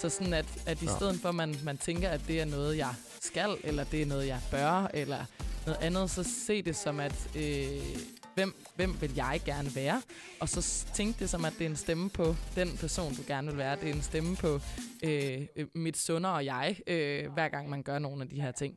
Så 0.00 0.08
sådan 0.08 0.32
at, 0.34 0.46
at 0.66 0.82
i 0.82 0.86
stedet 0.86 1.20
for, 1.20 1.28
at 1.28 1.34
man, 1.34 1.56
man 1.64 1.78
tænker, 1.78 2.08
at 2.08 2.20
det 2.28 2.40
er 2.40 2.44
noget, 2.44 2.76
jeg 2.76 2.94
skal, 3.20 3.56
eller 3.64 3.84
det 3.84 4.02
er 4.02 4.06
noget, 4.06 4.26
jeg 4.26 4.40
bør, 4.50 4.90
eller 4.94 5.24
noget 5.66 5.78
andet, 5.80 6.10
så 6.10 6.24
se 6.46 6.62
det 6.62 6.76
som, 6.76 7.00
at 7.00 7.28
øh, 7.36 7.96
hvem, 8.34 8.54
hvem 8.76 9.00
vil 9.00 9.12
jeg 9.16 9.40
gerne 9.44 9.74
være? 9.74 10.02
Og 10.40 10.48
så 10.48 10.84
tænk 10.94 11.18
det 11.18 11.30
som, 11.30 11.44
at 11.44 11.52
det 11.58 11.64
er 11.64 11.70
en 11.70 11.76
stemme 11.76 12.10
på 12.10 12.36
den 12.56 12.76
person, 12.76 13.14
du 13.14 13.22
gerne 13.26 13.48
vil 13.48 13.58
være. 13.58 13.76
Det 13.76 13.90
er 13.90 13.94
en 13.94 14.02
stemme 14.02 14.36
på 14.36 14.60
øh, 15.02 15.40
øh, 15.56 15.66
mit 15.74 15.98
sundere 15.98 16.34
jeg, 16.34 16.76
øh, 16.86 17.32
hver 17.32 17.48
gang 17.48 17.68
man 17.70 17.82
gør 17.82 17.98
nogle 17.98 18.22
af 18.22 18.28
de 18.28 18.40
her 18.40 18.52
ting. 18.52 18.74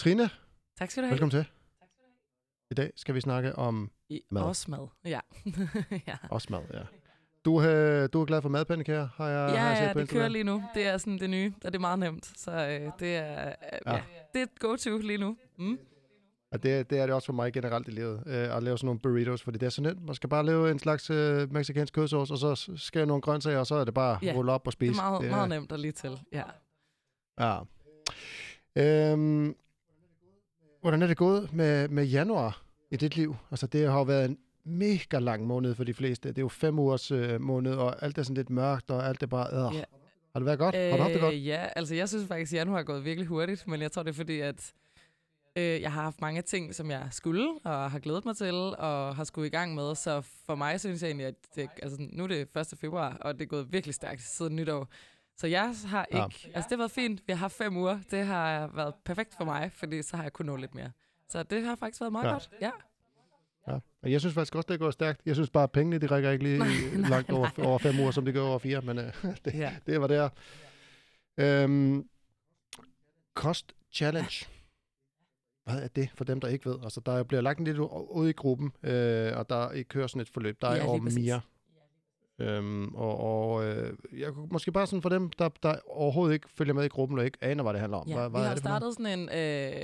Trine, 0.00 0.30
Tak 0.78 0.90
skal 0.90 1.02
du 1.02 1.06
have. 1.06 1.10
velkommen 1.10 1.30
til. 1.30 1.44
I 2.70 2.74
dag 2.74 2.90
skal 2.96 3.14
vi 3.14 3.20
snakke 3.20 3.56
om 3.56 3.90
I, 4.08 4.20
Mad. 4.30 4.42
Også 4.42 4.70
mad, 4.70 4.88
ja. 5.04 5.20
ja. 6.08 6.16
også 6.30 6.46
mad, 6.50 6.60
ja. 6.74 6.82
Du, 7.44 7.62
øh, 7.62 8.08
du 8.12 8.20
er 8.20 8.24
glad 8.24 8.42
for 8.42 8.48
madpandekager, 8.48 9.08
har 9.14 9.28
jeg, 9.28 9.50
Ja, 9.54 9.60
har 9.60 9.68
jeg 9.68 9.76
set 9.76 9.84
ja, 9.86 9.92
på 9.92 9.98
det 9.98 10.02
Instagram? 10.02 10.20
kører 10.20 10.28
lige 10.28 10.44
nu. 10.44 10.62
Det 10.74 10.86
er 10.86 10.98
sådan 10.98 11.18
det 11.18 11.30
nye, 11.30 11.52
og 11.64 11.72
det 11.72 11.74
er 11.74 11.80
meget 11.80 11.98
nemt. 11.98 12.32
Så 12.38 12.50
øh, 12.50 12.92
det, 12.98 13.16
er, 13.16 13.48
øh, 13.48 13.54
ja. 13.86 13.94
Ja. 13.94 14.02
det 14.34 14.38
er 14.38 14.42
et 14.42 14.58
go-to 14.58 14.98
lige 14.98 15.18
nu. 15.18 15.36
Mm. 15.58 15.78
Og 16.52 16.62
det, 16.62 16.90
det 16.90 16.98
er 16.98 17.06
det 17.06 17.14
også 17.14 17.26
for 17.26 17.32
mig 17.32 17.52
generelt 17.52 17.88
i 17.88 17.90
livet, 17.90 18.22
øh, 18.26 18.56
at 18.56 18.62
lave 18.62 18.78
sådan 18.78 18.86
nogle 18.86 19.00
burritos, 19.00 19.42
fordi 19.42 19.58
det 19.58 19.66
er 19.66 19.70
så 19.70 19.82
nemt. 19.82 20.04
Man 20.04 20.14
skal 20.14 20.28
bare 20.30 20.46
lave 20.46 20.70
en 20.70 20.78
slags 20.78 21.10
øh, 21.10 21.52
mexicansk 21.52 21.94
kødsauce, 21.94 22.34
og 22.34 22.38
så 22.56 22.72
skære 22.76 23.06
nogle 23.06 23.20
grøntsager, 23.22 23.58
og 23.58 23.66
så 23.66 23.74
er 23.74 23.84
det 23.84 23.94
bare 23.94 24.18
Ja, 24.22 24.32
rulle 24.36 24.52
op 24.52 24.60
og 24.60 24.66
Det 24.66 24.72
spise. 24.72 24.90
er 24.92 24.94
meget, 25.10 25.22
det 25.22 25.30
meget 25.30 25.48
nemt 25.48 25.72
at 25.72 25.80
lige 25.80 25.92
til. 25.92 26.20
Ja. 26.32 26.42
Ja. 27.40 27.60
Øhm, 28.76 29.56
hvordan 30.80 31.02
er 31.02 31.06
det 31.06 31.16
gået 31.16 31.52
med, 31.52 31.88
med 31.88 32.04
januar 32.04 32.62
i 32.90 32.96
dit 32.96 33.16
liv? 33.16 33.36
Altså, 33.50 33.66
det 33.66 33.90
har 33.90 33.98
jo 33.98 34.02
været 34.02 34.24
en 34.24 34.38
mega 34.64 35.18
lang 35.18 35.46
måned 35.46 35.74
for 35.74 35.84
de 35.84 35.94
fleste. 35.94 36.28
Det 36.28 36.38
er 36.38 36.42
jo 36.42 36.48
fem 36.48 36.78
ugers 36.78 37.10
øh, 37.10 37.40
måned, 37.40 37.74
og 37.74 38.02
alt 38.02 38.18
er 38.18 38.22
sådan 38.22 38.36
lidt 38.36 38.50
mørkt, 38.50 38.90
og 38.90 39.08
alt 39.08 39.22
er 39.22 39.26
bare... 39.26 39.46
Øh. 39.52 39.76
Ja. 39.76 39.84
Har 40.32 40.40
det 40.40 40.46
været 40.46 40.58
godt? 40.58 40.74
har 40.74 40.96
du 40.96 41.02
haft 41.02 41.12
det 41.12 41.20
godt? 41.20 41.34
Øh, 41.34 41.46
ja, 41.46 41.66
altså 41.76 41.94
jeg 41.94 42.08
synes 42.08 42.26
faktisk, 42.26 42.52
at 42.52 42.58
januar 42.58 42.78
er 42.78 42.82
gået 42.82 43.04
virkelig 43.04 43.28
hurtigt, 43.28 43.66
men 43.66 43.82
jeg 43.82 43.92
tror, 43.92 44.02
det 44.02 44.10
er 44.10 44.14
fordi, 44.14 44.40
at 44.40 44.72
øh, 45.56 45.80
jeg 45.80 45.92
har 45.92 46.02
haft 46.02 46.20
mange 46.20 46.42
ting, 46.42 46.74
som 46.74 46.90
jeg 46.90 47.08
skulle, 47.10 47.48
og 47.64 47.90
har 47.90 47.98
glædet 47.98 48.24
mig 48.24 48.36
til, 48.36 48.54
og 48.54 49.16
har 49.16 49.24
skulle 49.24 49.46
i 49.46 49.50
gang 49.50 49.74
med. 49.74 49.94
Så 49.94 50.20
for 50.46 50.54
mig 50.54 50.80
synes 50.80 51.02
jeg 51.02 51.08
egentlig, 51.08 51.26
at 51.26 51.34
det, 51.56 51.68
altså, 51.82 51.98
nu 52.12 52.22
er 52.22 52.28
det 52.28 52.56
1. 52.56 52.78
februar, 52.78 53.16
og 53.20 53.34
det 53.34 53.42
er 53.42 53.46
gået 53.46 53.72
virkelig 53.72 53.94
stærkt 53.94 54.22
siden 54.22 54.56
nytår. 54.56 54.88
Så 55.40 55.46
jeg 55.46 55.74
har 55.86 56.06
Ja. 56.12 56.24
ikke... 56.24 56.50
Altså 56.54 56.68
det 56.68 56.70
har 56.70 56.76
været 56.76 56.90
fint. 56.90 57.20
Vi 57.26 57.32
har 57.32 57.38
haft 57.38 57.54
fem 57.56 57.76
uger. 57.76 57.98
Det 58.10 58.26
har 58.26 58.66
været 58.74 58.94
perfekt 59.04 59.34
for 59.36 59.44
mig, 59.44 59.70
fordi 59.74 60.02
så 60.02 60.16
har 60.16 60.22
jeg 60.22 60.32
kunnet 60.32 60.46
nå 60.52 60.56
lidt 60.56 60.74
mere. 60.74 60.90
Så 61.28 61.42
det 61.42 61.64
har 61.64 61.76
faktisk 61.76 62.00
været 62.00 62.12
meget 62.12 62.24
Ja. 62.26 62.32
godt. 62.32 62.50
Ja. 62.60 62.70
Ja. 63.68 63.78
Og 64.02 64.12
jeg 64.12 64.20
synes 64.20 64.34
faktisk 64.34 64.54
også, 64.54 64.66
det 64.68 64.78
gået 64.80 64.92
stærkt. 64.92 65.20
Jeg 65.26 65.34
synes 65.34 65.50
bare, 65.50 65.62
at 65.62 65.72
pengene, 65.72 65.98
de 65.98 66.06
rækker 66.06 66.30
ikke 66.30 66.44
lige 66.44 66.58
Nej, 66.58 66.68
nej, 67.00 67.10
langt 67.10 67.30
over, 67.30 67.48
over 67.58 67.78
fem 67.78 68.00
uger, 68.00 68.10
som 68.10 68.24
det 68.24 68.34
gør 68.34 68.42
over 68.42 68.58
fire, 68.58 68.80
men 68.80 68.98
øh, 68.98 69.04
det, 69.44 69.54
ja. 69.54 69.76
det 69.86 70.00
var 70.00 70.06
der. 70.06 70.28
Øhm, 71.36 72.08
Kost 73.34 73.72
Challenge. 73.92 74.46
Hvad 75.64 75.82
er 75.82 75.88
det 75.88 76.10
for 76.14 76.24
dem, 76.24 76.40
der 76.40 76.48
ikke 76.48 76.70
ved? 76.70 76.78
Altså, 76.82 77.00
der 77.06 77.22
bliver 77.22 77.40
lagt 77.40 77.58
en 77.58 77.64
lidt 77.64 77.78
ud 77.78 78.28
i 78.28 78.32
gruppen, 78.32 78.72
øh, 78.82 79.36
og 79.36 79.48
der 79.48 79.72
I 79.72 79.82
kører 79.82 80.06
sådan 80.06 80.22
et 80.22 80.28
forløb. 80.28 80.60
Der 80.60 80.68
er 80.68 80.76
Ja, 80.76 80.86
over 80.86 80.98
præcis. 81.00 81.32
Øhm, 82.40 82.94
og 82.94 83.20
og 83.20 83.64
øh, 83.64 83.92
jeg 84.18 84.32
kunne 84.32 84.48
måske 84.50 84.72
bare 84.72 84.86
sådan 84.86 85.02
for 85.02 85.08
dem, 85.08 85.30
der, 85.30 85.48
der 85.62 85.74
overhovedet 85.86 86.34
ikke 86.34 86.48
følger 86.50 86.74
med 86.74 86.84
i 86.84 86.88
gruppen, 86.88 87.18
og 87.18 87.24
ikke 87.24 87.38
aner, 87.40 87.62
hvad 87.62 87.72
det 87.72 87.80
handler 87.80 87.98
om. 87.98 88.08
Ja, 88.08 88.14
hvad, 88.14 88.28
vi 88.28 88.30
hvad 88.30 88.40
er 88.40 88.44
har 88.44 88.54
det 88.54 88.62
startet 88.62 88.92
sådan 88.92 89.18
en 89.18 89.28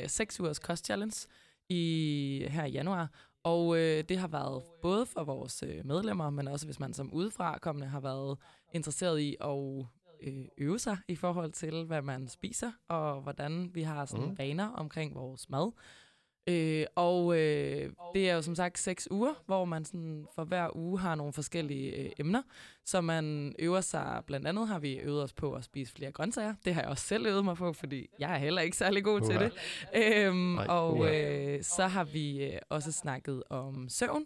øh, 0.03 0.09
6 0.09 0.41
ugers 0.41 0.59
kost-challenge 0.59 1.27
i, 1.69 2.47
her 2.51 2.65
i 2.65 2.71
januar, 2.71 3.11
og 3.45 3.77
øh, 3.77 4.05
det 4.09 4.19
har 4.19 4.29
været 4.29 4.63
både 4.83 5.07
for 5.07 5.25
vores 5.25 5.63
øh, 5.63 5.87
medlemmer, 5.87 6.31
men 6.31 6.49
også 6.49 6.67
hvis 6.67 6.81
man 6.81 6.95
som 6.95 7.13
udefra 7.13 7.59
kommende 7.59 7.87
har 7.87 8.01
været 8.01 8.39
interesseret 8.73 9.21
i 9.21 9.37
at 9.41 9.87
øh, 10.23 10.45
øve 10.59 10.79
sig 10.79 10.99
i 11.09 11.17
forhold 11.17 11.53
til, 11.53 11.85
hvad 11.85 12.03
man 12.03 12.29
spiser, 12.29 12.73
og 12.89 13.23
hvordan 13.23 13.71
vi 13.75 13.83
har 13.83 14.05
sådan 14.05 14.27
mm. 14.27 14.39
vaner 14.39 14.69
omkring 14.69 15.15
vores 15.15 15.51
mad. 15.51 15.73
Øh, 16.49 16.87
og 16.95 17.39
øh, 17.39 17.91
det 18.15 18.31
er 18.31 18.35
jo 18.35 18.43
som 18.43 18.55
sagt 18.55 18.79
seks 18.79 19.09
uger, 19.11 19.35
hvor 19.47 19.65
man 19.65 19.85
sådan 19.85 20.27
for 20.35 20.45
hver 20.45 20.77
uge 20.77 21.01
har 21.01 21.15
nogle 21.15 21.33
forskellige 21.33 21.97
øh, 21.97 22.11
emner, 22.19 22.43
så 22.85 23.01
man 23.01 23.55
øver 23.59 23.81
sig, 23.81 24.23
blandt 24.27 24.47
andet 24.47 24.69
har 24.69 24.79
vi 24.79 24.95
øvet 24.95 25.23
os 25.23 25.33
på 25.33 25.53
at 25.55 25.65
spise 25.65 25.93
flere 25.93 26.13
grøntsager. 26.13 26.55
Det 26.65 26.75
har 26.75 26.81
jeg 26.83 26.91
også 26.91 27.07
selv 27.07 27.27
øvet 27.27 27.45
mig 27.45 27.57
på, 27.57 27.73
fordi 27.73 28.09
jeg 28.19 28.33
er 28.35 28.39
heller 28.39 28.63
ikke 28.63 28.77
særlig 28.77 29.05
god 29.05 29.21
til 29.21 29.37
Uha. 29.37 29.45
det. 29.45 29.53
Øhm, 29.95 30.37
Nej, 30.37 30.67
og 30.67 31.15
øh, 31.15 31.63
så 31.63 31.87
har 31.87 32.05
vi 32.05 32.45
øh, 32.45 32.59
også 32.69 32.93
snakket 32.93 33.43
om 33.51 33.89
søvn. 33.89 34.25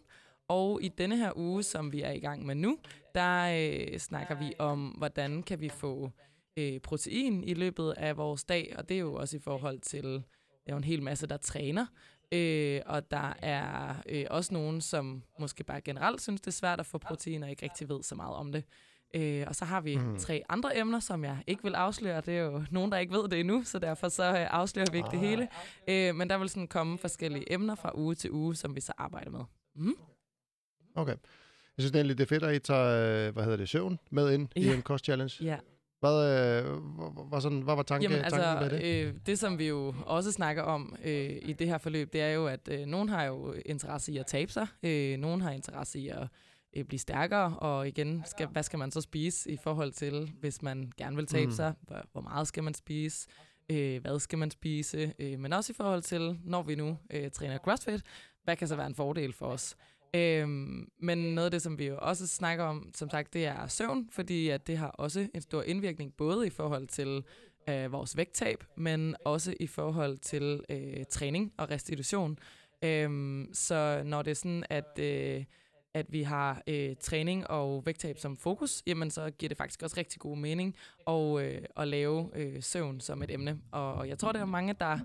Og 0.48 0.82
i 0.82 0.88
denne 0.88 1.16
her 1.16 1.32
uge, 1.36 1.62
som 1.62 1.92
vi 1.92 2.02
er 2.02 2.10
i 2.12 2.20
gang 2.20 2.46
med 2.46 2.54
nu, 2.54 2.78
der 3.14 3.42
øh, 3.92 3.98
snakker 3.98 4.38
vi 4.38 4.52
om, 4.58 4.88
hvordan 4.88 5.42
kan 5.42 5.60
vi 5.60 5.68
få 5.68 6.10
øh, 6.56 6.80
protein 6.80 7.44
i 7.44 7.54
løbet 7.54 7.94
af 7.96 8.16
vores 8.16 8.44
dag. 8.44 8.74
Og 8.78 8.88
det 8.88 8.94
er 8.94 9.00
jo 9.00 9.14
også 9.14 9.36
i 9.36 9.40
forhold 9.40 9.78
til, 9.80 10.24
er 10.70 10.74
jo 10.74 10.78
en 10.78 10.84
hel 10.84 11.02
masse, 11.02 11.26
der 11.26 11.36
træner. 11.36 11.86
Øh, 12.32 12.80
og 12.86 13.10
der 13.10 13.32
er 13.42 13.94
øh, 14.08 14.24
også 14.30 14.54
nogen, 14.54 14.80
som 14.80 15.22
måske 15.38 15.64
bare 15.64 15.80
generelt 15.80 16.22
synes, 16.22 16.40
det 16.40 16.46
er 16.46 16.50
svært 16.52 16.80
at 16.80 16.86
få 16.86 16.98
protein, 16.98 17.42
og 17.42 17.50
ikke 17.50 17.62
rigtig 17.62 17.88
ved 17.88 18.02
så 18.02 18.14
meget 18.14 18.34
om 18.36 18.52
det. 18.52 18.64
Øh, 19.14 19.44
og 19.46 19.54
så 19.54 19.64
har 19.64 19.80
vi 19.80 19.96
mm. 19.96 20.18
tre 20.18 20.42
andre 20.48 20.78
emner, 20.78 21.00
som 21.00 21.24
jeg 21.24 21.38
ikke 21.46 21.62
vil 21.62 21.74
afsløre. 21.74 22.20
Det 22.20 22.36
er 22.36 22.42
jo 22.42 22.64
nogen, 22.70 22.92
der 22.92 22.98
ikke 22.98 23.12
ved 23.12 23.28
det 23.28 23.40
endnu, 23.40 23.62
så 23.64 23.78
derfor 23.78 24.08
så 24.08 24.24
øh, 24.24 24.46
afslører 24.54 24.90
vi 24.90 24.96
ikke 24.96 25.08
det 25.10 25.16
Ah. 25.16 25.20
hele. 25.22 25.48
Øh, 25.88 26.14
men 26.14 26.30
der 26.30 26.38
vil 26.38 26.48
sådan 26.48 26.66
komme 26.68 26.98
forskellige 26.98 27.52
emner 27.52 27.74
fra 27.74 27.90
uge 27.94 28.14
til 28.14 28.30
uge, 28.30 28.54
som 28.56 28.74
vi 28.76 28.80
så 28.80 28.92
arbejder 28.98 29.30
med. 29.30 29.40
Mm. 29.74 29.94
Okay. 30.94 31.12
Jeg 31.76 31.82
synes 31.82 31.94
egentlig, 31.94 32.18
det 32.18 32.24
er 32.24 32.28
fedt, 32.28 32.42
at 32.42 32.54
I 32.54 32.58
tager, 32.58 33.26
øh, 33.28 33.32
hvad 33.32 33.42
hedder 33.44 33.56
det, 33.56 33.68
søvn 33.68 33.98
med 34.10 34.32
ind 34.32 34.48
i 34.56 34.64
Ja. 34.64 34.74
en 34.74 34.82
kost 34.82 35.04
challenge. 35.04 35.44
Ja. 35.44 35.56
Hvad, 36.00 36.12
øh, 36.12 36.76
hvad, 37.28 37.40
sådan, 37.40 37.60
hvad 37.60 37.74
var 37.76 37.82
tanke, 37.82 38.02
Jamen 38.02 38.18
tanken 38.18 38.40
altså, 38.40 38.60
med 38.60 38.70
det? 38.70 39.06
øh, 39.06 39.14
det 39.26 39.38
som 39.38 39.58
vi 39.58 39.68
jo 39.68 39.94
også 40.06 40.32
snakker 40.32 40.62
om 40.62 40.96
øh, 41.04 41.30
i 41.42 41.52
det 41.52 41.66
her 41.66 41.78
forløb, 41.78 42.12
det 42.12 42.20
er 42.20 42.30
jo, 42.30 42.46
at 42.46 42.68
øh, 42.68 42.86
nogen 42.86 43.08
har 43.08 43.24
jo 43.24 43.54
interesse 43.66 44.12
i 44.12 44.18
at 44.18 44.26
tabe 44.26 44.52
sig, 44.52 44.66
øh, 44.82 45.18
nogen 45.18 45.40
har 45.40 45.50
interesse 45.50 45.98
i 45.98 46.08
at 46.08 46.28
øh, 46.76 46.84
blive 46.84 46.98
stærkere, 46.98 47.58
og 47.58 47.88
igen, 47.88 48.22
skal, 48.26 48.46
hvad 48.46 48.62
skal 48.62 48.78
man 48.78 48.90
så 48.90 49.00
spise 49.00 49.50
i 49.50 49.56
forhold 49.56 49.92
til, 49.92 50.32
hvis 50.40 50.62
man 50.62 50.92
gerne 50.96 51.16
vil 51.16 51.26
tabe 51.26 51.46
mm. 51.46 51.52
sig, 51.52 51.74
hvor, 51.82 52.02
hvor 52.12 52.20
meget 52.20 52.48
skal 52.48 52.62
man 52.62 52.74
spise, 52.74 53.28
øh, 53.70 54.00
hvad 54.00 54.18
skal 54.18 54.38
man 54.38 54.50
spise, 54.50 55.12
øh, 55.18 55.38
men 55.38 55.52
også 55.52 55.72
i 55.72 55.74
forhold 55.76 56.02
til, 56.02 56.38
når 56.44 56.62
vi 56.62 56.74
nu 56.74 56.98
øh, 57.10 57.30
træner 57.30 57.58
CrossFit, 57.58 58.02
hvad 58.44 58.56
kan 58.56 58.68
så 58.68 58.76
være 58.76 58.86
en 58.86 58.94
fordel 58.94 59.32
for 59.32 59.46
os. 59.46 59.76
Øhm, 60.14 60.88
men 60.98 61.18
noget 61.18 61.44
af 61.44 61.50
det, 61.50 61.62
som 61.62 61.78
vi 61.78 61.86
jo 61.86 61.98
også 62.02 62.26
snakker 62.26 62.64
om, 62.64 62.90
som 62.94 63.10
sagt, 63.10 63.34
det 63.34 63.46
er 63.46 63.66
søvn, 63.66 64.08
fordi 64.10 64.48
at 64.48 64.66
det 64.66 64.78
har 64.78 64.88
også 64.88 65.28
en 65.34 65.42
stor 65.42 65.62
indvirkning, 65.62 66.14
både 66.16 66.46
i 66.46 66.50
forhold 66.50 66.86
til 66.86 67.24
øh, 67.68 67.92
vores 67.92 68.16
vægttab, 68.16 68.64
men 68.76 69.16
også 69.24 69.54
i 69.60 69.66
forhold 69.66 70.18
til 70.18 70.64
øh, 70.70 71.04
træning 71.10 71.52
og 71.56 71.70
restitution. 71.70 72.38
Øhm, 72.82 73.48
så 73.52 74.02
når 74.04 74.22
det 74.22 74.30
er 74.30 74.34
sådan, 74.34 74.64
at, 74.70 74.98
øh, 74.98 75.44
at 75.94 76.06
vi 76.12 76.22
har 76.22 76.62
øh, 76.66 76.96
træning 77.00 77.50
og 77.50 77.86
vægttab 77.86 78.18
som 78.18 78.36
fokus, 78.36 78.82
jamen 78.86 79.10
så 79.10 79.30
giver 79.30 79.48
det 79.48 79.58
faktisk 79.58 79.82
også 79.82 79.96
rigtig 79.98 80.20
god 80.20 80.36
mening 80.36 80.76
at, 81.06 81.40
øh, 81.40 81.62
at 81.76 81.88
lave 81.88 82.30
øh, 82.34 82.62
søvn 82.62 83.00
som 83.00 83.22
et 83.22 83.30
emne. 83.30 83.58
Og, 83.72 84.08
jeg 84.08 84.18
tror, 84.18 84.32
der 84.32 84.40
er 84.40 84.44
mange, 84.44 84.72
der 84.72 84.98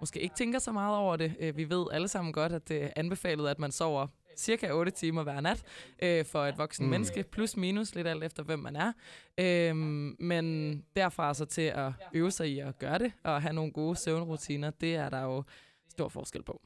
måske 0.00 0.20
ikke 0.20 0.34
tænker 0.34 0.58
så 0.58 0.72
meget 0.72 0.96
over 0.96 1.16
det. 1.16 1.34
Øh, 1.40 1.56
vi 1.56 1.70
ved 1.70 1.86
alle 1.92 2.08
sammen 2.08 2.32
godt, 2.32 2.52
at 2.52 2.68
det 2.68 2.84
er 2.84 2.90
anbefalet, 2.96 3.48
at 3.48 3.58
man 3.58 3.72
sover 3.72 4.06
cirka 4.36 4.70
8 4.72 4.90
timer 4.90 5.22
hver 5.22 5.40
nat 5.40 5.62
øh, 6.02 6.24
for 6.24 6.44
et 6.44 6.58
voksen 6.58 6.86
Mm. 6.86 6.90
menneske, 6.90 7.22
plus 7.22 7.56
minus 7.56 7.94
lidt 7.94 8.06
alt 8.06 8.24
efter, 8.24 8.42
hvem 8.42 8.58
man 8.58 8.76
er. 8.76 8.92
Øhm, 9.40 10.16
men 10.18 10.76
derfra 10.96 11.34
så 11.34 11.44
til 11.44 11.62
at 11.62 11.92
øve 12.14 12.30
sig 12.30 12.48
i 12.48 12.58
at 12.58 12.78
gøre 12.78 12.98
det, 12.98 13.12
og 13.24 13.42
have 13.42 13.52
nogle 13.54 13.72
gode 13.72 13.96
søvnrutiner, 13.96 14.70
det 14.70 14.94
er 14.96 15.08
der 15.08 15.22
jo 15.22 15.42
stor 15.88 16.08
forskel 16.08 16.42
på. 16.42 16.62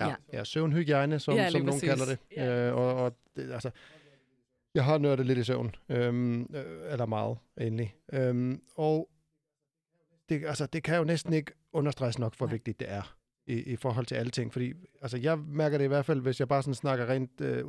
Ja, 0.00 0.06
ja. 0.08 0.14
ja 0.32 0.44
søvnhygiejne, 0.44 1.18
som, 1.18 1.34
Ja, 1.34 1.42
ja, 1.42 1.50
som 1.50 1.60
nogen 1.60 1.80
præcis. 1.80 1.88
kalder 1.88 2.04
det. 2.36 2.68
Øh, 2.68 2.74
og, 2.74 2.94
og 2.94 3.16
det, 3.36 3.52
altså, 3.52 3.70
jeg 4.74 4.84
har 4.84 4.98
nørdet 4.98 5.26
lidt 5.26 5.38
i 5.38 5.44
søvn, 5.44 5.74
øhm, 5.88 6.40
øh, 6.54 6.92
eller 6.92 7.06
meget 7.06 7.38
egentlig. 7.60 7.94
Øhm, 8.12 8.62
og 8.76 9.08
det, 10.28 10.44
altså, 10.44 10.66
det 10.66 10.82
kan 10.82 10.96
jo 10.98 11.04
næsten 11.04 11.32
ikke 11.32 11.52
understreges 11.72 12.18
nok, 12.18 12.36
hvor 12.36 12.46
Nej. 12.46 12.52
vigtigt 12.54 12.80
det 12.80 12.90
er 12.90 13.15
i, 13.46 13.54
i 13.54 13.76
forhold 13.76 14.06
til 14.06 14.14
alle 14.14 14.30
ting. 14.30 14.52
Fordi 14.52 14.72
altså, 15.02 15.16
jeg 15.18 15.38
mærker 15.38 15.78
det 15.78 15.84
i 15.84 15.88
hvert 15.88 16.04
fald, 16.04 16.20
hvis 16.20 16.40
jeg 16.40 16.48
bare 16.48 16.62
sådan 16.62 16.74
snakker 16.74 17.08
rent 17.08 17.40
øh, 17.40 17.64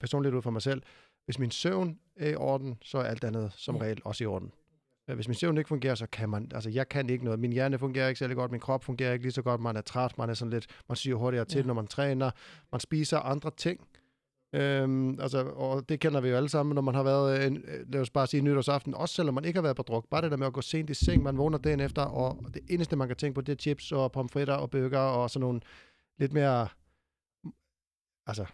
personligt 0.00 0.34
ud 0.34 0.42
for 0.42 0.50
mig 0.50 0.62
selv. 0.62 0.82
Hvis 1.24 1.38
min 1.38 1.50
søvn 1.50 1.98
er 2.16 2.28
i 2.30 2.34
orden, 2.34 2.78
så 2.82 2.98
er 2.98 3.02
alt 3.02 3.24
andet 3.24 3.52
som 3.56 3.76
Ja. 3.76 3.82
regel 3.82 3.98
også 4.04 4.24
i 4.24 4.26
orden. 4.26 4.52
Hvis 5.14 5.28
min 5.28 5.34
søvn 5.34 5.58
ikke 5.58 5.68
fungerer, 5.68 5.94
så 5.94 6.06
kan 6.06 6.28
man, 6.28 6.50
altså 6.54 6.70
jeg 6.70 6.88
kan 6.88 7.10
ikke 7.10 7.24
noget. 7.24 7.40
Min 7.40 7.52
hjerne 7.52 7.78
fungerer 7.78 8.08
ikke 8.08 8.18
særlig 8.18 8.36
godt, 8.36 8.50
min 8.50 8.60
krop 8.60 8.84
fungerer 8.84 9.12
ikke 9.12 9.24
lige 9.24 9.32
så 9.32 9.42
godt, 9.42 9.60
man 9.60 9.76
er 9.76 9.80
træt, 9.80 10.18
man 10.18 10.30
er 10.30 10.34
sådan 10.34 10.50
lidt, 10.52 10.66
man 10.88 10.96
syger 10.96 11.16
hurtigere 11.16 11.44
til, 11.44 11.58
Ja. 11.60 11.66
når 11.66 11.74
man 11.74 11.86
træner, 11.86 12.30
man 12.72 12.80
spiser 12.80 13.18
andre 13.18 13.50
ting, 13.56 13.80
Øhm, 14.52 15.20
altså, 15.20 15.44
og 15.44 15.88
det 15.88 16.00
kender 16.00 16.20
vi 16.20 16.28
jo 16.28 16.36
alle 16.36 16.48
sammen, 16.48 16.74
når 16.74 16.82
man 16.82 16.94
har 16.94 17.02
været, 17.02 17.46
en, 17.46 17.56
øh, 17.56 17.92
lad 17.92 18.00
os 18.00 18.10
bare 18.10 18.26
sige, 18.26 18.40
nytårsaften, 18.40 18.94
også 18.94 19.14
selvom 19.14 19.34
man 19.34 19.44
ikke 19.44 19.56
har 19.56 19.62
været 19.62 19.76
på 19.76 19.82
druk. 19.82 20.08
Bare 20.10 20.22
det 20.22 20.30
der 20.30 20.36
med 20.36 20.46
at 20.46 20.52
gå 20.52 20.60
sent 20.60 20.90
i 20.90 20.94
seng, 20.94 21.22
man 21.22 21.38
vågner 21.38 21.58
dagen 21.58 21.80
efter, 21.80 22.02
og 22.02 22.44
det 22.54 22.62
eneste, 22.70 22.96
man 22.96 23.08
kan 23.08 23.16
tænke 23.16 23.34
på, 23.34 23.40
det 23.40 23.52
er 23.52 23.56
chips 23.56 23.92
og 23.92 24.12
pomfritter 24.12 24.54
og 24.54 24.70
bøger 24.70 24.98
og 24.98 25.30
sådan 25.30 25.40
nogle 25.40 25.60
lidt 26.18 26.32
mere, 26.32 26.68
altså, 28.26 28.44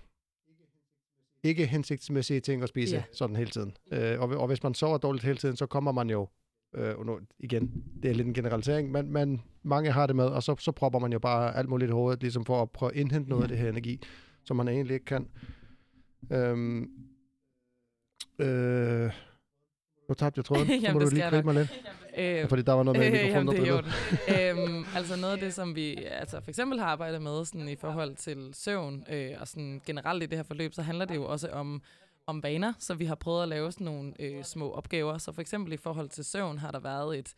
ikke 1.43 1.67
hensigtsmæssige 1.67 2.41
ting 2.41 2.63
at 2.63 2.69
spise 2.69 2.97
Ja. 2.97 3.03
sådan 3.13 3.37
hele 3.37 3.51
tiden. 3.51 3.77
Øh, 3.93 4.21
og, 4.21 4.29
og 4.29 4.47
hvis 4.47 4.63
man 4.63 4.75
sover 4.75 4.99
dårligt 4.99 5.25
hele 5.25 5.39
tiden, 5.39 5.57
så 5.57 5.67
kommer 5.67 5.93
man 5.93 6.11
jo, 6.11 6.29
øh, 6.75 6.99
og 6.99 7.07
nu, 7.07 7.21
igen, 7.39 7.85
det 8.03 8.11
er 8.11 8.15
lidt 8.15 8.27
en 8.29 8.35
generalisering, 8.35 8.91
men, 8.91 9.13
men 9.13 9.43
mange 9.63 9.91
har 9.91 10.07
det 10.07 10.17
med, 10.17 10.25
og 10.27 10.43
så, 10.43 10.57
så 10.59 10.73
propper 10.73 10.99
man 10.99 11.13
jo 11.13 11.19
bare 11.19 11.57
alt 11.57 11.69
muligt 11.69 11.89
i 11.89 11.93
hovedet, 11.93 12.21
ligesom 12.21 12.45
for 12.45 12.63
at 12.63 12.71
prøve 12.71 12.93
at 12.93 12.99
indhente 12.99 13.31
noget 13.31 13.43
af 13.43 13.49
det 13.49 13.59
her 13.59 13.69
energi, 13.69 14.01
som 14.45 14.57
man 14.57 14.69
egentlig 14.69 14.95
ikke 14.95 15.07
kan. 15.07 15.29
Øhm, 16.33 16.91
øh, 18.39 19.13
nu 20.09 20.15
tabte 20.15 20.39
jeg 20.39 20.45
tråden, 20.45 20.67
så 20.81 20.93
må 20.93 20.99
det 20.99 21.11
du 21.11 21.15
lige 21.15 21.29
gribe 21.29 21.47
mig 21.47 21.55
lidt, 21.55 21.83
Øh, 22.17 22.49
fordi 22.49 22.63
der 22.63 22.73
var 22.73 22.83
noget 22.83 23.01
med 23.01 23.07
Øh, 23.07 23.13
mikrofonen, 23.25 23.57
jamen, 23.57 23.63
det 23.63 23.87
er 24.29 24.53
øhm, 24.67 24.85
altså 24.97 25.17
noget 25.17 25.33
af 25.33 25.41
det, 25.41 25.55
som 25.55 25.77
vi 25.77 26.05
altså 26.05 26.41
for 26.41 26.51
eksempel 26.51 26.79
har 26.79 26.87
arbejdet 26.87 27.23
med 27.23 27.45
sådan 27.45 27.69
i 27.69 27.77
forhold 27.77 28.17
til 28.17 28.51
søvn, 28.53 29.05
øh, 29.11 29.31
og 29.41 29.49
sådan 29.49 29.83
generelt 29.87 30.23
i 30.23 30.27
det 30.27 30.39
her 30.39 30.43
forløb, 30.43 30.75
så 30.75 30.83
handler 30.83 31.05
det 31.05 31.15
jo 31.15 31.25
også 31.25 31.49
om, 31.49 31.83
om 32.27 32.43
vaner, 32.43 32.73
så 32.79 32.95
vi 32.95 33.05
har 33.05 33.15
prøvet 33.15 33.43
at 33.43 33.49
lave 33.49 33.73
sådan 33.73 33.85
nogle 33.85 34.13
øh, 34.19 34.45
små 34.45 34.71
opgaver. 34.71 35.19
Så 35.19 35.33
for 35.33 35.41
eksempel 35.41 35.73
i 35.73 35.77
forhold 35.77 36.09
til 36.09 36.25
søvn 36.25 36.59
har 36.59 36.71
der 36.71 36.81
været 36.81 37.19
et, 37.19 37.35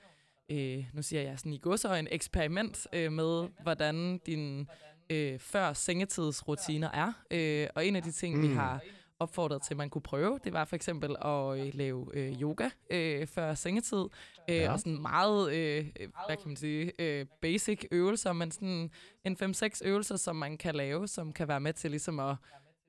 øh, 0.50 0.84
nu 0.92 1.02
siger 1.02 1.22
jeg 1.22 1.38
sådan 1.38 1.52
i 1.52 1.58
godsøjen, 1.58 2.08
eksperiment 2.10 2.86
øh, 2.92 3.12
med, 3.12 3.48
hvordan 3.62 4.20
din 4.26 4.68
øh, 5.10 5.38
før 5.38 5.72
sengetidsrutiner 5.72 6.90
er. 6.90 7.12
Øh, 7.30 7.68
og 7.74 7.86
en 7.86 7.96
af 7.96 8.02
de 8.02 8.12
ting, 8.12 8.36
mm. 8.36 8.42
vi 8.42 8.54
har 8.54 8.80
opfordret 9.18 9.62
til, 9.62 9.74
at 9.74 9.78
man 9.78 9.90
kunne 9.90 10.02
prøve, 10.02 10.38
det 10.44 10.52
var 10.52 10.64
for 10.64 10.76
eksempel 10.76 11.16
at 11.24 11.58
øh, 11.58 11.74
lave 11.74 12.10
øh, 12.14 12.42
yoga 12.42 12.68
øh, 12.90 13.26
før 13.26 13.54
sengetid. 13.54 14.04
Øh, 14.48 14.56
Ja. 14.56 14.72
Og 14.72 14.78
sådan 14.78 15.02
meget, 15.02 15.52
øh, 15.52 15.86
hvad 16.26 16.36
kan 16.36 16.46
man 16.46 16.56
sige, 16.56 16.92
øh, 16.98 17.26
basic 17.42 17.84
øvelser, 17.90 18.32
men 18.32 18.50
sådan 18.50 18.90
en 19.24 19.36
5-6 19.42 19.80
øvelser, 19.84 20.16
som 20.16 20.36
man 20.36 20.58
kan 20.58 20.74
lave, 20.74 21.08
som 21.08 21.32
kan 21.32 21.48
være 21.48 21.60
med 21.60 21.72
til 21.72 21.90
ligesom 21.90 22.20
at 22.20 22.36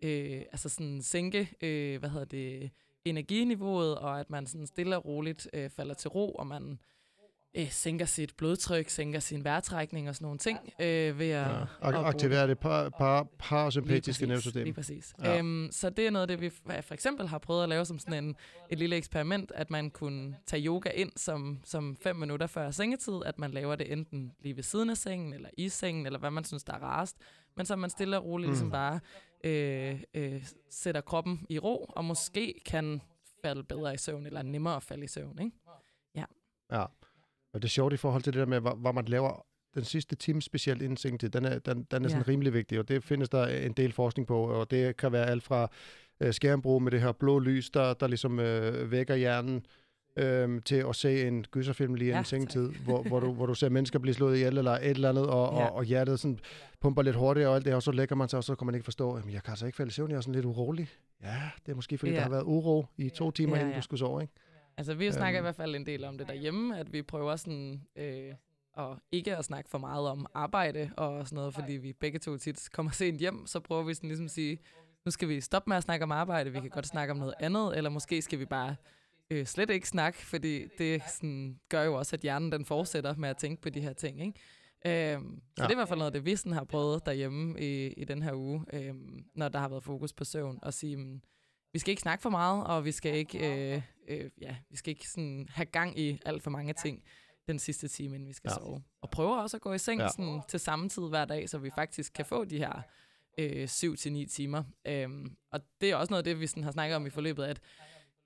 øh, 0.04 0.42
altså 0.52 0.70
sådan 0.70 1.02
sænke, 1.02 1.52
øh, 1.62 2.00
hvad 2.00 2.10
hedder 2.10 2.25
det, 2.25 2.72
energiniveauet, 3.06 3.98
og 3.98 4.20
at 4.20 4.30
man 4.30 4.48
sådan 4.48 4.68
stille 4.68 4.98
og 4.98 5.06
roligt 5.06 5.48
øh, 5.54 5.70
falder 5.70 5.94
til 5.94 6.10
ro, 6.10 6.31
og 6.31 6.48
man 6.48 6.80
øh, 7.57 7.69
sænker 7.71 8.06
sit 8.06 8.33
blodtryk, 8.38 8.89
sænker 8.89 9.19
sin 9.19 9.44
vejrtrækning 9.44 10.09
og 10.09 10.15
sådan 10.15 10.25
nogle 10.25 10.38
ting 10.39 10.59
øh, 10.80 11.19
ved 11.19 11.30
at, 11.30 11.48
Ja. 11.51 11.65
bruge 11.81 11.95
aktivere 12.06 12.48
det 12.48 12.59
par, 12.59 12.89
par, 12.89 13.27
parasympatiske 13.39 14.25
nervesystem. 14.27 14.63
Lige 14.63 14.74
præcis. 14.74 15.15
Ja. 15.24 15.31
Ja. 15.31 15.38
Øhm, 15.39 15.68
så 15.71 15.89
det 15.89 16.07
er 16.07 16.12
noget 16.12 16.21
af 16.21 16.27
det, 16.27 16.42
vi 16.42 16.50
for 16.81 16.94
eksempel 16.94 17.27
har 17.27 17.38
prøvet 17.38 17.63
at 17.63 17.69
lave 17.69 17.86
som 17.86 18.00
sådan 18.00 18.24
en, 18.24 18.36
et 18.69 18.80
lille 18.80 18.95
eksperiment, 18.95 19.51
at 19.56 19.69
man 19.69 19.89
kunne 19.92 20.36
tage 20.45 20.65
yoga 20.65 20.89
ind 20.89 21.12
som, 21.15 21.59
som 21.63 21.95
fem 21.95 22.15
minutter 22.15 22.48
før 22.48 22.71
sengetid, 22.71 23.13
at 23.25 23.39
man 23.39 23.51
laver 23.51 23.75
det 23.75 23.92
enten 23.92 24.31
lige 24.39 24.56
ved 24.56 24.63
siden 24.63 24.89
af 24.89 24.98
sengen, 24.98 25.33
eller 25.33 25.50
i 25.57 25.69
sengen, 25.69 26.06
eller 26.06 26.19
hvad 26.19 26.31
man 26.31 26.44
synes, 26.44 26.63
der 26.63 26.74
er 26.74 26.80
rarest, 26.80 27.18
men 27.56 27.65
så 27.65 27.75
man 27.75 27.89
stille 27.89 28.18
og 28.18 28.25
roligt 28.25 28.48
Mm. 28.48 28.51
ligesom 28.51 28.71
bare 28.71 29.00
øh, 29.44 30.01
øh, 30.13 30.45
sætter 30.69 31.01
kroppen 31.01 31.45
i 31.50 31.60
ro, 31.60 31.86
og 31.89 32.06
måske 32.06 32.62
kan 32.65 33.01
falde 33.44 33.63
bedre 33.63 33.94
i 33.94 33.98
søvn, 33.98 34.25
eller 34.25 34.42
nemmere 34.42 34.75
at 34.75 34.83
falde 34.83 35.03
i 35.03 35.07
søvn, 35.07 35.39
ikke? 35.42 35.51
Ja. 36.15 36.25
Og 37.54 37.62
det 37.62 37.68
er 37.68 37.70
sjovt 37.70 37.94
i 37.94 37.98
forhold 37.98 38.24
til 38.24 38.34
det 38.34 38.40
der 38.40 38.46
med, 38.46 38.60
hvor, 38.60 38.76
hvor 38.76 38.92
man 38.92 39.06
laver 39.06 39.46
den 39.76 39.84
sidste 39.84 40.16
time 40.16 40.42
specielt 40.42 40.82
inden 40.82 40.98
sengetid, 40.98 41.30
den 41.30 41.46
er, 41.46 41.60
den, 41.60 41.84
den 41.92 42.06
er 42.06 42.10
sådan 42.10 42.24
Ja. 42.28 42.32
rimelig 42.32 42.54
vigtig, 42.54 42.80
og 42.80 42.88
det 42.90 43.04
findes 43.04 43.30
der 43.30 43.48
en 43.48 43.72
del 43.74 43.92
forskning 43.94 44.28
på, 44.28 44.40
og 44.44 44.72
det 44.72 44.98
kan 44.98 45.12
være 45.12 45.26
alt 45.26 45.44
fra 45.44 45.72
øh, 46.20 46.34
skærmbrug 46.34 46.82
med 46.82 46.92
det 46.92 47.02
her 47.02 47.12
blå 47.12 47.40
lys, 47.40 47.70
der, 47.70 47.94
der 47.94 48.08
ligesom 48.08 48.40
øh, 48.40 48.92
vækker 48.92 49.16
hjernen, 49.16 49.66
øh, 50.18 50.62
til 50.66 50.76
at 50.90 50.96
se 50.96 51.28
en 51.28 51.44
gyserfilm 51.52 51.94
lige 51.94 52.08
inden 52.08 52.20
Ja, 52.20 52.24
sengetid, 52.24 52.70
hvor, 52.70 53.04
hvor, 53.04 53.20
du, 53.20 53.34
hvor 53.34 53.46
du 53.46 53.54
ser 53.54 53.70
mennesker 53.70 54.00
blive 54.00 54.14
slået 54.14 54.36
ihjel 54.36 54.58
eller 54.58 54.72
et 54.72 54.90
eller 54.90 55.10
andet, 55.10 55.28
og, 55.28 55.58
ja. 55.60 55.66
Og, 55.66 55.76
og 55.76 55.84
hjertet 55.84 56.20
sådan 56.20 56.40
pumper 56.82 57.02
lidt 57.02 57.16
hurtigere 57.16 57.50
og 57.50 57.56
alt 57.56 57.66
det 57.66 57.72
her, 57.72 57.76
og 57.76 57.84
så 57.84 57.92
lægger 57.92 58.16
man 58.16 58.30
sig, 58.30 58.38
og 58.38 58.44
så 58.44 58.56
kan 58.56 58.66
man 58.66 58.76
ikke 58.76 58.86
forstå, 58.86 59.14
at 59.14 59.24
jeg 59.34 59.44
kan 59.44 59.52
altså 59.52 59.66
ikke 59.66 59.76
falde 59.76 59.90
i 59.90 59.92
søvn, 59.92 60.10
jeg 60.12 60.18
er 60.18 60.22
sådan 60.22 60.36
lidt 60.36 60.46
urolig. 60.46 60.90
Ja, 61.24 61.42
det 61.66 61.72
er 61.72 61.76
måske 61.76 61.98
fordi, 61.98 62.12
ja. 62.12 62.18
Der 62.18 62.24
har 62.24 62.30
været 62.30 62.44
uro 62.46 62.86
i 62.98 63.10
to 63.10 63.32
timer, 63.32 63.56
Ja, 63.56 63.60
inden 63.62 63.72
ja. 63.74 63.78
du 63.78 63.84
skulle 63.84 64.00
sove, 64.00 64.22
ikke? 64.22 64.34
Altså, 64.77 64.94
vi 64.94 65.12
snakker 65.12 65.39
Øhm. 65.39 65.44
i 65.44 65.45
hvert 65.45 65.56
fald 65.56 65.75
en 65.75 65.85
del 65.85 66.03
om 66.03 66.18
det 66.18 66.27
derhjemme, 66.27 66.79
at 66.79 66.94
vi 66.94 67.01
prøver 67.01 67.35
sådan, 67.35 67.81
øh, 67.95 68.33
og 68.74 68.97
ikke 69.12 69.35
at 69.38 69.45
snakke 69.45 69.69
for 69.69 69.77
meget 69.77 70.07
om 70.09 70.25
arbejde 70.33 70.91
og 70.97 71.27
sådan 71.27 71.35
noget, 71.35 71.53
fordi 71.53 71.74
vi 71.74 71.94
begge 71.94 72.19
to 72.19 72.38
tit 72.38 72.69
kommer 72.74 72.91
sent 72.91 73.19
hjem, 73.19 73.47
så 73.47 73.59
prøver 73.59 73.83
vi 73.83 73.94
sådan 73.94 74.07
ligesom 74.07 74.25
at 74.25 74.31
sige, 74.31 74.59
nu 75.06 75.12
skal 75.12 75.27
vi 75.29 75.41
stoppe 75.41 75.69
med 75.69 75.77
at 75.77 75.83
snakke 75.83 76.03
om 76.03 76.12
arbejde, 76.12 76.51
vi 76.51 76.59
kan 76.59 76.69
godt 76.69 76.88
snakke 76.88 77.12
om 77.12 77.18
noget 77.18 77.33
andet, 77.39 77.77
eller 77.77 77.89
måske 77.89 78.21
skal 78.21 78.39
vi 78.39 78.45
bare 78.45 78.75
øh, 79.31 79.45
slet 79.45 79.69
ikke 79.69 79.88
snakke, 79.88 80.25
fordi 80.25 80.68
det 80.77 81.01
sådan, 81.03 81.59
gør 81.69 81.83
jo 81.83 81.94
også, 81.94 82.15
at 82.15 82.19
hjernen 82.21 82.51
den 82.51 82.65
fortsætter 82.65 83.15
med 83.15 83.29
at 83.29 83.38
tænke 83.38 83.62
på 83.62 83.69
de 83.69 83.81
her 83.81 83.94
ting, 83.94 84.21
ikke? 84.21 85.13
Øhm, 85.15 85.41
så 85.57 85.63
Ja. 85.63 85.63
det 85.63 85.69
er 85.69 85.71
i 85.71 85.75
hvert 85.75 85.88
fald 85.88 85.97
noget, 86.00 86.12
af 86.12 86.13
det 86.21 86.25
vi 86.25 86.35
sådan 86.35 86.51
har 86.51 86.63
prøvet 86.63 87.06
derhjemme 87.06 87.59
i, 87.62 87.88
i 87.88 88.03
den 88.03 88.21
her 88.21 88.33
uge, 88.33 88.65
øhm, 88.74 89.25
når 89.35 89.50
der 89.50 89.59
har 89.59 89.69
været 89.69 89.83
fokus 89.83 90.13
på 90.13 90.24
søvn, 90.24 90.59
og 90.62 90.74
sige, 90.74 90.97
mm, 90.97 91.21
vi 91.74 91.80
skal 91.80 91.90
ikke 91.92 92.02
snakke 92.02 92.22
for 92.22 92.30
meget, 92.30 92.64
og 92.68 92.86
vi 92.86 92.92
skal 92.92 93.16
ikke, 93.16 93.74
øh, 93.75 93.81
øh, 94.08 94.30
ja, 94.42 94.56
vi 94.69 94.78
skal 94.78 94.92
ikke 94.92 95.08
sådan 95.10 95.48
have 95.52 95.66
gang 95.66 96.00
i 96.00 96.19
alt 96.25 96.44
for 96.44 96.50
mange 96.50 96.74
ting 96.74 97.04
den 97.48 97.60
sidste 97.60 97.88
time, 97.88 98.16
inden 98.16 98.28
vi 98.30 98.34
skal 98.34 98.50
Ja. 98.50 98.56
sove. 98.56 98.84
Og 99.02 99.10
prøver 99.10 99.38
også 99.42 99.58
at 99.58 99.62
gå 99.62 99.74
i 99.74 99.78
seng 99.78 100.02
Ja. 100.02 100.08
sådan, 100.08 100.42
til 100.50 100.60
samme 100.60 100.90
tid 100.90 101.04
hver 101.10 101.25
dag, 101.25 101.50
så 101.50 101.58
vi 101.58 101.69
faktisk 101.75 102.14
kan 102.14 102.25
få 102.25 102.46
de 102.46 102.58
her 102.58 102.81
øh, 103.38 103.64
7-9 103.68 104.25
timer. 104.30 104.64
Øhm, 104.88 105.36
og 105.52 105.60
det 105.81 105.92
er 105.92 105.96
også 105.96 106.12
noget 106.12 106.19
af 106.19 106.24
det, 106.24 106.40
vi 106.40 106.48
sådan 106.48 106.64
har 106.64 106.72
snakket 106.72 106.96
om 106.96 107.06
i 107.06 107.10
forløbet, 107.10 107.44
at 107.44 107.60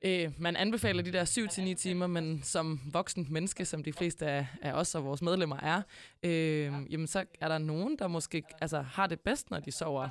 øh, 0.06 0.32
man 0.38 0.56
anbefaler 0.56 1.04
de 1.04 1.12
der 1.14 1.26
7-9 1.72 1.74
timer, 1.76 2.08
men 2.08 2.44
som 2.44 2.82
voksen 2.94 3.28
menneske, 3.30 3.66
som 3.66 3.84
de 3.84 3.94
fleste 3.94 4.28
af, 4.28 4.48
af 4.62 4.74
os 4.74 4.96
og 4.96 5.06
vores 5.06 5.22
medlemmer 5.22 5.58
er, 5.58 5.82
øh, 6.24 6.92
jamen 6.94 7.08
så 7.08 7.26
er 7.42 7.48
der 7.48 7.58
nogen, 7.58 8.00
der 8.00 8.08
måske 8.08 8.44
altså, 8.62 8.82
har 8.82 9.08
det 9.08 9.20
bedst, 9.20 9.50
når 9.50 9.60
de 9.60 9.72
sover 9.72 10.10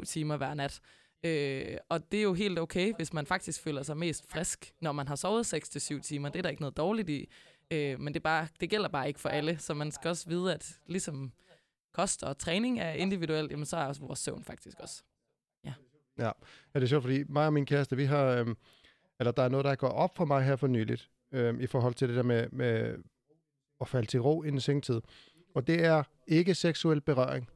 6-7 0.00 0.04
timer 0.04 0.36
hver 0.36 0.54
nat. 0.54 0.80
Øh, 1.24 1.76
og 1.88 2.12
det 2.12 2.18
er 2.18 2.22
jo 2.22 2.34
helt 2.34 2.58
okay, 2.58 2.92
hvis 2.96 3.12
man 3.12 3.26
faktisk 3.26 3.62
føler 3.62 3.82
sig 3.82 3.96
mest 3.96 4.30
frisk, 4.30 4.72
når 4.80 4.92
man 4.92 5.08
har 5.08 5.16
sovet 5.16 5.54
6-7 5.54 6.00
timer. 6.00 6.28
Det 6.28 6.38
er 6.38 6.42
der 6.42 6.50
ikke 6.50 6.62
noget 6.62 6.76
dårligt 6.76 7.10
i. 7.10 7.28
Øh, 7.70 8.00
men 8.00 8.14
det, 8.14 8.22
bare, 8.22 8.48
det 8.60 8.70
gælder 8.70 8.88
bare 8.88 9.08
ikke 9.08 9.20
for 9.20 9.28
alle, 9.28 9.58
så 9.58 9.74
man 9.74 9.92
skal 9.92 10.08
også 10.08 10.28
vide, 10.28 10.54
at 10.54 10.78
ligesom 10.86 11.32
kost 11.92 12.22
og 12.22 12.38
træning 12.38 12.80
er 12.80 12.92
individuelt, 12.92 13.50
jamen 13.50 13.66
så 13.66 13.76
er 13.76 13.84
også 13.84 14.00
vores 14.00 14.18
søvn 14.18 14.44
faktisk 14.44 14.80
også. 14.80 15.02
Ja, 16.18 16.30
det 16.74 16.82
er 16.82 16.86
sjovt, 16.86 17.02
fordi 17.02 17.24
mig 17.28 17.46
og 17.46 17.52
min 17.52 17.66
kæreste, 17.66 17.96
vi 17.96 18.04
har, 18.04 18.24
øhm, 18.26 18.56
eller 19.20 19.32
der 19.32 19.42
er 19.42 19.48
noget, 19.48 19.64
der 19.64 19.74
går 19.74 19.88
op 19.88 20.16
for 20.16 20.24
mig 20.24 20.44
her 20.44 20.56
for 20.56 20.66
nyligt, 20.66 21.10
øhm, 21.32 21.60
i 21.60 21.66
forhold 21.66 21.94
til 21.94 22.08
det 22.08 22.16
der 22.16 22.22
med, 22.22 22.48
med 22.48 22.96
at 23.80 23.88
falde 23.88 24.06
til 24.06 24.20
ro 24.20 24.42
inden 24.42 24.60
sengtid. 24.60 25.00
Og 25.54 25.66
det 25.66 25.84
er 25.84 26.02
ikke 26.26 26.54
seksuel 26.54 27.00
berøring. 27.00 27.48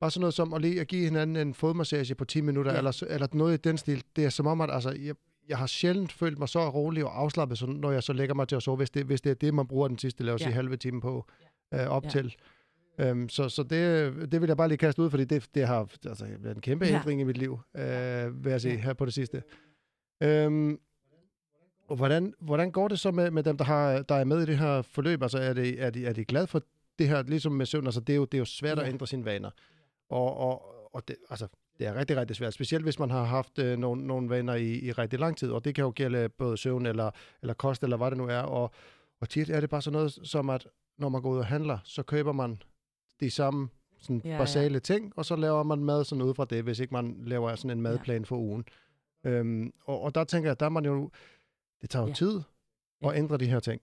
Bare 0.00 0.10
sådan 0.10 0.20
noget 0.20 0.34
som 0.34 0.52
at 0.52 0.60
lige 0.60 0.80
at 0.80 0.86
give 0.86 1.04
hinanden 1.04 1.36
en 1.36 1.54
fodmassage 1.54 2.14
på 2.14 2.24
10 2.24 2.40
minutter, 2.40 2.72
ja. 2.72 2.78
Eller, 2.78 3.02
eller 3.08 3.26
noget 3.32 3.54
i 3.54 3.56
den 3.56 3.78
stil. 3.78 4.04
Det 4.16 4.24
er 4.24 4.28
som 4.28 4.46
om, 4.46 4.60
at 4.60 4.70
altså, 4.72 4.90
jeg, 4.90 5.14
jeg 5.48 5.58
har 5.58 5.66
sjældent 5.66 6.12
følt 6.12 6.38
mig 6.38 6.48
så 6.48 6.68
rolig 6.70 7.04
og 7.04 7.20
afslappet, 7.20 7.58
så 7.58 7.66
når 7.66 7.90
jeg 7.92 8.02
så 8.02 8.12
lægger 8.12 8.34
mig 8.34 8.48
til 8.48 8.56
at 8.56 8.62
sove, 8.62 8.76
hvis 8.76 8.90
det, 8.90 9.06
hvis 9.06 9.20
det 9.20 9.30
er 9.30 9.34
det, 9.34 9.54
man 9.54 9.66
bruger 9.66 9.88
den 9.88 9.98
sidste, 9.98 10.24
lad 10.24 10.34
os 10.34 10.40
Ja. 10.40 10.44
sige, 10.46 10.54
halve 10.54 10.76
time 10.76 11.00
på, 11.00 11.26
øh, 11.74 11.86
op 11.86 12.04
Ja. 12.04 12.10
til. 12.10 12.34
Øhm, 12.98 13.28
så 13.28 13.48
så 13.48 13.62
det, 13.62 14.32
det 14.32 14.40
vil 14.40 14.46
jeg 14.48 14.56
bare 14.56 14.68
lige 14.68 14.78
kaste 14.78 15.02
ud, 15.02 15.10
fordi 15.10 15.24
det, 15.24 15.48
det 15.54 15.66
har 15.66 15.88
altså, 16.06 16.26
været 16.40 16.54
en 16.54 16.60
kæmpe 16.60 16.86
Ja. 16.86 16.96
ændring 16.96 17.20
i 17.20 17.24
mit 17.24 17.36
liv, 17.38 17.58
øh, 17.76 18.44
vil 18.44 18.50
jeg 18.50 18.64
Ja. 18.64 18.76
her 18.76 18.92
på 18.92 19.04
det 19.04 19.14
sidste. 19.14 19.42
Øhm, 20.22 20.78
og 21.88 21.96
hvordan, 21.96 22.34
hvordan 22.40 22.70
går 22.70 22.88
det 22.88 23.00
så 23.00 23.10
med, 23.10 23.30
med 23.30 23.42
dem, 23.42 23.56
der, 23.56 23.64
har, 23.64 24.02
der 24.02 24.14
er 24.14 24.24
med 24.24 24.42
i 24.42 24.46
det 24.46 24.58
her 24.58 24.82
forløb? 24.82 25.22
Altså, 25.22 25.38
er 25.38 25.52
de, 25.52 25.78
er 25.78 25.90
de, 25.90 26.06
er 26.06 26.12
de 26.12 26.24
glade 26.24 26.46
for 26.46 26.62
det 26.98 27.08
her, 27.08 27.22
ligesom 27.22 27.52
med 27.52 27.66
søvn? 27.66 27.86
Altså, 27.86 28.00
det 28.00 28.12
er 28.12 28.16
jo, 28.16 28.24
det 28.24 28.34
er 28.34 28.38
jo 28.38 28.44
svært 28.44 28.78
at 28.78 28.84
Ja. 28.84 28.90
ændre 28.92 29.06
sine 29.06 29.24
vaner. 29.24 29.50
Og, 30.14 30.36
og, 30.36 30.62
og 30.92 31.08
det, 31.08 31.16
altså, 31.30 31.46
det 31.78 31.86
er 31.86 31.94
rigtig, 31.94 32.16
rigtig 32.16 32.36
svært. 32.36 32.54
Specielt 32.54 32.84
hvis 32.84 32.98
man 32.98 33.10
har 33.10 33.24
haft 33.24 33.58
øh, 33.58 33.78
nogle, 33.78 34.06
nogle 34.06 34.30
vaner 34.30 34.54
i, 34.54 34.78
i 34.78 34.92
rigtig 34.92 35.18
lang 35.18 35.36
tid. 35.36 35.50
Og 35.50 35.64
det 35.64 35.74
kan 35.74 35.84
jo 35.84 35.92
gælde 35.96 36.28
både 36.28 36.56
søvn 36.56 36.86
eller, 36.86 37.10
eller 37.42 37.54
kost, 37.54 37.82
eller 37.82 37.96
hvad 37.96 38.10
det 38.10 38.18
nu 38.18 38.26
er. 38.26 38.38
Og, 38.38 38.70
og 39.20 39.28
tit 39.28 39.50
er 39.50 39.60
det 39.60 39.70
bare 39.70 39.82
sådan 39.82 39.92
noget 39.98 40.18
som, 40.22 40.50
at 40.50 40.66
når 40.98 41.08
man 41.08 41.22
går 41.22 41.30
ud 41.30 41.38
og 41.38 41.46
handler, 41.46 41.78
så 41.84 42.02
køber 42.02 42.32
man 42.32 42.62
de 43.20 43.30
samme 43.30 43.68
sådan 43.98 44.22
Ja, 44.24 44.30
ja. 44.30 44.38
basale 44.38 44.80
ting, 44.80 45.12
og 45.16 45.24
så 45.24 45.36
laver 45.36 45.62
man 45.62 45.84
mad 45.84 46.04
sådan 46.04 46.22
ud 46.22 46.34
fra 46.34 46.44
det, 46.44 46.62
hvis 46.64 46.78
ikke 46.80 46.94
man 46.94 47.16
laver 47.26 47.54
sådan 47.54 47.70
en 47.70 47.82
madplan 47.82 48.24
for 48.24 48.36
ugen. 48.36 48.64
Øhm, 49.24 49.72
og, 49.84 50.00
og 50.02 50.14
der 50.14 50.24
tænker 50.24 50.48
jeg, 50.50 50.60
der 50.60 50.66
er 50.66 50.70
man 50.70 50.84
jo, 50.84 51.10
det 51.82 51.90
tager 51.90 52.02
jo 52.02 52.08
Ja. 52.08 52.14
tid 52.14 52.40
at 53.02 53.12
Ja. 53.12 53.18
ændre 53.18 53.36
de 53.38 53.46
her 53.46 53.60
ting. 53.60 53.80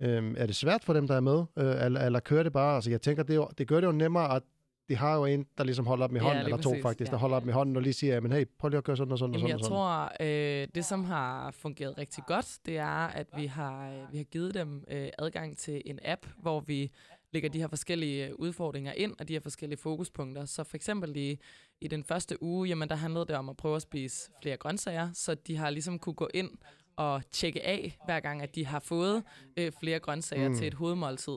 Øhm, 0.00 0.34
er 0.38 0.46
det 0.46 0.56
svært 0.56 0.84
for 0.84 0.92
dem, 0.92 1.06
der 1.06 1.14
er 1.16 1.20
med, 1.20 1.44
øh, 1.56 1.84
eller, 1.84 2.00
eller 2.00 2.20
kører 2.20 2.42
det 2.42 2.52
bare? 2.52 2.74
Altså 2.74 2.90
jeg 2.90 3.00
tænker, 3.02 3.22
det, 3.22 3.34
jo, 3.36 3.48
det 3.58 3.68
gør 3.68 3.80
det 3.80 3.86
jo 3.86 3.92
nemmere, 3.92 4.36
at 4.36 4.42
de 4.90 4.96
har 4.96 5.16
jo 5.16 5.24
en, 5.24 5.46
der 5.58 5.64
ligesom 5.64 5.86
holder 5.86 6.06
dem 6.06 6.16
i 6.16 6.18
Ja, 6.18 6.24
hånden, 6.24 6.44
lige 6.44 6.52
eller 6.54 6.62
to 6.62 6.70
præcis, 6.70 6.82
faktisk, 6.82 7.08
ja. 7.08 7.12
der 7.12 7.18
holder 7.18 7.40
dem 7.40 7.48
i 7.48 7.52
hånden 7.52 7.76
og 7.76 7.82
lige 7.82 7.92
siger, 7.92 8.20
men 8.20 8.32
hey, 8.32 8.44
prøv 8.58 8.68
lige 8.68 8.78
at 8.78 8.84
gøre 8.84 8.96
sådan 8.96 9.12
og 9.12 9.18
sådan 9.18 9.34
og 9.34 9.40
Jamen, 9.40 9.58
sådan. 9.58 9.72
jeg 9.72 9.78
og 9.78 10.10
sådan. 10.20 10.28
tror, 10.28 10.62
øh, 10.62 10.68
det 10.74 10.84
som 10.84 11.04
har 11.04 11.50
fungeret 11.50 11.98
rigtig 11.98 12.24
godt, 12.26 12.58
det 12.66 12.76
er, 12.78 13.06
at 13.06 13.26
vi 13.36 13.46
har, 13.46 13.90
øh, 13.90 14.12
vi 14.12 14.16
har 14.16 14.24
givet 14.24 14.54
dem 14.54 14.84
øh, 14.90 15.08
adgang 15.18 15.58
til 15.58 15.82
en 15.86 15.98
app, 16.04 16.26
hvor 16.38 16.60
vi 16.60 16.90
lægger 17.32 17.48
de 17.48 17.58
her 17.58 17.68
forskellige 17.68 18.26
øh, 18.26 18.34
udfordringer 18.34 18.92
ind, 18.92 19.14
og 19.18 19.28
de 19.28 19.32
her 19.32 19.40
forskellige 19.40 19.78
fokuspunkter. 19.78 20.44
Så 20.44 20.64
for 20.64 20.76
eksempel 20.76 21.16
i, 21.16 21.38
i 21.80 21.88
den 21.88 22.04
første 22.04 22.42
uge, 22.42 22.68
jamen 22.68 22.88
der 22.88 22.94
handlede 22.94 23.26
det 23.26 23.36
om 23.36 23.48
at 23.48 23.56
prøve 23.56 23.76
at 23.76 23.82
spise 23.82 24.30
flere 24.42 24.56
grøntsager, 24.56 25.08
så 25.14 25.34
de 25.34 25.56
har 25.56 25.70
ligesom 25.70 25.98
kunne 25.98 26.14
gå 26.14 26.28
ind 26.34 26.50
og 26.96 27.22
tjekke 27.32 27.66
af, 27.66 27.98
hver 28.04 28.20
gang 28.20 28.42
at 28.42 28.54
de 28.54 28.66
har 28.66 28.80
fået 28.80 29.22
øh, 29.56 29.72
flere 29.80 29.98
grøntsager 29.98 30.48
mm. 30.48 30.54
til 30.54 30.66
et 30.66 30.74
hovedmåltid. 30.74 31.36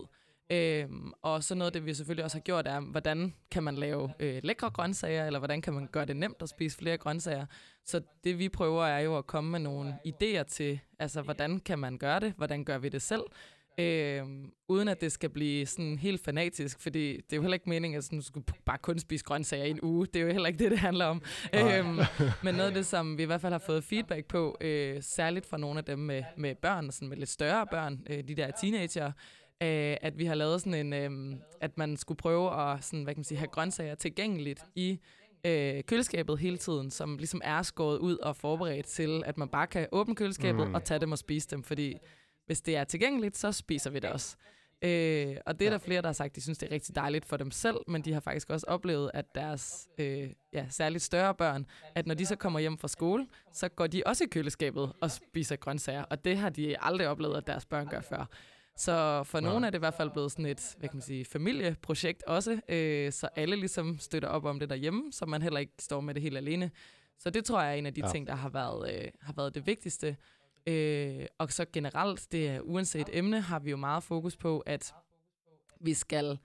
Øhm, 0.49 1.11
og 1.21 1.43
så 1.43 1.55
noget 1.55 1.69
af 1.69 1.73
det, 1.73 1.85
vi 1.85 1.93
selvfølgelig 1.93 2.23
også 2.23 2.37
har 2.37 2.41
gjort, 2.41 2.67
er, 2.67 2.79
hvordan 2.79 3.33
kan 3.51 3.63
man 3.63 3.75
lave 3.75 4.13
øh, 4.19 4.39
lækre 4.43 4.69
grøntsager, 4.69 5.25
eller 5.25 5.39
hvordan 5.39 5.61
kan 5.61 5.73
man 5.73 5.87
gøre 5.91 6.05
det 6.05 6.15
nemt 6.15 6.41
at 6.41 6.49
spise 6.49 6.77
flere 6.77 6.97
grøntsager. 6.97 7.45
Så 7.85 8.01
det 8.23 8.39
vi 8.39 8.49
prøver 8.49 8.85
er 8.85 8.99
jo 8.99 9.17
at 9.17 9.27
komme 9.27 9.51
med 9.51 9.59
nogle 9.59 9.95
idéer 10.07 10.43
til, 10.43 10.79
altså 10.99 11.21
hvordan 11.21 11.59
kan 11.59 11.79
man 11.79 11.97
gøre 11.97 12.19
det, 12.19 12.33
hvordan 12.37 12.65
gør 12.65 12.77
vi 12.77 12.89
det 12.89 13.01
selv, 13.01 13.23
øh, 13.77 14.23
uden 14.67 14.87
at 14.87 15.01
det 15.01 15.11
skal 15.11 15.29
blive 15.29 15.65
sådan 15.65 15.97
helt 15.97 16.23
fanatisk, 16.23 16.79
fordi 16.79 17.15
det 17.15 17.33
er 17.33 17.35
jo 17.35 17.41
heller 17.41 17.53
ikke 17.53 17.69
meningen, 17.69 17.97
at 17.97 18.03
sådan, 18.03 18.19
du 18.19 18.25
skal 18.25 18.41
bare 18.65 18.77
kun 18.77 18.99
spise 18.99 19.25
grøntsager 19.25 19.65
i 19.65 19.69
en 19.69 19.79
uge. 19.81 20.07
Det 20.07 20.15
er 20.15 20.25
jo 20.25 20.31
heller 20.31 20.47
ikke 20.47 20.59
det, 20.59 20.71
det 20.71 20.79
handler 20.79 21.05
om. 21.05 21.21
Øh, 21.53 21.85
men 22.43 22.55
noget 22.55 22.67
af 22.67 22.73
det, 22.73 22.85
som 22.93 23.17
vi 23.17 23.23
i 23.23 23.25
hvert 23.25 23.41
fald 23.41 23.53
har 23.53 23.59
fået 23.59 23.83
feedback 23.83 24.25
på, 24.25 24.57
øh, 24.61 25.03
særligt 25.03 25.45
fra 25.45 25.57
nogle 25.57 25.79
af 25.79 25.85
dem 25.85 25.99
med, 25.99 26.23
med 26.37 26.55
børn, 26.55 26.91
sådan 26.91 27.09
med 27.09 27.17
lidt 27.17 27.29
større 27.29 27.67
børn, 27.71 27.99
øh, 28.09 28.23
de 28.27 28.35
der 28.35 28.51
teenager, 28.61 29.11
øh, 29.63 29.97
at 30.01 30.17
vi 30.17 30.25
har 30.25 30.35
lavet 30.35 30.61
sådan 30.61 30.93
en, 30.93 30.93
øh, 30.93 31.37
at 31.61 31.77
man 31.77 31.97
skulle 31.97 32.17
prøve 32.17 32.61
at 32.61 32.83
sådan, 32.83 33.03
hvad 33.03 33.13
kan 33.13 33.19
man 33.19 33.23
sige, 33.23 33.37
have 33.37 33.47
grøntsager 33.47 33.95
tilgængeligt 33.95 34.65
i 34.75 34.99
øh, 35.45 35.83
køleskabet 35.83 36.39
hele 36.39 36.57
tiden, 36.57 36.91
som 36.91 37.17
ligesom 37.17 37.41
er 37.43 37.61
skåret 37.61 37.97
ud 37.97 38.17
og 38.17 38.35
forberedt 38.35 38.85
til, 38.85 39.23
at 39.25 39.37
man 39.37 39.49
bare 39.49 39.67
kan 39.67 39.87
åbne 39.91 40.15
køleskabet 40.15 40.67
mm. 40.67 40.73
og 40.73 40.83
tage 40.83 40.99
dem 40.99 41.11
og 41.11 41.17
spise 41.17 41.47
dem, 41.49 41.63
fordi 41.63 41.97
hvis 42.45 42.61
det 42.61 42.75
er 42.75 42.83
tilgængeligt, 42.83 43.37
så 43.37 43.51
spiser 43.51 43.89
vi 43.89 43.99
det 43.99 44.09
også. 44.09 44.35
Øh, 44.81 45.37
og 45.45 45.59
det 45.59 45.67
er 45.67 45.71
der 45.71 45.77
flere, 45.77 46.01
der 46.01 46.07
har 46.07 46.13
sagt, 46.13 46.35
de 46.35 46.41
synes, 46.41 46.57
det 46.57 46.69
er 46.69 46.71
rigtig 46.71 46.95
dejligt 46.95 47.25
for 47.25 47.37
dem 47.37 47.51
selv, 47.51 47.77
men 47.87 48.01
de 48.01 48.13
har 48.13 48.19
faktisk 48.19 48.49
også 48.49 48.65
oplevet, 48.69 49.11
at 49.13 49.35
deres 49.35 49.87
øh, 49.97 50.29
ja, 50.53 50.65
særligt 50.69 51.03
større 51.03 51.35
børn, 51.35 51.65
at 51.95 52.07
når 52.07 52.15
de 52.15 52.25
så 52.25 52.35
kommer 52.35 52.59
hjem 52.59 52.77
fra 52.77 52.87
skole, 52.87 53.27
så 53.53 53.69
går 53.69 53.87
de 53.87 54.03
også 54.05 54.23
i 54.23 54.27
køleskabet 54.27 54.93
og 55.01 55.11
spiser 55.11 55.55
grøntsager, 55.55 56.03
og 56.03 56.25
det 56.25 56.37
har 56.37 56.49
de 56.49 56.75
aldrig 56.79 57.07
oplevet, 57.07 57.37
at 57.37 57.47
deres 57.47 57.65
børn 57.65 57.87
gør 57.87 58.01
før. 58.01 58.25
Så 58.75 59.23
for 59.23 59.37
ja. 59.37 59.41
nogle 59.41 59.67
er 59.67 59.71
det 59.71 59.77
i 59.77 59.79
hvert 59.79 59.93
fald 59.93 60.09
blevet 60.09 60.31
sådan 60.31 60.45
et 60.45 60.75
hvad 60.79 60.89
kan 60.89 60.97
man 60.97 61.01
sige, 61.01 61.25
familieprojekt 61.25 62.23
også, 62.23 62.61
øh, 62.69 63.11
så 63.11 63.29
alle 63.35 63.55
ligesom 63.55 63.99
støtter 63.99 64.29
op 64.29 64.45
om 64.45 64.59
det 64.59 64.69
derhjemme, 64.69 65.11
så 65.11 65.25
man 65.25 65.41
heller 65.41 65.59
ikke 65.59 65.73
står 65.79 66.01
med 66.01 66.13
det 66.13 66.23
helt 66.23 66.37
alene. 66.37 66.71
Så 67.19 67.29
det 67.29 67.45
tror 67.45 67.61
jeg 67.61 67.71
er 67.71 67.75
en 67.75 67.85
af 67.85 67.93
de 67.93 68.01
ja. 68.05 68.11
ting, 68.11 68.27
der 68.27 68.35
har 68.35 68.49
været, 68.49 68.95
øh, 68.95 69.11
har 69.21 69.33
været 69.33 69.55
det 69.55 69.67
vigtigste. 69.67 70.17
Øh, 70.67 71.25
og 71.37 71.51
så 71.51 71.65
generelt, 71.73 72.31
det 72.31 72.49
er 72.49 72.59
uanset 72.59 73.09
emne, 73.13 73.41
har 73.41 73.59
vi 73.59 73.69
jo 73.69 73.77
meget 73.77 74.03
fokus 74.03 74.37
på, 74.37 74.59
at 74.59 74.93
vi 75.79 75.93
skal 75.93 76.39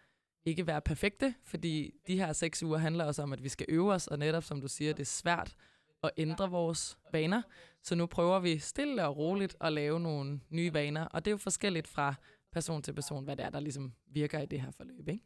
ikke 0.44 0.66
være 0.66 0.80
perfekte, 0.80 1.34
fordi 1.44 1.94
de 2.06 2.18
her 2.18 2.32
seks 2.32 2.62
uger 2.62 2.78
handler 2.78 3.04
også 3.04 3.22
om, 3.22 3.32
at 3.32 3.44
vi 3.44 3.48
skal 3.48 3.66
øve 3.68 3.92
os, 3.92 4.06
og 4.06 4.18
netop 4.18 4.44
som 4.44 4.60
du 4.60 4.68
siger, 4.68 4.92
det 4.92 5.00
er 5.00 5.06
svært 5.06 5.54
at 6.02 6.10
ændre 6.16 6.50
vores 6.50 6.98
vaner. 7.12 7.42
Så 7.88 7.94
nu 7.94 8.06
prøver 8.06 8.40
vi 8.40 8.58
stille 8.58 9.06
og 9.06 9.16
roligt 9.16 9.56
at 9.60 9.72
lave 9.72 10.00
nogle 10.00 10.40
nye 10.50 10.74
vaner, 10.74 11.04
og 11.04 11.24
det 11.24 11.30
er 11.30 11.32
jo 11.32 11.38
forskelligt 11.38 11.88
fra 11.88 12.14
person 12.52 12.82
til 12.82 12.92
person, 12.92 13.24
hvad 13.24 13.36
det 13.36 13.44
er, 13.44 13.50
der 13.50 13.60
ligesom 13.60 13.92
virker 14.12 14.40
i 14.40 14.46
det 14.46 14.60
her 14.60 14.70
forløb. 14.70 15.08
Ikke? 15.08 15.24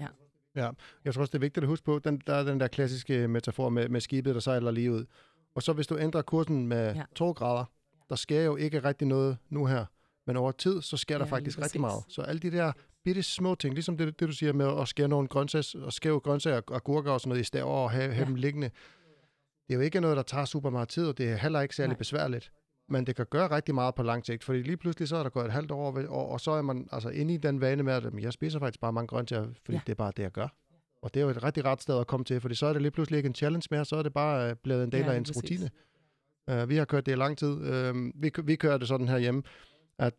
Ja. 0.00 0.06
Ja, 0.56 0.70
jeg 1.04 1.14
tror 1.14 1.20
også, 1.20 1.30
det 1.30 1.38
er 1.38 1.40
vigtigt 1.40 1.64
at 1.64 1.68
huske 1.68 1.84
på, 1.84 1.98
den, 1.98 2.22
der 2.26 2.34
er 2.34 2.44
den 2.44 2.60
der 2.60 2.68
klassiske 2.68 3.28
metafor 3.28 3.68
med, 3.68 3.88
med 3.88 4.00
skibet, 4.00 4.34
der 4.34 4.40
sejler 4.40 4.70
lige 4.70 4.92
ud. 4.92 5.04
Og 5.54 5.62
så 5.62 5.72
hvis 5.72 5.86
du 5.86 5.98
ændrer 5.98 6.22
kursen 6.22 6.66
med 6.66 6.94
ja. 6.94 7.02
2 7.14 7.32
grader, 7.32 7.64
der 8.08 8.16
sker 8.16 8.42
jo 8.42 8.56
ikke 8.56 8.84
rigtig 8.84 9.08
noget 9.08 9.36
nu 9.48 9.66
her, 9.66 9.84
men 10.26 10.36
over 10.36 10.52
tid, 10.52 10.82
så 10.82 10.96
sker 10.96 11.18
der 11.18 11.24
ja, 11.24 11.30
faktisk 11.30 11.58
rigtig 11.58 11.80
meget. 11.80 12.04
Så 12.08 12.22
alle 12.22 12.40
de 12.40 12.50
der 12.50 12.72
bitte 13.04 13.22
små 13.22 13.54
ting, 13.54 13.74
ligesom 13.74 13.96
det, 13.96 14.20
det 14.20 14.28
du 14.28 14.32
siger 14.32 14.52
med 14.52 14.80
at 14.80 14.88
skære 14.88 15.08
nogle 15.08 15.28
grøntsager, 15.28 15.84
og 15.84 15.92
skæve 15.92 16.20
grøntsager 16.20 16.60
og 16.66 16.84
gurker 16.84 17.12
og 17.12 17.20
sådan 17.20 17.28
noget 17.28 17.40
i 17.40 17.44
staver 17.44 17.70
og 17.70 17.90
have, 17.90 18.04
ja. 18.04 18.12
have 18.12 18.26
dem 18.26 18.34
liggende, 18.34 18.70
det 19.68 19.74
er 19.74 19.78
jo 19.78 19.80
ikke 19.80 20.00
noget, 20.00 20.16
der 20.16 20.22
tager 20.22 20.44
super 20.44 20.70
meget 20.70 20.88
tid, 20.88 21.06
og 21.06 21.18
det 21.18 21.30
er 21.30 21.36
heller 21.36 21.60
ikke 21.60 21.76
særlig 21.76 21.92
Nej. 21.92 21.98
besværligt. 21.98 22.52
Men 22.88 23.06
det 23.06 23.16
kan 23.16 23.26
gøre 23.30 23.50
rigtig 23.50 23.74
meget 23.74 23.94
på 23.94 24.02
lang 24.02 24.26
sigt, 24.26 24.44
fordi 24.44 24.62
lige 24.62 24.76
pludselig 24.76 25.08
så 25.08 25.16
er 25.16 25.22
der 25.22 25.30
gået 25.30 25.44
et 25.44 25.52
halvt 25.52 25.70
år, 25.70 25.98
og, 26.08 26.28
og 26.28 26.40
så 26.40 26.50
er 26.50 26.62
man 26.62 26.88
altså 26.92 27.08
inde 27.08 27.34
i 27.34 27.36
den 27.36 27.60
vane 27.60 27.82
med, 27.82 27.92
at 27.92 28.04
jeg 28.20 28.32
spiser 28.32 28.58
faktisk 28.58 28.80
bare 28.80 28.92
mange 28.92 29.06
grøntsager, 29.06 29.46
fordi 29.64 29.76
ja. 29.76 29.80
det 29.86 29.92
er 29.92 29.96
bare 29.96 30.12
det, 30.16 30.22
jeg 30.22 30.30
gør. 30.30 30.48
Og 31.02 31.14
det 31.14 31.20
er 31.20 31.24
jo 31.24 31.30
et 31.30 31.44
rigtig 31.44 31.64
ret 31.64 31.82
sted 31.82 31.98
at 31.98 32.06
komme 32.06 32.24
til, 32.24 32.40
fordi 32.40 32.54
så 32.54 32.66
er 32.66 32.72
det 32.72 32.82
lige 32.82 32.90
pludselig 32.90 33.16
ikke 33.16 33.26
en 33.26 33.34
challenge 33.34 33.68
mere, 33.70 33.84
så 33.84 33.96
er 33.96 34.02
det 34.02 34.12
bare 34.12 34.50
øh, 34.50 34.56
blevet 34.56 34.84
en 34.84 34.92
del 34.92 35.00
ja, 35.00 35.12
af 35.12 35.16
ens 35.16 35.28
præcis. 35.30 35.42
rutine. 35.42 35.70
Uh, 36.62 36.68
vi 36.68 36.76
har 36.76 36.84
kørt 36.84 37.06
det 37.06 37.12
i 37.12 37.14
lang 37.14 37.38
tid. 37.38 37.48
Uh, 37.48 37.96
vi, 38.14 38.30
vi 38.44 38.56
kører 38.56 38.78
det 38.78 38.88
sådan 38.88 39.08
her 39.08 39.18
hjemme, 39.18 39.42
at 39.98 40.14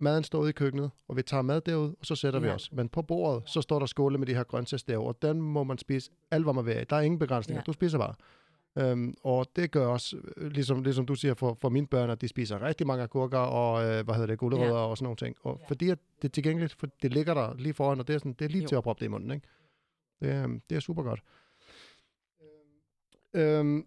maden 0.00 0.24
står 0.24 0.40
ude 0.40 0.50
i 0.50 0.52
køkkenet, 0.52 0.90
og 1.08 1.16
vi 1.16 1.22
tager 1.22 1.42
mad 1.42 1.60
derud, 1.60 1.94
og 2.00 2.06
så 2.06 2.14
sætter 2.14 2.40
ja. 2.40 2.46
vi 2.46 2.52
os. 2.52 2.72
Men 2.72 2.88
på 2.88 3.02
bordet, 3.02 3.42
så 3.46 3.60
står 3.60 3.78
der 3.78 3.86
skåle 3.86 4.18
med 4.18 4.26
de 4.26 4.34
her 4.34 4.44
grøntsagsstave, 4.44 5.06
og 5.06 5.22
den 5.22 5.42
må 5.42 5.64
man 5.64 5.78
spise 5.78 6.10
alt, 6.30 6.44
hvad 6.44 6.54
man 6.54 6.66
vil 6.66 6.86
Der 6.90 6.96
er 6.96 7.00
ingen 7.00 7.18
begrænsninger. 7.18 7.60
Ja. 7.60 7.64
Du 7.66 7.72
spiser 7.72 7.98
bare. 7.98 8.14
Øhm, 8.78 9.14
og 9.24 9.46
det 9.56 9.70
gør 9.70 9.86
også, 9.86 10.16
øh, 10.36 10.50
ligesom, 10.50 10.82
ligesom 10.82 11.06
du 11.06 11.14
siger, 11.14 11.34
for, 11.34 11.56
for 11.60 11.68
mine 11.68 11.86
børn, 11.86 12.10
at 12.10 12.20
de 12.20 12.28
spiser 12.28 12.62
rigtig 12.62 12.86
mange 12.86 13.02
agurker 13.02 13.38
og, 13.38 13.84
øh, 13.84 14.04
hvad 14.04 14.14
hedder 14.14 14.26
det, 14.26 14.38
gulerødder 14.38 14.74
ja. 14.74 14.86
og 14.86 14.96
sådan 14.96 15.04
nogle 15.04 15.16
ting. 15.16 15.36
Og 15.42 15.58
ja. 15.60 15.66
fordi 15.68 15.88
at 15.88 15.98
det 16.22 16.28
er 16.28 16.32
tilgængeligt, 16.32 16.74
for 16.78 16.88
det 17.02 17.14
ligger 17.14 17.34
der 17.34 17.54
lige 17.54 17.74
foran, 17.74 18.00
og 18.00 18.08
det 18.08 18.14
er, 18.14 18.18
sådan, 18.18 18.32
det 18.32 18.44
er 18.44 18.48
lige 18.48 18.62
jo. 18.62 18.68
til 18.68 18.76
at 18.76 18.82
proppe 18.82 19.00
det 19.00 19.06
i 19.06 19.08
munden, 19.08 19.30
ikke? 19.30 19.46
Det, 20.20 20.30
er, 20.30 20.46
det 20.70 20.76
er 20.76 20.80
super 20.80 21.02
godt. 21.02 21.20
Øhm, 23.34 23.86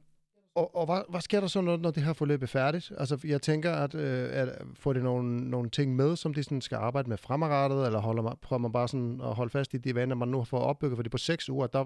og, 0.55 0.75
og 0.75 0.85
hvad, 0.85 1.01
hvad 1.09 1.21
sker 1.21 1.39
der 1.39 1.47
så, 1.47 1.61
når, 1.61 1.77
når 1.77 1.91
det 1.91 2.03
her 2.03 2.13
forløb 2.13 2.43
er 2.43 2.47
færdigt? 2.47 2.91
Altså, 2.97 3.19
jeg 3.23 3.41
tænker, 3.41 3.71
at, 3.71 3.95
øh, 3.95 4.29
at 4.31 4.61
får 4.73 4.93
det 4.93 5.03
nogle, 5.03 5.49
nogle 5.49 5.69
ting 5.69 5.95
med, 5.95 6.15
som 6.15 6.33
de 6.33 6.43
sådan 6.43 6.61
skal 6.61 6.75
arbejde 6.75 7.09
med 7.09 7.17
fremadrettet, 7.17 7.85
eller 7.85 7.99
holder 7.99 8.23
man, 8.23 8.33
prøver 8.41 8.59
man 8.59 8.71
bare 8.71 8.87
sådan 8.87 9.21
at 9.21 9.35
holde 9.35 9.49
fast 9.49 9.73
i 9.73 9.77
de 9.77 9.95
vaner, 9.95 10.15
man 10.15 10.27
nu 10.27 10.37
har 10.37 10.43
fået 10.43 10.63
opbygget? 10.63 10.97
Fordi 10.97 11.09
på 11.09 11.17
seks 11.17 11.49
uger, 11.49 11.67
der, 11.67 11.85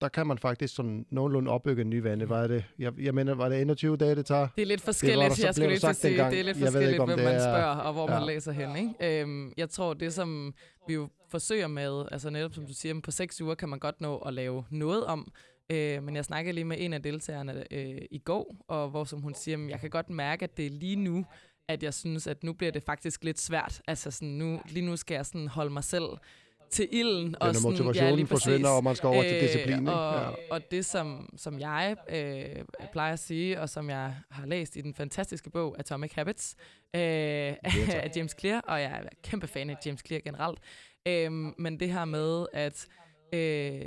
der 0.00 0.08
kan 0.08 0.26
man 0.26 0.38
faktisk 0.38 0.74
sådan 0.74 1.06
nogenlunde 1.10 1.50
opbygge 1.50 1.82
en 1.82 1.90
ny 1.90 2.00
vane. 2.00 2.24
Hvad 2.24 2.42
er 2.42 2.46
det? 2.46 2.64
Jeg, 2.78 2.92
jeg 3.00 3.14
mener, 3.14 3.34
var 3.34 3.48
det 3.48 3.60
21 3.60 3.96
dage, 3.96 4.14
det 4.14 4.26
tager? 4.26 4.48
Det 4.56 4.62
er 4.62 4.66
lidt 4.66 4.80
forskelligt, 4.80 5.30
det, 5.36 5.44
jeg 5.44 5.54
skulle 5.54 5.68
lige 5.68 5.94
sige. 5.94 6.12
Det 6.12 6.40
er 6.40 6.44
lidt 6.44 6.58
forskelligt, 6.58 6.92
ikke, 6.92 7.04
hvem 7.04 7.18
man 7.18 7.34
er... 7.34 7.38
spørger, 7.38 7.76
og 7.76 7.92
hvor 7.92 8.10
ja. 8.12 8.18
man 8.18 8.26
læser 8.26 8.52
hen. 8.52 8.76
Ikke? 8.76 9.20
Øhm, 9.20 9.52
jeg 9.56 9.70
tror, 9.70 9.94
det 9.94 10.14
som 10.14 10.54
vi 10.88 10.94
jo 10.94 11.08
forsøger 11.30 11.66
med, 11.66 12.04
altså 12.12 12.30
netop 12.30 12.54
som 12.54 12.66
du 12.66 12.74
siger, 12.74 13.00
på 13.04 13.10
seks 13.10 13.40
uger 13.40 13.54
kan 13.54 13.68
man 13.68 13.78
godt 13.78 14.00
nå 14.00 14.16
at 14.16 14.34
lave 14.34 14.64
noget 14.70 15.04
om, 15.04 15.32
Øh, 15.72 16.02
men 16.02 16.16
jeg 16.16 16.24
snakkede 16.24 16.54
lige 16.54 16.64
med 16.64 16.76
en 16.80 16.92
af 16.92 17.02
deltagerne 17.02 17.64
øh, 17.70 18.02
i 18.10 18.18
går, 18.18 18.56
og 18.68 18.88
hvor 18.90 19.04
som 19.04 19.20
hun 19.20 19.34
siger, 19.34 19.64
at 19.64 19.70
jeg 19.70 19.80
kan 19.80 19.90
godt 19.90 20.10
mærke, 20.10 20.44
at 20.44 20.56
det 20.56 20.66
er 20.66 20.70
lige 20.70 20.96
nu, 20.96 21.26
at 21.68 21.82
jeg 21.82 21.94
synes, 21.94 22.26
at 22.26 22.44
nu 22.44 22.52
bliver 22.52 22.72
det 22.72 22.82
faktisk 22.82 23.24
lidt 23.24 23.40
svært. 23.40 23.82
Altså 23.88 24.10
sådan, 24.10 24.28
nu, 24.28 24.60
lige 24.68 24.86
nu 24.86 24.96
skal 24.96 25.14
jeg 25.14 25.26
sådan 25.26 25.48
holde 25.48 25.70
mig 25.70 25.84
selv 25.84 26.08
til 26.70 26.88
ilden. 26.90 27.34
Og 27.40 27.54
sådan, 27.54 27.70
motivationen 27.70 28.18
ja, 28.18 28.24
forsvinder, 28.24 28.70
og 28.70 28.84
man 28.84 28.96
skal 28.96 29.06
over 29.06 29.22
øh, 29.22 29.28
til 29.28 29.40
disciplin. 29.40 29.88
Og, 29.88 30.14
ja. 30.14 30.28
og 30.50 30.70
det, 30.70 30.84
som, 30.84 31.34
som 31.36 31.60
jeg 31.60 31.96
øh, 32.08 32.64
plejer 32.92 33.12
at 33.12 33.18
sige, 33.18 33.60
og 33.60 33.68
som 33.68 33.90
jeg 33.90 34.14
har 34.30 34.46
læst 34.46 34.76
i 34.76 34.80
den 34.80 34.94
fantastiske 34.94 35.50
bog 35.50 35.76
Atomic 35.78 36.12
Habits 36.12 36.56
øh, 36.94 37.00
af 38.04 38.10
James 38.16 38.34
Clear, 38.40 38.60
og 38.60 38.80
jeg 38.80 38.90
er 38.90 39.08
kæmpe 39.22 39.46
fan 39.46 39.70
af 39.70 39.76
James 39.86 40.00
Clear 40.06 40.20
generelt, 40.20 40.58
øh, 41.06 41.32
men 41.58 41.80
det 41.80 41.92
her 41.92 42.04
med, 42.04 42.46
at 42.52 42.86
øh, 43.32 43.82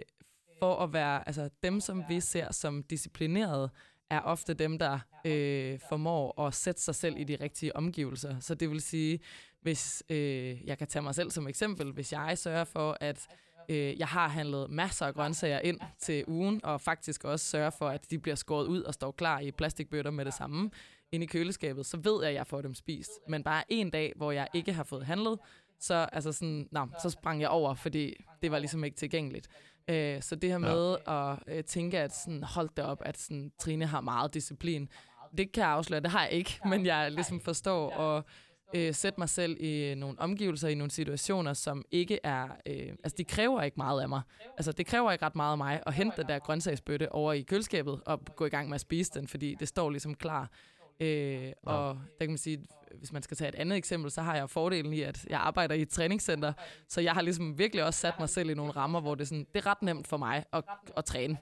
for 0.60 0.76
at 0.76 0.94
være, 0.94 1.28
altså 1.28 1.50
dem, 1.64 1.80
som 1.80 2.04
vi 2.10 2.20
ser 2.20 2.54
som 2.54 2.84
disciplinerede, 2.84 3.70
er 4.12 4.20
ofte 4.20 4.54
dem, 4.54 4.80
der 4.80 5.00
øh, 5.26 5.80
formår 5.90 6.42
at 6.48 6.54
sætte 6.54 6.82
sig 6.82 6.96
selv 6.96 7.16
i 7.18 7.24
de 7.24 7.38
rigtige 7.42 7.76
omgivelser. 7.76 8.40
Så 8.40 8.56
det 8.56 8.70
vil 8.70 8.82
sige, 8.82 9.20
hvis 9.62 10.04
øh, 10.10 10.68
jeg 10.68 10.78
kan 10.78 10.88
tage 10.88 11.04
mig 11.04 11.16
selv 11.16 11.32
som 11.32 11.48
eksempel, 11.48 11.92
hvis 11.92 12.14
jeg 12.14 12.38
sørger 12.38 12.64
for, 12.64 12.98
at 13.02 13.28
øh, 13.70 14.00
jeg 14.00 14.08
har 14.08 14.28
handlet 14.28 14.70
masser 14.70 15.06
af 15.06 15.14
grøntsager 15.14 15.60
ind 15.60 15.80
til 16.00 16.24
ugen, 16.28 16.66
og 16.66 16.82
faktisk 16.82 17.24
også 17.24 17.46
sørger 17.46 17.70
for, 17.70 17.90
at 17.90 18.12
de 18.12 18.20
bliver 18.20 18.36
skåret 18.36 18.68
ud 18.68 18.82
og 18.82 18.94
står 18.94 19.12
klar 19.12 19.40
i 19.40 19.52
plastikbøtter 19.52 20.12
med 20.12 20.26
det 20.26 20.34
samme 20.34 20.72
inde 21.12 21.24
i 21.24 21.28
køleskabet, 21.28 21.86
så 21.86 21.98
ved 21.98 22.22
jeg, 22.22 22.30
at 22.30 22.36
jeg 22.36 22.48
får 22.48 22.62
dem 22.62 22.76
spist. 22.76 23.12
Men 23.28 23.44
bare 23.44 23.64
en 23.70 23.90
dag, 23.90 24.14
hvor 24.16 24.32
jeg 24.32 24.48
ikke 24.54 24.74
har 24.74 24.84
fået 24.84 25.06
handlet, 25.06 25.40
så, 25.80 26.08
altså 26.12 26.32
sådan, 26.32 26.68
nå, 26.72 26.88
så 27.02 27.10
sprang 27.10 27.42
jeg 27.42 27.50
over, 27.50 27.74
fordi 27.76 28.24
det 28.42 28.52
var 28.52 28.60
ligesom 28.60 28.84
ikke 28.84 28.98
tilgængeligt. 28.98 29.48
Øh, 29.88 30.22
så 30.22 30.36
det 30.36 30.50
her 30.50 30.58
med 30.58 30.98
ja. 31.08 31.32
at 31.32 31.40
øh, 31.48 31.64
tænke, 31.64 32.00
at 32.00 32.16
sådan, 32.16 32.44
hold 32.44 32.70
det 32.78 32.86
op, 32.86 33.02
at 33.06 33.18
sådan, 33.18 33.52
Trine 33.60 33.86
har 33.86 34.02
meget 34.02 34.34
disciplin, 34.34 34.90
det 35.38 35.52
kan 35.52 35.62
jeg 35.62 35.70
afsløre, 35.70 36.00
det 36.00 36.12
har 36.12 36.24
jeg 36.24 36.32
ikke, 36.32 36.60
men 36.66 36.86
jeg 36.86 37.12
ligesom 37.12 37.42
forstår 37.42 37.92
at 37.92 38.24
øh, 38.76 38.94
sætte 38.94 39.20
mig 39.20 39.30
selv 39.30 39.58
i 39.60 39.96
nogle 39.96 40.20
omgivelser, 40.20 40.68
i 40.68 40.76
nogle 40.76 40.92
situationer, 40.92 41.54
som 41.54 41.86
ikke 41.92 42.20
er, 42.24 42.48
øh, 42.66 42.90
altså 43.04 43.16
de 43.18 43.24
kræver 43.24 43.62
ikke 43.62 43.78
meget 43.78 44.02
af 44.02 44.10
mig. 44.10 44.22
Altså 44.58 44.72
det 44.72 44.86
kræver 44.86 45.12
ikke 45.12 45.26
ret 45.26 45.36
meget 45.36 45.52
af 45.52 45.58
mig 45.58 45.84
at 45.86 45.94
hente 45.94 46.22
den 46.22 46.28
der 46.28 46.40
grøntsagsbøtte 46.40 47.12
over 47.12 47.34
i 47.34 47.42
køleskabet 47.42 48.02
og 48.06 48.22
gå 48.36 48.46
i 48.46 48.50
gang 48.50 48.70
med 48.70 48.76
at 48.76 48.82
spise 48.82 49.12
den, 49.14 49.28
fordi 49.28 49.56
det 49.60 49.68
står 49.68 49.90
ligesom 49.90 50.16
klar. 50.16 50.50
Øh, 51.00 51.52
og 51.64 52.00
der 52.20 52.26
kan 52.26 52.30
man 52.30 52.38
sige, 52.38 52.66
hvis 52.96 53.12
man 53.12 53.22
skal 53.22 53.38
tage 53.38 53.50
et 53.50 53.56
andet 53.56 53.78
eksempel, 53.78 54.12
så 54.12 54.22
har 54.22 54.36
jeg 54.36 54.50
fordelen 54.50 54.94
i, 54.94 55.02
at 55.02 55.26
jeg 55.30 55.40
arbejder 55.40 55.76
i 55.76 55.82
et 55.82 55.90
træningscenter, 55.90 56.54
så 56.88 57.02
jeg 57.02 57.14
har 57.14 57.22
ligesom 57.22 57.58
virkelig 57.58 57.86
også 57.86 58.00
sat 58.00 58.14
mig 58.20 58.30
selv 58.30 58.50
i 58.50 58.54
nogle 58.54 58.72
rammer, 58.72 59.02
hvor 59.02 59.16
det 59.16 59.22
er, 59.22 59.26
sådan, 59.26 59.48
det 59.54 59.66
er 59.66 59.66
ret 59.66 59.82
nemt 59.82 60.08
for 60.08 60.18
mig 60.18 60.44
at, 60.54 60.64
at 60.98 61.06
træne. 61.06 61.38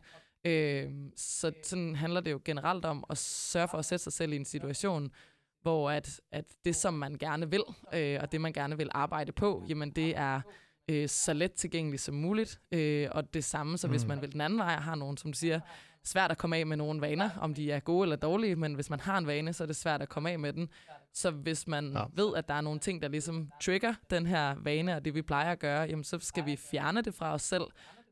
Øh, 0.45 0.89
så 1.15 1.51
sådan 1.63 1.95
handler 1.95 2.21
det 2.21 2.31
jo 2.31 2.41
generelt 2.45 2.85
om 2.85 3.03
at 3.09 3.17
sørge 3.17 3.67
for 3.67 3.77
at 3.77 3.85
sætte 3.85 4.03
sig 4.03 4.13
selv 4.13 4.33
i 4.33 4.35
en 4.35 4.45
situation, 4.45 5.11
hvor 5.61 5.91
at, 5.91 6.21
at 6.31 6.45
det, 6.65 6.75
som 6.75 6.93
man 6.93 7.13
gerne 7.15 7.49
vil, 7.51 7.63
øh, 7.93 8.17
og 8.21 8.31
det, 8.31 8.41
man 8.41 8.53
gerne 8.53 8.77
vil 8.77 8.89
arbejde 8.91 9.31
på, 9.31 9.63
jamen 9.69 9.91
det 9.91 10.17
er 10.17 10.41
øh, 10.89 11.09
så 11.09 11.33
let 11.33 11.51
tilgængelig 11.53 11.99
som 11.99 12.15
muligt. 12.15 12.59
Øh, 12.71 13.07
og 13.11 13.33
det 13.33 13.43
samme, 13.43 13.77
så 13.77 13.87
hvis 13.87 14.03
Mm. 14.03 14.07
man 14.07 14.21
vil 14.21 14.31
den 14.31 14.41
anden 14.41 14.59
vej, 14.59 14.75
har 14.75 14.95
nogen, 14.95 15.17
som 15.17 15.33
siger, 15.33 15.59
svært 16.03 16.31
at 16.31 16.37
komme 16.37 16.57
af 16.57 16.65
med 16.67 16.77
nogle 16.77 17.01
vaner, 17.01 17.29
om 17.41 17.53
de 17.53 17.71
er 17.71 17.79
gode 17.79 18.03
eller 18.05 18.15
dårlige, 18.15 18.55
men 18.55 18.73
hvis 18.73 18.89
man 18.89 18.99
har 18.99 19.17
en 19.17 19.27
vane, 19.27 19.53
så 19.53 19.63
er 19.63 19.67
det 19.67 19.75
svært 19.75 20.01
at 20.01 20.09
komme 20.09 20.31
af 20.31 20.39
med 20.39 20.53
den. 20.53 20.69
Så 21.13 21.31
hvis 21.31 21.67
man 21.67 21.91
ja. 21.93 22.03
ved, 22.13 22.35
at 22.35 22.47
der 22.47 22.53
er 22.53 22.61
nogle 22.61 22.79
ting, 22.79 23.01
der 23.01 23.07
ligesom 23.07 23.51
trigger 23.61 23.93
den 24.09 24.25
her 24.25 24.55
vane, 24.63 24.95
og 24.95 25.05
det 25.05 25.15
vi 25.15 25.21
plejer 25.21 25.51
at 25.51 25.59
gøre, 25.59 25.81
jamen 25.81 26.03
så 26.03 26.19
skal 26.19 26.45
vi 26.45 26.55
fjerne 26.55 27.01
det 27.01 27.13
fra 27.15 27.33
os 27.33 27.41
selv, 27.41 27.63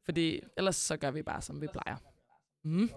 fordi 0.05 0.39
ellers 0.57 0.75
så 0.75 0.97
gør 0.97 1.11
vi 1.11 1.21
bare, 1.21 1.41
som 1.41 1.61
vi 1.61 1.67
plejer. 1.67 1.95
Mm. 2.63 2.89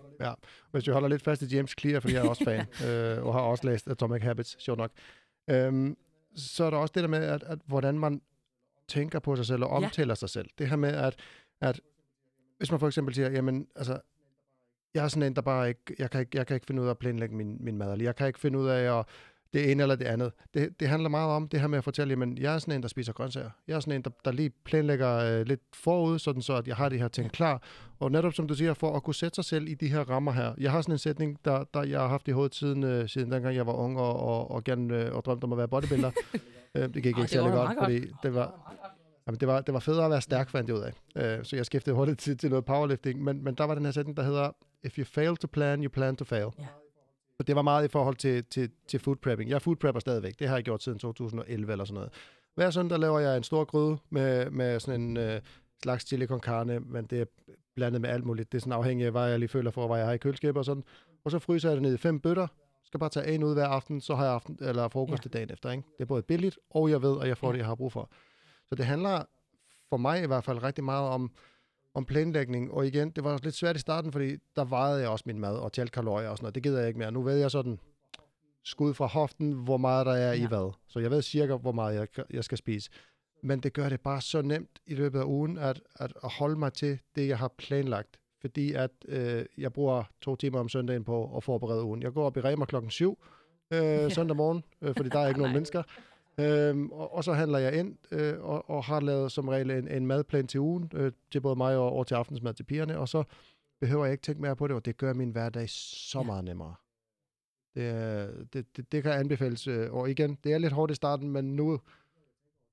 Hvis 0.70 0.86
jeg 0.86 0.92
holder 0.92 1.08
lidt 1.08 1.22
fast 1.22 1.42
i 1.42 1.46
James 1.56 1.74
Clear, 1.80 2.00
fordi 2.00 2.14
jeg 2.14 2.24
er 2.24 2.28
også 2.28 2.44
fan, 2.44 2.60
øh, 2.88 3.26
og 3.26 3.34
har 3.34 3.40
også 3.40 3.66
læst 3.66 3.88
Atomic 3.88 4.22
Habits, 4.22 4.62
sjovt 4.62 4.78
nok, 4.78 4.90
øhm, 5.50 5.96
så 6.36 6.64
er 6.64 6.70
der 6.70 6.76
også 6.76 6.92
det 6.94 7.02
der 7.02 7.08
med, 7.08 7.18
at, 7.24 7.42
at 7.42 7.58
hvordan 7.66 7.98
man 7.98 8.22
tænker 8.88 9.18
på 9.18 9.36
sig 9.36 9.46
selv 9.46 9.64
og 9.64 9.80
Ja. 9.80 9.86
omtaler 9.86 10.14
sig 10.14 10.28
selv. 10.28 10.48
Det 10.58 10.68
her 10.68 10.76
med, 10.76 10.88
at, 10.94 11.16
at 11.60 11.80
hvis 12.58 12.70
man 12.70 12.80
for 12.80 12.86
eksempel 12.86 13.14
siger, 13.14 13.30
jamen, 13.30 13.66
altså, 13.76 13.98
jeg 14.94 15.04
er 15.04 15.08
sådan 15.08 15.22
en, 15.22 15.36
der 15.36 15.42
bare 15.42 15.68
ikke, 15.68 15.94
jeg 15.98 16.10
kan 16.10 16.20
ikke, 16.20 16.38
jeg 16.38 16.46
kan 16.46 16.54
ikke 16.54 16.66
finde 16.66 16.82
ud 16.82 16.86
af 16.86 16.90
at 16.90 16.98
planlægge 16.98 17.34
min, 17.36 17.56
min 17.64 17.78
mad, 17.78 17.92
eller 17.92 18.04
jeg 18.04 18.16
kan 18.16 18.26
ikke 18.26 18.38
finde 18.38 18.58
ud 18.58 18.68
af 18.68 18.98
at 18.98 19.04
det 19.52 19.70
ene 19.70 19.82
eller 19.82 19.94
det 19.94 20.04
andet. 20.04 20.32
Det, 20.54 20.80
det 20.80 20.88
handler 20.88 21.08
meget 21.08 21.30
om 21.30 21.48
det 21.48 21.60
her 21.60 21.66
med 21.66 21.78
at 21.78 21.84
fortælle, 21.84 22.12
jamen, 22.12 22.38
jeg 22.38 22.54
er 22.54 22.58
sådan 22.58 22.74
en, 22.74 22.82
der 22.82 22.88
spiser 22.88 23.12
grøntsager. 23.12 23.50
Jeg 23.68 23.76
er 23.76 23.80
sådan 23.80 23.94
en, 23.94 24.02
der, 24.02 24.10
der 24.24 24.32
lige 24.32 24.50
planlægger 24.64 25.16
øh, 25.16 25.46
lidt 25.46 25.60
forud, 25.74 26.18
sådan 26.18 26.42
så, 26.42 26.54
at 26.54 26.68
jeg 26.68 26.76
har 26.76 26.88
de 26.88 26.98
her 26.98 27.08
ting 27.08 27.32
klar. 27.32 27.62
Og 27.98 28.12
netop 28.12 28.34
som 28.34 28.48
du 28.48 28.54
siger, 28.54 28.74
for 28.74 28.96
at 28.96 29.02
kunne 29.02 29.14
sætte 29.14 29.34
sig 29.34 29.44
selv 29.44 29.68
i 29.68 29.74
de 29.74 29.88
her 29.88 30.00
rammer 30.10 30.32
her. 30.32 30.54
Jeg 30.58 30.70
har 30.70 30.82
sådan 30.82 30.94
en 30.94 30.98
sætning, 30.98 31.38
der, 31.44 31.64
der 31.74 31.82
jeg 31.82 32.00
har 32.00 32.08
haft 32.08 32.28
i 32.28 32.30
hovedet 32.30 32.54
siden, 32.54 32.84
øh, 32.84 33.08
siden 33.08 33.32
dengang 33.32 33.56
jeg 33.56 33.66
var 33.66 33.72
ung 33.72 33.98
og, 33.98 34.20
og, 34.20 34.50
og 34.50 34.64
gerne 34.64 35.04
øh, 35.04 35.14
og 35.14 35.24
drømte 35.24 35.44
om 35.44 35.52
at 35.52 35.58
være 35.58 35.68
bodybuilder. 35.68 36.10
øh, 36.74 36.82
det 36.82 36.94
gik 36.94 37.06
ikke 37.06 37.22
det 37.22 37.30
særlig 37.30 37.52
godt, 37.52 37.70
fordi 37.82 38.00
det 38.22 38.34
var, 38.34 38.76
jamen, 39.26 39.40
det, 39.40 39.48
var, 39.48 39.60
det 39.60 39.74
var 39.74 39.80
federe 39.80 40.04
at 40.04 40.10
være 40.10 40.20
stærk, 40.20 40.50
fandt 40.50 40.68
jeg 40.68 40.76
ud 40.76 40.82
af. 40.82 40.92
Øh, 41.38 41.44
så 41.44 41.56
jeg 41.56 41.66
skiftede 41.66 41.96
hurtigt 41.96 42.18
til, 42.18 42.38
til 42.38 42.50
noget 42.50 42.64
powerlifting. 42.64 43.22
Men, 43.22 43.44
men 43.44 43.54
der 43.54 43.64
var 43.64 43.74
den 43.74 43.84
her 43.84 43.92
sætning, 43.92 44.16
der 44.16 44.22
hedder, 44.22 44.50
if 44.84 44.98
you 44.98 45.04
fail 45.04 45.36
to 45.36 45.48
plan, 45.52 45.84
you 45.84 45.90
plan 45.90 46.16
to 46.16 46.24
fail. 46.24 46.46
Ja. 46.58 46.66
Og 47.40 47.46
det 47.46 47.56
var 47.56 47.62
meget 47.62 47.84
i 47.84 47.88
forhold 47.88 48.16
til, 48.16 48.44
til, 48.44 48.70
til 48.88 49.00
food 49.00 49.16
prepping. 49.16 49.50
Jeg 49.50 49.54
er 49.54 49.58
food 49.58 49.76
prepper 49.76 50.00
stadigvæk. 50.00 50.38
Det 50.38 50.48
har 50.48 50.54
jeg 50.56 50.64
gjort 50.64 50.82
siden 50.82 50.98
2011 50.98 51.72
eller 51.72 51.84
sådan 51.84 51.94
noget. 51.94 52.10
Hver 52.54 52.70
søndag 52.70 52.98
laver 52.98 53.18
jeg 53.18 53.36
en 53.36 53.42
stor 53.42 53.64
gryde 53.64 53.98
med, 54.10 54.50
med 54.50 54.80
sådan 54.80 55.00
en 55.00 55.16
øh, 55.16 55.40
slags 55.82 56.06
chili 56.08 56.26
con 56.26 56.40
carne, 56.40 56.80
men 56.80 57.04
det 57.04 57.20
er 57.20 57.24
blandet 57.74 58.00
med 58.00 58.10
alt 58.10 58.24
muligt. 58.24 58.52
Det 58.52 58.58
er 58.58 58.60
sådan 58.60 58.72
afhængigt 58.72 59.06
af, 59.06 59.12
hvad 59.12 59.28
jeg 59.28 59.38
lige 59.38 59.48
føler 59.48 59.70
for, 59.70 59.86
hvad 59.86 59.96
jeg 59.98 60.06
har 60.06 60.12
i 60.12 60.18
køleskabet 60.18 60.58
og 60.58 60.64
sådan. 60.64 60.84
Og 61.24 61.30
så 61.30 61.38
fryser 61.38 61.68
jeg 61.68 61.76
det 61.76 61.82
ned 61.82 61.94
i 61.94 61.96
fem 61.98 62.20
bøtter. 62.20 62.46
Skal 62.84 63.00
bare 63.00 63.10
tage 63.10 63.34
en 63.34 63.42
ud 63.44 63.54
hver 63.54 63.66
aften, 63.66 64.00
så 64.00 64.14
har 64.14 64.24
jeg 64.24 64.32
aften, 64.34 64.58
eller 64.60 64.88
frokost 64.88 65.24
Ja. 65.24 65.28
dagen 65.30 65.52
efter. 65.52 65.70
Ikke? 65.70 65.82
Det 65.98 66.02
er 66.02 66.06
både 66.06 66.22
billigt, 66.22 66.58
og 66.70 66.90
jeg 66.90 67.02
ved, 67.02 67.20
at 67.22 67.28
jeg 67.28 67.38
får 67.38 67.46
Ja. 67.48 67.52
det, 67.52 67.58
jeg 67.58 67.66
har 67.66 67.74
brug 67.74 67.92
for. 67.92 68.10
Så 68.68 68.74
det 68.74 68.86
handler 68.86 69.22
for 69.88 69.96
mig 69.96 70.22
i 70.22 70.26
hvert 70.26 70.44
fald 70.44 70.62
rigtig 70.62 70.84
meget 70.84 71.08
om, 71.08 71.30
om 71.94 72.04
planlægning. 72.04 72.72
Og 72.72 72.86
igen, 72.86 73.10
det 73.10 73.24
var 73.24 73.40
lidt 73.42 73.54
svært 73.54 73.76
i 73.76 73.78
starten, 73.78 74.12
fordi 74.12 74.36
der 74.56 74.64
vejede 74.64 75.00
jeg 75.00 75.08
også 75.08 75.24
min 75.26 75.38
mad 75.38 75.56
og 75.56 75.72
talte 75.72 75.90
kalorier 75.90 76.28
og 76.28 76.36
sådan 76.36 76.44
noget. 76.44 76.54
Det 76.54 76.62
gider 76.62 76.78
jeg 76.78 76.88
ikke 76.88 76.98
mere. 76.98 77.12
Nu 77.12 77.22
ved 77.22 77.36
jeg 77.36 77.50
sådan 77.50 77.78
skud 78.64 78.94
fra 78.94 79.06
hoften, 79.06 79.52
hvor 79.52 79.76
meget 79.76 80.06
der 80.06 80.12
er 80.12 80.32
ja. 80.32 80.32
i 80.32 80.40
Ja. 80.40 80.48
hvad. 80.48 80.72
Så 80.88 80.98
jeg 80.98 81.10
ved 81.10 81.22
cirka, 81.22 81.56
hvor 81.56 81.72
meget 81.72 81.94
jeg, 81.94 82.24
jeg 82.30 82.44
skal 82.44 82.58
spise. 82.58 82.90
Men 83.42 83.60
det 83.60 83.72
gør 83.72 83.88
det 83.88 84.00
bare 84.00 84.20
så 84.20 84.42
nemt 84.42 84.78
i 84.86 84.94
løbet 84.94 85.18
af 85.18 85.24
ugen, 85.24 85.58
at, 85.58 85.80
at, 85.94 86.12
holde 86.22 86.58
mig 86.58 86.72
til 86.72 86.98
det, 87.16 87.28
jeg 87.28 87.38
har 87.38 87.52
planlagt. 87.58 88.16
Fordi 88.40 88.72
at 88.72 88.90
øh, 89.08 89.44
jeg 89.58 89.72
bruger 89.72 90.02
to 90.20 90.36
timer 90.36 90.58
om 90.58 90.68
søndagen 90.68 91.04
på 91.04 91.36
at 91.36 91.44
forberede 91.44 91.84
ugen. 91.84 92.02
Jeg 92.02 92.12
går 92.12 92.26
op 92.26 92.36
i 92.36 92.40
Rema 92.40 92.64
klokken 92.64 92.90
7 92.90 93.18
øh, 93.70 94.10
søndag 94.16 94.36
morgen, 94.36 94.64
øh, 94.82 94.94
fordi 94.96 95.08
der 95.08 95.18
er 95.18 95.28
ikke 95.28 95.40
nogen 95.40 95.54
mennesker. 95.54 95.82
Øhm, 96.40 96.90
og, 96.92 97.14
og 97.14 97.24
så 97.24 97.32
handler 97.32 97.58
jeg 97.58 97.78
ind 97.78 97.96
øh, 98.10 98.40
og, 98.44 98.70
og 98.70 98.84
har 98.84 99.00
lavet 99.00 99.32
som 99.32 99.48
regel 99.48 99.70
en, 99.70 99.88
en 99.88 100.06
madplan 100.06 100.46
til 100.46 100.60
ugen, 100.60 100.90
øh, 100.94 101.12
til 101.32 101.40
både 101.40 101.56
mig 101.56 101.76
og, 101.76 101.92
og 101.96 102.06
til 102.06 102.14
aftensmad 102.14 102.54
til 102.54 102.64
pigerne, 102.64 102.98
og 102.98 103.08
så 103.08 103.24
behøver 103.80 104.04
jeg 104.04 104.12
ikke 104.12 104.22
tænke 104.22 104.40
mere 104.42 104.56
på 104.56 104.66
det, 104.66 104.76
og 104.76 104.84
det 104.84 104.96
gør 104.96 105.12
min 105.12 105.30
hverdag 105.30 105.68
så 105.70 106.22
meget 106.22 106.44
nemmere. 106.44 106.74
Det, 107.74 108.48
det, 108.52 108.76
det, 108.76 108.92
det 108.92 109.02
kan 109.02 109.12
anbefales, 109.12 109.66
øh, 109.66 109.92
og 109.92 110.10
igen, 110.10 110.38
det 110.44 110.52
er 110.52 110.58
lidt 110.58 110.72
hårdt 110.72 110.92
i 110.92 110.94
starten, 110.94 111.30
men 111.30 111.56
nu, 111.56 111.80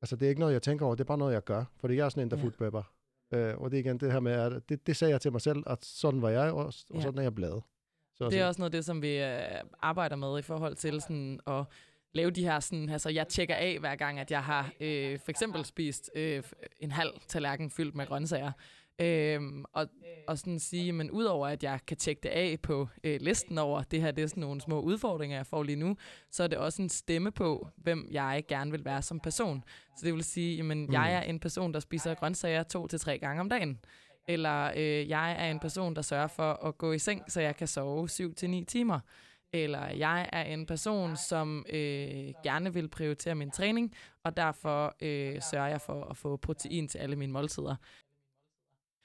altså 0.02 0.16
det 0.16 0.26
er 0.26 0.30
ikke 0.30 0.40
noget, 0.40 0.54
jeg 0.54 0.62
tænker 0.62 0.86
over, 0.86 0.96
det 0.96 1.04
er 1.04 1.06
bare 1.08 1.18
noget, 1.18 1.34
jeg 1.34 1.44
gør, 1.44 1.64
fordi 1.80 1.96
jeg 1.96 2.06
er 2.06 2.10
sådan 2.10 2.24
en, 2.24 2.32
der 2.32 2.38
Ja. 2.38 2.44
food 2.44 2.52
prepper. 2.52 2.84
Øh, 3.34 3.58
og 3.58 3.72
det 3.72 3.78
er 3.78 3.82
igen 3.82 3.98
det 3.98 4.12
her 4.12 4.20
med, 4.20 4.32
at 4.32 4.70
det, 4.70 4.88
det 4.88 4.96
sagde 4.96 5.12
jeg 5.12 5.22
til 5.22 5.32
mig 5.32 5.42
selv, 5.42 5.64
at 5.68 5.86
sådan 5.86 6.22
var 6.22 6.30
jeg, 6.30 6.52
og, 6.52 6.66
og 6.66 6.74
Ja. 6.94 7.02
sådan 7.02 7.18
er 7.18 7.22
jeg 7.24 7.36
blevet. 7.36 7.64
Så, 8.16 8.30
Det 8.30 8.40
er 8.40 8.48
også 8.48 8.62
noget 8.62 8.74
af 8.74 8.78
det, 8.78 8.86
som 8.86 9.02
vi 9.02 9.18
øh, 9.24 9.40
arbejder 9.82 10.16
med 10.16 10.40
i 10.40 10.42
forhold 10.42 10.76
til 10.76 11.02
sådan 11.02 11.40
at 11.48 11.64
lave 12.14 12.32
de 12.32 12.44
her 12.44 12.60
sådan, 12.60 12.90
altså 12.90 13.10
jeg 13.10 13.28
tjekker 13.28 13.56
af 13.56 13.78
hver 13.80 13.96
gang, 13.96 14.20
at 14.20 14.32
jeg 14.32 14.44
har 14.44 14.72
øh, 14.80 15.20
for 15.20 15.30
eksempel 15.30 15.66
spist 15.66 16.12
øh, 16.16 16.44
en 16.80 16.92
halv 16.92 17.12
tallerken 17.28 17.70
fyldt 17.70 17.96
med 17.96 18.08
grøntsager. 18.08 18.52
Øhm, 19.02 19.66
og, 19.74 19.88
og 20.28 20.38
sådan 20.38 20.60
sige, 20.60 20.94
men 20.94 21.12
udover 21.12 21.48
at 21.48 21.64
jeg 21.64 21.80
kan 21.88 21.98
tjekke 21.98 22.20
det 22.24 22.30
af 22.30 22.60
på 22.64 22.88
øh, 23.04 23.22
listen 23.22 23.58
over, 23.58 23.84
det 23.84 24.02
her 24.02 24.12
det 24.12 24.24
er 24.24 24.28
sådan 24.28 24.42
nogle 24.42 24.62
små 24.62 24.82
udfordringer, 24.82 25.38
jeg 25.38 25.46
får 25.46 25.64
lige 25.64 25.76
nu, 25.76 25.96
så 26.32 26.44
er 26.44 26.48
det 26.48 26.58
også 26.58 26.82
en 26.82 26.90
stemme 26.90 27.32
på, 27.32 27.68
hvem 27.76 28.08
jeg 28.12 28.44
gerne 28.48 28.72
vil 28.72 28.86
være 28.86 29.02
som 29.02 29.20
person. 29.20 29.64
Så 29.98 30.06
det 30.06 30.14
vil 30.14 30.24
sige, 30.24 30.56
jamen 30.56 30.86
mm. 30.86 30.94
jeg 30.94 31.14
er 31.14 31.22
en 31.22 31.40
person, 31.40 31.74
der 31.74 31.80
spiser 31.80 32.14
grøntsager 32.14 32.64
to 32.64 32.88
til 32.88 33.00
tre 33.00 33.18
gange 33.18 33.42
om 33.42 33.50
dagen. 33.50 33.80
Eller 34.28 34.72
øh, 34.76 35.10
jeg 35.10 35.32
er 35.32 35.52
en 35.52 35.60
person, 35.60 35.96
der 35.96 36.02
sørger 36.02 36.28
for 36.28 36.54
at 36.54 36.78
gå 36.78 36.92
i 36.92 37.00
seng, 37.00 37.32
så 37.32 37.42
jeg 37.42 37.56
kan 37.56 37.68
sove 37.68 38.10
7 38.10 38.34
til 38.34 38.50
ni 38.50 38.64
timer. 38.64 39.00
Eller 39.54 39.88
jeg 39.88 40.30
er 40.34 40.44
en 40.44 40.66
person, 40.66 41.18
som 41.18 41.66
øh, 41.70 42.34
gerne 42.44 42.74
vil 42.74 42.90
prioritere 42.90 43.36
min 43.36 43.52
træning, 43.52 43.94
og 44.24 44.38
derfor 44.38 44.96
øh, 45.02 45.42
sørger 45.42 45.68
jeg 45.68 45.82
for 45.82 46.04
at 46.04 46.18
få 46.18 46.38
protein 46.38 46.88
til 46.88 46.98
alle 46.98 47.16
mine 47.16 47.34
måltider. 47.34 47.76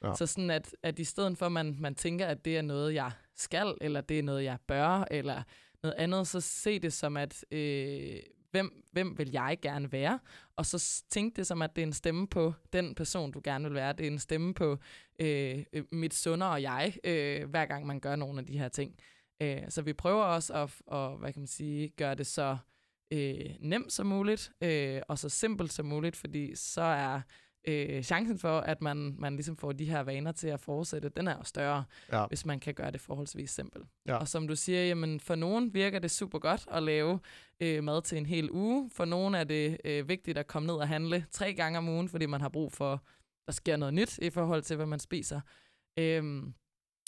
Ja. 0.05 0.15
Så 0.15 0.27
sådan, 0.27 0.51
at, 0.51 0.77
at 0.83 0.99
i 0.99 1.05
stedet 1.05 1.39
for, 1.39 1.47
at 1.47 1.53
man, 1.53 1.77
man 1.79 1.95
tænker, 1.95 2.27
at 2.27 2.45
det 2.45 2.57
er 2.57 2.63
noget, 2.63 2.95
jeg 2.95 3.11
skal, 3.35 3.75
eller 3.81 4.01
det 4.01 4.19
er 4.19 4.23
noget, 4.23 4.45
jeg 4.45 4.59
bør, 4.67 5.05
eller 5.11 5.43
noget 5.83 5.95
andet, 5.99 6.27
så 6.27 6.41
se 6.41 6.79
det 6.79 6.93
som, 6.93 7.17
at 7.17 7.45
øh, 7.51 8.21
hvem, 8.51 8.85
hvem 8.93 9.19
vil 9.19 9.31
jeg 9.31 9.59
gerne 9.63 9.93
være? 9.93 10.19
Og 10.57 10.67
så 10.67 11.05
tænk 11.11 11.37
det 11.37 11.47
som, 11.47 11.63
at 11.63 11.77
det 11.77 11.83
er 11.83 11.87
en 11.87 11.93
stemme 11.93 12.29
på 12.29 12.53
den 12.73 12.95
person, 12.95 13.33
du 13.33 13.41
gerne 13.45 13.65
vil 13.65 13.75
være. 13.75 13.93
Det 13.93 14.07
er 14.07 14.11
en 14.11 14.19
stemme 14.19 14.55
på 14.55 14.79
øh, 15.19 15.65
øh, 15.73 15.85
mit 15.93 16.15
sundere 16.15 16.53
jeg, 16.53 16.95
øh, 17.05 17.51
hver 17.51 17.67
gang 17.67 17.87
man 17.87 18.01
gør 18.01 18.17
nogle 18.17 18.39
af 18.39 18.47
de 18.47 18.59
her 18.59 18.69
ting. 18.69 18.97
Øh, 19.43 19.63
så 19.69 19.83
vi 19.83 19.93
prøver 19.93 20.25
også 20.25 20.53
at, 20.55 20.97
at 20.97 21.19
hvad 21.19 21.33
kan 21.33 21.41
man 21.41 21.47
sige, 21.47 21.89
gøre 21.89 22.15
det 22.15 22.27
så 22.27 22.57
øh, 23.13 23.51
nemt 23.61 23.93
som 23.93 24.07
muligt, 24.07 24.53
øh, 24.61 25.01
og 25.09 25.19
så 25.19 25.29
simpelt 25.29 25.73
som 25.73 25.87
muligt, 25.87 26.17
fordi 26.17 26.55
så 26.55 26.83
er 26.83 27.21
øh, 27.69 28.03
chancen 28.03 28.39
for, 28.39 28.61
at 28.61 28.83
man, 28.83 29.15
man 29.19 29.35
ligesom 29.35 29.57
får 29.57 29.73
de 29.73 29.85
her 29.85 30.01
vaner 30.01 30.33
til 30.33 30.49
at 30.49 30.61
fortsætte, 30.61 31.09
den 31.09 31.29
er 31.29 31.37
jo 31.37 31.45
større, 31.45 31.85
ja. 32.13 32.27
hvis 32.27 32.47
man 32.47 32.61
kan 32.61 32.75
gøre 32.75 32.91
det 32.91 33.01
forholdsvis 33.01 33.51
simpelt. 33.51 33.87
Ja. 34.07 34.17
Og 34.17 34.29
som 34.29 34.49
du 34.49 34.57
siger, 34.57 34.85
jamen 34.87 35.21
for 35.21 35.35
nogen 35.35 35.75
virker 35.75 35.99
det 35.99 36.11
super 36.11 36.39
godt 36.39 36.67
at 36.71 36.83
lave 36.83 37.21
øh, 37.61 37.85
mad 37.85 38.03
til 38.03 38.19
en 38.19 38.27
hel 38.27 38.51
uge. 38.51 38.91
For 38.91 39.05
nogen 39.05 39.35
er 39.35 39.45
det 39.45 39.77
øh, 39.85 40.09
vigtigt 40.09 40.39
at 40.39 40.47
komme 40.47 40.67
ned 40.67 40.75
og 40.75 40.89
handle 40.89 41.27
tre 41.31 41.55
gange 41.55 41.79
om 41.79 41.89
ugen, 41.89 42.09
fordi 42.09 42.27
man 42.27 42.41
har 42.41 42.49
brug 42.49 42.73
for, 42.73 43.03
der 43.47 43.53
sker 43.53 43.77
noget 43.77 43.95
nyt 43.95 44.19
i 44.19 44.31
forhold 44.31 44.63
til, 44.63 44.77
hvad 44.77 44.87
man 44.87 44.99
spiser. 44.99 45.41
Øhm, 45.99 46.55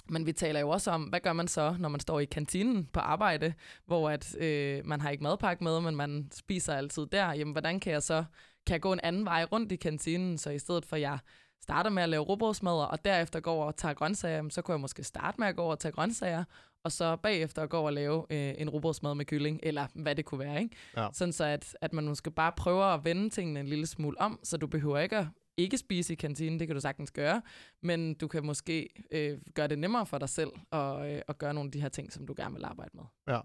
men 0.09 0.27
vi 0.27 0.33
taler 0.33 0.61
jo 0.61 0.69
også 0.69 0.90
om, 0.90 1.03
hvad 1.03 1.21
gør 1.21 1.33
man 1.33 1.49
så, 1.49 1.77
når 1.79 1.88
man 1.88 2.01
står 2.01 2.21
i 2.21 2.25
kantinen 2.25 2.87
på 2.93 3.01
arbejde, 3.01 3.55
hvor 3.87 4.11
at, 4.11 4.37
øh, 4.38 4.87
man 4.87 5.01
har 5.01 5.11
ikke 5.11 5.23
madpakke 5.23 5.64
med, 5.64 5.81
men 5.81 5.97
man 5.97 6.29
spiser 6.33 6.75
altid 6.75 7.07
der. 7.07 7.33
Jamen, 7.33 7.53
hvordan 7.53 7.81
kan 7.81 7.93
jeg 7.93 8.03
så 8.03 8.25
kan 8.67 8.73
jeg 8.73 8.81
gå 8.81 8.93
en 8.93 9.01
anden 9.03 9.25
vej 9.25 9.45
rundt 9.53 9.73
i 9.73 9.77
kantinen, 9.77 10.38
så 10.38 10.51
i 10.51 10.59
stedet 10.59 10.87
for, 10.87 10.97
at 10.97 11.03
jeg 11.03 11.19
starter 11.62 11.90
med 11.90 12.03
at 12.03 12.09
lave 12.09 12.23
råbrødsmadder, 12.23 12.85
og 12.85 13.05
derefter 13.05 13.40
går 13.40 13.53
over 13.53 13.67
og 13.67 13.77
tager 13.77 13.95
grøntsager, 13.95 14.37
jamen, 14.37 14.51
så 14.51 14.62
kunne 14.62 14.73
jeg 14.73 14.81
måske 14.81 15.05
starte 15.05 15.40
med 15.40 15.49
at 15.49 15.57
gå 15.57 15.62
over 15.62 15.73
og 15.73 15.79
tage 15.79 15.93
grøntsager, 15.93 16.45
og 16.85 16.93
så 16.93 17.17
bagefter 17.17 17.67
gå 17.67 17.77
over 17.77 17.87
og 17.87 17.93
lave 17.93 18.27
øh, 18.31 18.55
en 18.59 18.71
råbrødsmad 18.71 19.14
med 19.14 19.25
kylling, 19.25 19.61
eller 19.62 19.87
hvad 19.95 20.14
det 20.14 20.25
kunne 20.25 20.38
være. 20.38 20.62
Ikke? 20.62 20.77
Ja. 20.97 21.09
Sådan 21.12 21.33
så, 21.33 21.45
at, 21.45 21.77
at 21.81 21.93
man 21.93 22.05
måske 22.05 22.31
bare 22.31 22.53
prøver 22.57 22.85
at 22.85 23.05
vende 23.05 23.31
tingene 23.31 23.61
en 23.61 23.67
lille 23.67 23.87
smule 23.87 24.21
om, 24.21 24.40
så 24.43 24.57
du 24.57 24.67
behøver 24.67 24.99
ikke 24.99 25.17
at 25.17 25.27
ikke 25.57 25.79
spise 25.79 26.12
i 26.12 26.17
kantinen, 26.17 26.59
det 26.61 26.69
kan 26.69 26.75
du 26.75 26.81
sagtens 26.81 27.11
gøre, 27.11 27.43
men 27.83 28.14
du 28.14 28.29
kan 28.29 28.47
måske 28.47 28.88
øh, 29.11 29.38
gøre 29.55 29.69
det 29.69 29.79
nemmere 29.79 30.07
for 30.07 30.19
dig 30.19 30.29
selv 30.29 30.51
og, 30.71 31.12
øh, 31.12 31.23
at 31.29 31.38
gøre 31.38 31.55
nogle 31.55 31.69
af 31.69 31.73
de 31.73 31.81
her 31.81 31.88
ting, 31.88 32.12
som 32.12 32.27
du 32.27 32.35
gerne 32.37 32.55
vil 32.55 32.64
arbejde 32.64 32.90
med. 32.95 33.05
Ja. 33.29 33.40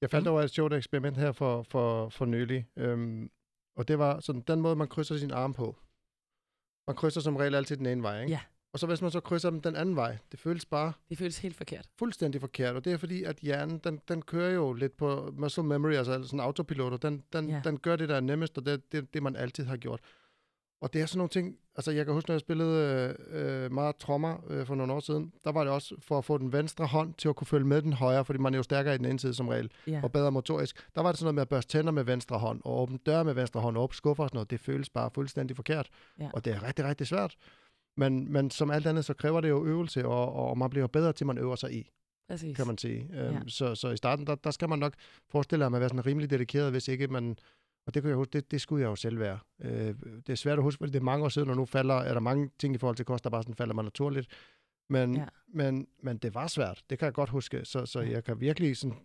Jeg 0.00 0.10
faldt 0.10 0.26
Mm. 0.26 0.32
over 0.32 0.42
et 0.42 0.50
sjovt 0.50 0.72
eksperiment 0.74 1.16
her 1.16 1.32
for, 1.32 1.62
for, 1.62 2.08
for 2.08 2.24
nylig. 2.24 2.66
Øhm, 2.76 3.30
og 3.76 3.88
det 3.88 3.98
var 3.98 4.20
sådan 4.20 4.40
den 4.46 4.60
måde, 4.60 4.76
man 4.76 4.88
krydser 4.88 5.16
sin 5.16 5.30
arm 5.30 5.52
på. 5.54 5.76
Man 6.86 6.96
krydser 6.96 7.20
som 7.20 7.36
regel 7.36 7.54
altid 7.54 7.76
den 7.76 7.86
ene 7.86 8.02
vej, 8.02 8.20
ikke? 8.20 8.32
Ja. 8.32 8.40
Og 8.72 8.78
så 8.78 8.86
hvis 8.86 9.02
man 9.02 9.10
så 9.10 9.20
krydser 9.20 9.50
dem 9.50 9.60
den 9.60 9.76
anden 9.76 9.96
vej, 9.96 10.18
det 10.32 10.40
føles 10.40 10.66
bare 10.66 10.92
Det 11.10 11.18
føles 11.18 11.38
helt 11.38 11.56
forkert. 11.56 11.88
fuldstændig 11.98 12.40
forkert. 12.40 12.76
Og 12.76 12.84
det 12.84 12.92
er 12.92 12.96
fordi, 12.96 13.22
at 13.24 13.36
hjernen, 13.36 13.78
den, 13.78 14.00
den 14.08 14.22
kører 14.22 14.50
jo 14.54 14.72
lidt 14.72 14.96
på 14.96 15.34
muscle 15.36 15.62
memory, 15.64 15.92
altså 15.92 16.22
sådan 16.22 16.40
autopilot, 16.40 16.92
og 16.92 17.02
den, 17.02 17.22
den, 17.32 17.48
Ja. 17.48 17.60
den 17.64 17.78
gør 17.78 17.96
det, 17.96 18.08
der 18.08 18.16
er 18.16 18.20
nemmest, 18.20 18.58
og 18.58 18.66
det 18.66 18.92
det, 18.92 19.14
det, 19.14 19.22
man 19.22 19.36
altid 19.36 19.64
har 19.64 19.76
gjort. 19.76 20.00
Og 20.82 20.92
det 20.92 21.00
er 21.02 21.06
sådan 21.06 21.18
nogle 21.18 21.28
ting, 21.28 21.56
altså 21.76 21.90
jeg 21.90 22.04
kan 22.04 22.14
huske, 22.14 22.28
når 22.30 22.34
jeg 22.34 22.40
spillede 22.40 23.16
øh, 23.30 23.64
øh, 23.64 23.72
meget 23.72 23.96
trommer 23.96 24.36
øh, 24.50 24.66
for 24.66 24.74
nogle 24.74 24.92
år 24.92 25.00
siden, 25.00 25.32
der 25.44 25.52
var 25.52 25.64
det 25.64 25.72
også 25.72 25.94
for 26.00 26.18
at 26.18 26.24
få 26.24 26.38
den 26.38 26.52
venstre 26.52 26.86
hånd 26.86 27.14
til 27.14 27.28
at 27.28 27.36
kunne 27.36 27.46
følge 27.46 27.66
med 27.66 27.82
den 27.82 27.92
højre, 27.92 28.24
fordi 28.24 28.38
man 28.38 28.54
er 28.54 28.58
jo 28.58 28.62
stærkere 28.62 28.94
i 28.94 28.98
den 28.98 29.06
ene 29.06 29.18
side 29.18 29.34
som 29.34 29.48
regel, 29.48 29.70
Ja. 29.86 30.00
og 30.02 30.12
bedre 30.12 30.32
motorisk. 30.32 30.88
Der 30.94 31.00
var 31.02 31.10
det 31.12 31.18
sådan 31.18 31.24
noget 31.26 31.34
med 31.34 31.42
at 31.42 31.48
børste 31.48 31.72
tænder 31.78 31.92
med 31.92 32.04
venstre 32.04 32.38
hånd, 32.38 32.60
og 32.64 32.80
åbne 32.82 32.98
døre 33.06 33.24
med 33.24 33.34
venstre 33.34 33.60
hånd, 33.60 33.76
og 33.76 33.82
åbne 33.82 33.94
skuffer 33.94 34.24
og 34.24 34.28
sådan 34.28 34.36
noget. 34.36 34.50
Det 34.50 34.60
føles 34.60 34.90
bare 34.90 35.10
fuldstændig 35.14 35.56
forkert, 35.56 35.88
Ja. 36.20 36.30
og 36.34 36.44
det 36.44 36.52
er 36.52 36.62
rigtig, 36.66 36.84
rigtig 36.84 37.06
svært. 37.06 37.36
Men, 37.96 38.32
men 38.32 38.50
som 38.50 38.70
alt 38.70 38.86
andet, 38.86 39.04
så 39.04 39.14
kræver 39.14 39.40
det 39.40 39.48
jo 39.48 39.64
øvelse, 39.64 40.06
og, 40.06 40.32
og 40.34 40.58
man 40.58 40.70
bliver 40.70 40.86
bedre 40.86 41.12
til, 41.12 41.26
man 41.26 41.38
øver 41.38 41.56
sig 41.56 41.72
i 41.74 41.90
Præcis. 42.28 42.56
kan 42.56 42.66
man 42.66 42.78
sige. 42.78 43.08
Øhm, 43.14 43.34
Ja. 43.34 43.40
så, 43.48 43.74
så 43.74 43.88
i 43.90 43.96
starten, 43.96 44.26
der, 44.26 44.34
der 44.34 44.50
skal 44.50 44.68
man 44.68 44.78
nok 44.78 44.94
forestille 45.28 45.60
sig 45.62 45.66
at 45.66 45.72
man 45.72 45.80
være 45.80 45.88
sådan 45.88 46.06
rimelig 46.06 46.30
dedikeret, 46.30 46.70
hvis 46.70 46.88
ikke 46.88 47.08
man... 47.08 47.36
Og 47.86 47.94
det, 47.94 48.02
kunne 48.02 48.10
jeg 48.10 48.16
huske, 48.16 48.32
det, 48.32 48.50
det 48.50 48.60
skulle 48.60 48.82
jeg 48.82 48.88
jo 48.88 48.96
selv 48.96 49.18
være. 49.18 49.38
Øh, 49.60 49.94
det 50.26 50.28
er 50.28 50.34
svært 50.34 50.58
at 50.58 50.62
huske, 50.64 50.78
fordi 50.78 50.92
det 50.92 50.98
er 50.98 51.02
mange 51.04 51.24
år 51.24 51.28
siden, 51.28 51.50
og 51.50 51.56
nu 51.56 51.64
falder, 51.64 51.94
er 51.94 52.12
der 52.12 52.20
mange 52.20 52.50
ting 52.58 52.74
i 52.74 52.78
forhold 52.78 52.96
til 52.96 53.04
kost, 53.04 53.24
der 53.24 53.30
bare 53.30 53.42
sådan 53.42 53.54
falder 53.54 53.74
mig 53.74 53.84
naturligt. 53.84 54.28
Men, 54.88 55.16
Ja. 55.16 55.26
men, 55.48 55.86
men 56.02 56.18
det 56.18 56.34
var 56.34 56.46
svært. 56.46 56.82
Det 56.90 56.98
kan 56.98 57.06
jeg 57.06 57.14
godt 57.14 57.30
huske. 57.30 57.64
Så, 57.64 57.86
så 57.86 58.00
jeg 58.00 58.24
kan 58.24 58.40
virkelig 58.40 58.76
sådan 58.76 58.98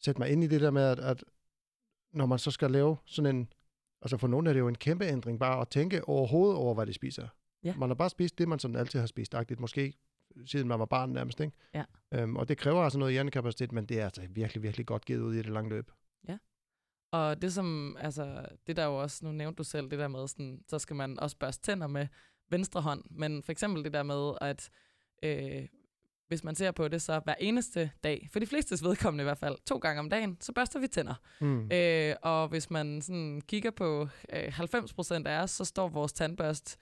sætte 0.00 0.20
mig 0.20 0.30
ind 0.30 0.44
i 0.44 0.46
det 0.46 0.60
der 0.60 0.70
med, 0.70 0.82
at, 0.82 0.98
at 0.98 1.24
når 2.12 2.26
man 2.26 2.38
så 2.38 2.50
skal 2.50 2.70
lave 2.70 2.96
sådan 3.06 3.36
en... 3.36 3.52
Altså 4.02 4.16
for 4.16 4.28
nogle 4.28 4.48
er 4.48 4.52
det 4.52 4.60
jo 4.60 4.68
en 4.68 4.74
kæmpe 4.74 5.04
ændring, 5.04 5.38
bare 5.40 5.60
at 5.60 5.68
tænke 5.68 6.08
overhovedet 6.08 6.56
over, 6.56 6.74
hvad 6.74 6.86
de 6.86 6.92
spiser. 6.92 7.28
Ja. 7.64 7.74
Man 7.76 7.88
har 7.90 7.94
bare 7.94 8.10
spist 8.10 8.38
det, 8.38 8.48
man 8.48 8.58
sådan 8.58 8.76
altid 8.76 9.00
har 9.00 9.06
spist, 9.06 9.34
agtigt. 9.34 9.60
Måske 9.60 9.94
siden 10.46 10.68
man 10.68 10.78
var 10.78 10.84
barn 10.84 11.10
nærmest, 11.10 11.40
ikke? 11.40 11.52
Ja. 11.74 11.84
Øhm, 12.14 12.36
og 12.36 12.48
det 12.48 12.58
kræver 12.58 12.82
altså 12.82 12.98
noget 12.98 13.12
hjernekapacitet, 13.12 13.72
men 13.72 13.86
det 13.86 14.00
er 14.00 14.04
altså 14.04 14.22
virkelig, 14.30 14.62
virkelig 14.62 14.86
godt 14.86 15.04
givet 15.04 15.20
ud 15.20 15.34
i 15.34 15.38
det 15.38 15.46
lange 15.48 15.70
løb. 15.70 15.90
Og 17.12 17.42
det 17.42 17.52
som, 17.52 17.96
altså, 18.00 18.46
det 18.66 18.76
der 18.76 18.84
jo 18.84 18.96
også, 18.96 19.24
nu 19.24 19.32
nævnte 19.32 19.58
du 19.58 19.64
selv 19.64 19.90
det 19.90 19.98
der 19.98 20.08
med, 20.08 20.28
sådan, 20.28 20.60
så 20.68 20.78
skal 20.78 20.96
man 20.96 21.20
også 21.20 21.36
børste 21.36 21.62
tænder 21.62 21.86
med 21.86 22.06
venstre 22.50 22.80
hånd. 22.80 23.04
Men 23.10 23.42
for 23.42 23.52
eksempel 23.52 23.84
det 23.84 23.92
der 23.92 24.02
med, 24.02 24.32
at 24.40 24.70
øh, 25.22 25.68
hvis 26.28 26.44
man 26.44 26.54
ser 26.54 26.70
på 26.70 26.88
det, 26.88 27.02
så 27.02 27.20
hver 27.24 27.34
eneste 27.40 27.90
dag, 28.04 28.28
for 28.32 28.38
de 28.38 28.46
flestes 28.46 28.84
vedkommende 28.84 29.22
i 29.22 29.24
hvert 29.24 29.38
fald, 29.38 29.56
to 29.66 29.78
gange 29.78 30.00
om 30.00 30.10
dagen, 30.10 30.36
så 30.40 30.52
børster 30.52 30.80
vi 30.80 30.86
tænder. 30.86 31.14
Mm. 31.40 31.72
Øh, 31.72 32.16
og 32.22 32.48
hvis 32.48 32.70
man 32.70 33.02
sådan 33.02 33.40
kigger 33.40 33.70
på 33.70 34.08
øh, 34.32 34.60
90% 34.60 35.26
af 35.26 35.42
os, 35.42 35.50
så 35.50 35.64
står 35.64 35.88
vores 35.88 36.12
tandbørst 36.12 36.78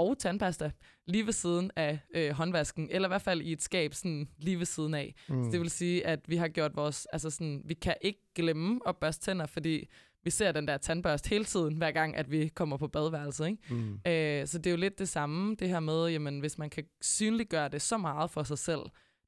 og 0.00 0.18
tandpasta 0.18 0.70
lige 1.06 1.26
ved 1.26 1.32
siden 1.32 1.70
af 1.76 1.98
øh, 2.14 2.30
håndvasken, 2.30 2.88
eller 2.90 3.08
i 3.08 3.10
hvert 3.10 3.22
fald 3.22 3.40
i 3.40 3.52
et 3.52 3.62
skab 3.62 3.94
sådan 3.94 4.28
lige 4.38 4.58
ved 4.58 4.66
siden 4.66 4.94
af. 4.94 5.14
Mm. 5.28 5.44
Så 5.44 5.50
det 5.50 5.60
vil 5.60 5.70
sige, 5.70 6.06
at 6.06 6.20
vi 6.28 6.36
har 6.36 6.48
gjort 6.48 6.76
vores, 6.76 7.06
altså 7.06 7.30
sådan, 7.30 7.62
vi 7.64 7.74
kan 7.74 7.94
ikke 8.00 8.20
glemme 8.34 8.80
at 8.86 8.96
børste 8.96 9.24
tænder, 9.24 9.46
fordi 9.46 9.88
vi 10.24 10.30
ser 10.30 10.52
den 10.52 10.68
der 10.68 10.76
tandbørst 10.76 11.26
hele 11.26 11.44
tiden, 11.44 11.76
hver 11.76 11.90
gang, 11.90 12.16
at 12.16 12.30
vi 12.30 12.48
kommer 12.48 12.76
på 12.76 12.88
badeværelset. 12.88 13.46
Ikke? 13.46 13.74
Mm. 13.74 14.00
Øh, 14.06 14.46
så 14.46 14.58
det 14.58 14.66
er 14.66 14.70
jo 14.70 14.76
lidt 14.76 14.98
det 14.98 15.08
samme, 15.08 15.54
det 15.54 15.68
her 15.68 15.80
med, 15.80 16.08
jamen, 16.08 16.40
hvis 16.40 16.58
man 16.58 16.70
kan 16.70 16.84
synliggøre 17.00 17.68
det 17.68 17.82
så 17.82 17.98
meget 17.98 18.30
for 18.30 18.42
sig 18.42 18.58
selv, 18.58 18.80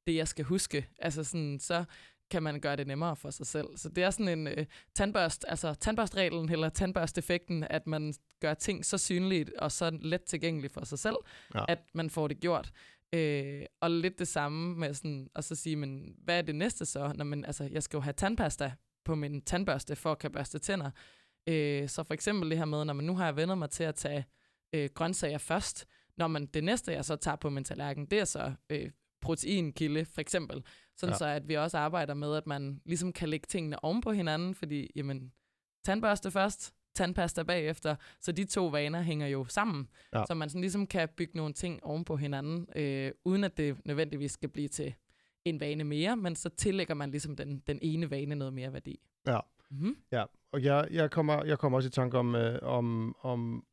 det 0.07 0.15
jeg 0.15 0.27
skal 0.27 0.45
huske, 0.45 0.87
altså 0.99 1.23
sådan, 1.23 1.59
så 1.59 1.83
kan 2.33 2.43
man 2.43 2.59
gøre 2.59 2.75
det 2.75 2.87
nemmere 2.87 3.15
for 3.15 3.29
sig 3.31 3.45
selv. 3.47 3.67
Så 3.75 3.89
det 3.89 4.03
er 4.03 4.09
sådan 4.09 4.27
en 4.39 4.47
øh, 4.47 4.65
tandbørst, 4.95 5.45
altså 5.47 5.73
tandbørstreglen 5.73 6.49
eller 6.51 6.69
tandbørsteffekten, 6.69 7.63
at 7.69 7.87
man 7.87 8.13
gør 8.41 8.53
ting 8.53 8.85
så 8.85 8.97
synligt 8.97 9.49
og 9.59 9.71
så 9.71 9.97
let 10.01 10.21
tilgængeligt 10.23 10.73
for 10.73 10.85
sig 10.85 10.99
selv, 10.99 11.15
Ja. 11.55 11.65
at 11.67 11.79
man 11.93 12.09
får 12.09 12.27
det 12.27 12.39
gjort. 12.39 12.71
Øh, 13.13 13.61
og 13.81 13.91
lidt 13.91 14.19
det 14.19 14.27
samme 14.27 14.75
med 14.75 14.93
sådan, 14.93 15.29
at 15.35 15.43
så 15.43 15.55
sige, 15.55 15.75
men 15.75 16.15
hvad 16.23 16.37
er 16.37 16.41
det 16.41 16.55
næste 16.55 16.85
så? 16.85 17.13
Når 17.15 17.25
man, 17.25 17.45
altså, 17.45 17.69
jeg 17.71 17.83
skal 17.83 17.97
jo 17.97 18.01
have 18.01 18.13
tandpasta 18.13 18.71
på 19.05 19.15
min 19.15 19.41
tandbørste, 19.41 19.95
for 19.95 20.11
at 20.11 20.19
kan 20.19 20.31
børste 20.31 20.59
tænder. 20.59 20.91
Øh, 21.49 21.89
så 21.89 22.03
for 22.03 22.13
eksempel 22.13 22.49
det 22.49 22.57
her 22.57 22.65
med, 22.65 22.85
når 22.85 22.93
man 22.93 23.05
nu 23.05 23.15
har 23.15 23.25
jeg 23.25 23.35
vendt 23.35 23.57
mig 23.57 23.69
til 23.69 23.83
at 23.83 23.95
tage 23.95 24.25
øh, 24.73 24.89
grøntsager 24.93 25.37
først, 25.37 25.85
når 26.17 26.27
man 26.27 26.45
det 26.45 26.63
næste, 26.63 26.91
jeg 26.91 27.05
så 27.05 27.15
tager 27.15 27.35
på 27.35 27.49
min 27.49 27.63
tallerken, 27.63 28.05
det 28.05 28.19
er 28.19 28.25
så 28.25 28.53
øh, 28.69 28.91
proteinkilde, 29.23 30.05
for 30.05 30.21
eksempel. 30.21 30.63
Sådan 30.97 31.13
Ja. 31.13 31.17
så, 31.17 31.25
at 31.25 31.47
vi 31.47 31.53
også 31.53 31.77
arbejder 31.77 32.13
med, 32.13 32.35
at 32.35 32.47
man 32.47 32.81
ligesom 32.85 33.13
kan 33.13 33.29
lægge 33.29 33.45
tingene 33.49 33.83
oven 33.83 34.01
på 34.01 34.11
hinanden, 34.11 34.55
fordi, 34.55 34.91
jamen, 34.95 35.31
tandbørste 35.85 36.31
først, 36.31 36.73
tandpasta 36.95 37.43
bagefter, 37.43 37.95
så 38.19 38.31
de 38.31 38.45
to 38.45 38.67
vaner 38.67 39.01
hænger 39.01 39.27
jo 39.27 39.45
sammen. 39.45 39.87
Ja. 40.13 40.23
Så 40.27 40.33
man 40.33 40.49
sådan 40.49 40.61
ligesom 40.61 40.87
kan 40.87 41.09
bygge 41.17 41.37
nogle 41.37 41.53
ting 41.53 41.83
oven 41.83 42.05
på 42.05 42.15
hinanden, 42.15 42.67
øh, 42.75 43.11
uden 43.25 43.43
at 43.43 43.57
det 43.57 43.77
nødvendigvis 43.85 44.31
skal 44.31 44.49
blive 44.49 44.67
til 44.67 44.93
en 45.45 45.59
vane 45.59 45.83
mere, 45.83 46.17
men 46.17 46.35
så 46.35 46.49
tillægger 46.49 46.93
man 46.93 47.11
ligesom 47.11 47.35
den, 47.35 47.59
den 47.67 47.79
ene 47.81 48.11
vane 48.11 48.35
noget 48.35 48.53
mere 48.53 48.73
værdi. 48.73 48.99
Ja. 49.27 49.39
Mm-hmm. 49.71 49.97
Ja, 50.11 50.23
og 50.51 50.63
jeg, 50.63 50.87
jeg, 50.91 51.11
kommer, 51.11 51.43
jeg 51.45 51.59
kommer 51.59 51.77
også 51.77 51.87
i 51.87 51.91
tanke 51.91 52.17
om, 52.17 52.35
øh, 52.35 52.59
om, 52.61 53.15
om, 53.21 53.65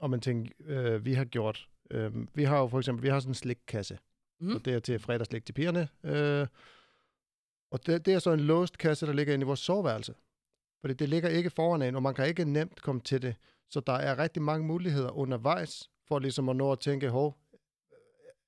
om 0.00 0.14
en 0.14 0.20
ting, 0.20 0.50
øh, 0.64 1.04
vi 1.04 1.12
har 1.12 1.24
gjort. 1.24 1.68
Øh, 1.90 2.12
vi 2.34 2.44
har 2.44 2.58
jo 2.58 2.68
for 2.68 2.78
eksempel, 2.78 3.02
vi 3.02 3.08
har 3.08 3.20
sådan 3.20 3.30
en 3.30 3.34
slikkasse, 3.34 3.98
Mm. 4.40 4.54
og 4.54 4.64
det 4.64 4.74
er 4.74 4.78
til 4.78 4.98
fredagslik 4.98 5.46
til 5.46 5.52
pigerne. 5.52 5.88
Øh, 6.04 6.46
og 7.70 7.86
det, 7.86 8.06
det 8.06 8.14
er 8.14 8.18
så 8.18 8.32
en 8.32 8.40
låst 8.40 8.78
kasse, 8.78 9.06
der 9.06 9.12
ligger 9.12 9.34
inde 9.34 9.44
i 9.44 9.46
vores 9.46 9.60
soveværelse. 9.60 10.14
Fordi 10.80 10.94
det 10.94 11.08
ligger 11.08 11.28
ikke 11.28 11.50
foran 11.50 11.82
en, 11.82 11.96
og 11.96 12.02
man 12.02 12.14
kan 12.14 12.28
ikke 12.28 12.44
nemt 12.44 12.82
komme 12.82 13.00
til 13.00 13.22
det. 13.22 13.34
Så 13.70 13.80
der 13.80 13.92
er 13.92 14.18
rigtig 14.18 14.42
mange 14.42 14.66
muligheder 14.66 15.10
undervejs, 15.10 15.90
for 16.08 16.18
ligesom 16.18 16.48
at 16.48 16.56
nå 16.56 16.72
at 16.72 16.80
tænke, 16.80 17.08
hov, 17.08 17.36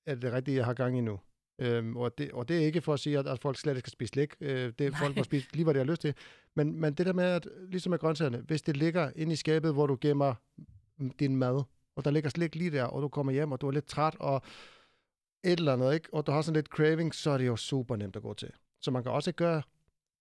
er 0.06 0.14
det 0.14 0.32
rigtigt, 0.32 0.56
jeg 0.56 0.64
har 0.64 0.74
gang 0.74 0.98
i 0.98 1.00
nu? 1.00 1.20
Øhm, 1.58 1.96
og, 1.96 2.18
det, 2.18 2.32
og 2.32 2.48
det 2.48 2.56
er 2.56 2.60
ikke 2.60 2.80
for 2.80 2.92
at 2.92 3.00
sige, 3.00 3.18
at, 3.18 3.26
at 3.26 3.38
folk 3.38 3.58
slet 3.58 3.76
ikke 3.76 3.88
skal 3.88 3.92
spise 3.92 4.10
slik. 4.10 4.34
Øh, 4.40 4.72
det 4.78 4.86
er 4.86 4.90
folk 4.98 5.16
må 5.16 5.24
spise 5.24 5.48
lige, 5.52 5.64
hvad 5.64 5.74
de 5.74 5.78
har 5.78 5.84
lyst 5.84 6.00
til. 6.00 6.14
Men, 6.54 6.80
men 6.80 6.94
det 6.94 7.06
der 7.06 7.12
med, 7.12 7.24
at 7.24 7.48
ligesom 7.68 7.90
med 7.90 7.98
grøntsagerne, 7.98 8.38
hvis 8.38 8.62
det 8.62 8.76
ligger 8.76 9.10
inde 9.16 9.32
i 9.32 9.36
skabet, 9.36 9.72
hvor 9.72 9.86
du 9.86 9.98
gemmer 10.00 10.34
din 11.18 11.36
mad, 11.36 11.62
og 11.96 12.04
der 12.04 12.10
ligger 12.10 12.30
slik 12.30 12.54
lige 12.54 12.70
der, 12.70 12.84
og 12.84 13.02
du 13.02 13.08
kommer 13.08 13.32
hjem, 13.32 13.52
og 13.52 13.60
du 13.60 13.66
er 13.66 13.72
lidt 13.72 13.86
træt, 13.86 14.16
og 14.20 14.42
et 15.44 15.58
eller 15.58 15.72
andet, 15.72 15.94
ikke? 15.94 16.08
og 16.14 16.26
du 16.26 16.32
har 16.32 16.42
sådan 16.42 16.56
lidt 16.56 16.66
craving, 16.66 17.14
så 17.14 17.30
er 17.30 17.38
det 17.38 17.46
jo 17.46 17.56
super 17.56 17.96
nemt 17.96 18.16
at 18.16 18.22
gå 18.22 18.34
til. 18.34 18.50
Så 18.80 18.90
man 18.90 19.02
kan 19.02 19.12
også 19.12 19.32
gøre 19.32 19.62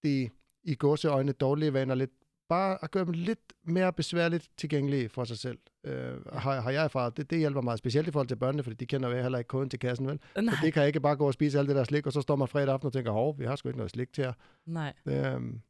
de 0.03 0.29
i 0.63 0.75
gåseøjne 0.75 1.31
dårlige 1.31 1.73
vaner 1.73 1.95
lidt, 1.95 2.11
bare 2.49 2.83
at 2.83 2.91
gøre 2.91 3.05
dem 3.05 3.13
lidt 3.13 3.39
mere 3.63 3.93
besværligt 3.93 4.49
tilgængelige 4.57 5.09
for 5.09 5.23
sig 5.23 5.37
selv. 5.37 5.57
Øh, 5.83 6.25
har, 6.25 6.61
har 6.61 6.71
jeg 6.71 6.83
erfaret, 6.83 7.17
det, 7.17 7.29
det 7.29 7.37
hjælper 7.39 7.61
meget, 7.61 7.79
specielt 7.79 8.07
i 8.07 8.11
forhold 8.11 8.27
til 8.27 8.35
børnene, 8.35 8.63
fordi 8.63 8.75
de 8.75 8.85
kender 8.85 9.09
jo 9.09 9.21
heller 9.21 9.37
ikke 9.37 9.47
koden 9.47 9.69
til 9.69 9.79
kassen, 9.79 10.07
vel? 10.07 10.19
Nej, 10.41 10.55
Så 10.55 10.59
det 10.65 10.73
kan 10.73 10.87
ikke 10.87 10.99
bare 10.99 11.15
gå 11.15 11.27
og 11.27 11.33
spise 11.33 11.59
alt 11.59 11.67
det 11.67 11.75
der 11.75 11.83
slik, 11.83 12.05
og 12.07 12.13
så 12.13 12.21
står 12.21 12.35
man 12.35 12.47
fredag 12.47 12.73
aften 12.73 12.87
og 12.87 12.93
tænker, 12.93 13.11
hov, 13.11 13.39
vi 13.39 13.45
har 13.45 13.55
sgu 13.55 13.69
ikke 13.69 13.77
noget 13.77 13.91
slik 13.91 14.13
til 14.13 14.21
jer. 14.21 14.33
nej. 14.65 14.93
Øhm, 15.05 15.61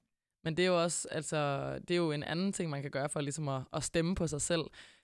Men 0.43 0.57
det 0.57 0.63
er 0.65 0.69
jo 0.69 0.83
også, 0.83 1.07
altså, 1.11 1.73
det 1.79 1.91
er 1.91 1.97
jo 1.97 2.11
en 2.11 2.23
anden 2.23 2.53
ting, 2.53 2.69
man 2.69 2.81
kan 2.81 2.91
gøre 2.91 3.09
for 3.09 3.21
ligesom 3.21 3.47
at, 3.47 3.61
at 3.73 3.83
stemme 3.83 4.15
på 4.15 4.27
sig 4.27 4.41
selv. 4.41 4.61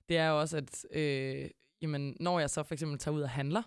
Det 0.09 0.17
er 0.17 0.29
jo 0.29 0.39
også, 0.39 0.57
at 0.57 0.85
øh, 0.91 1.49
jamen, 1.81 2.17
når 2.19 2.39
jeg 2.39 2.49
så 2.49 2.63
for 2.63 2.73
eksempel 2.73 2.99
tager 2.99 3.15
ud 3.15 3.21
og 3.21 3.29
handler, 3.29 3.63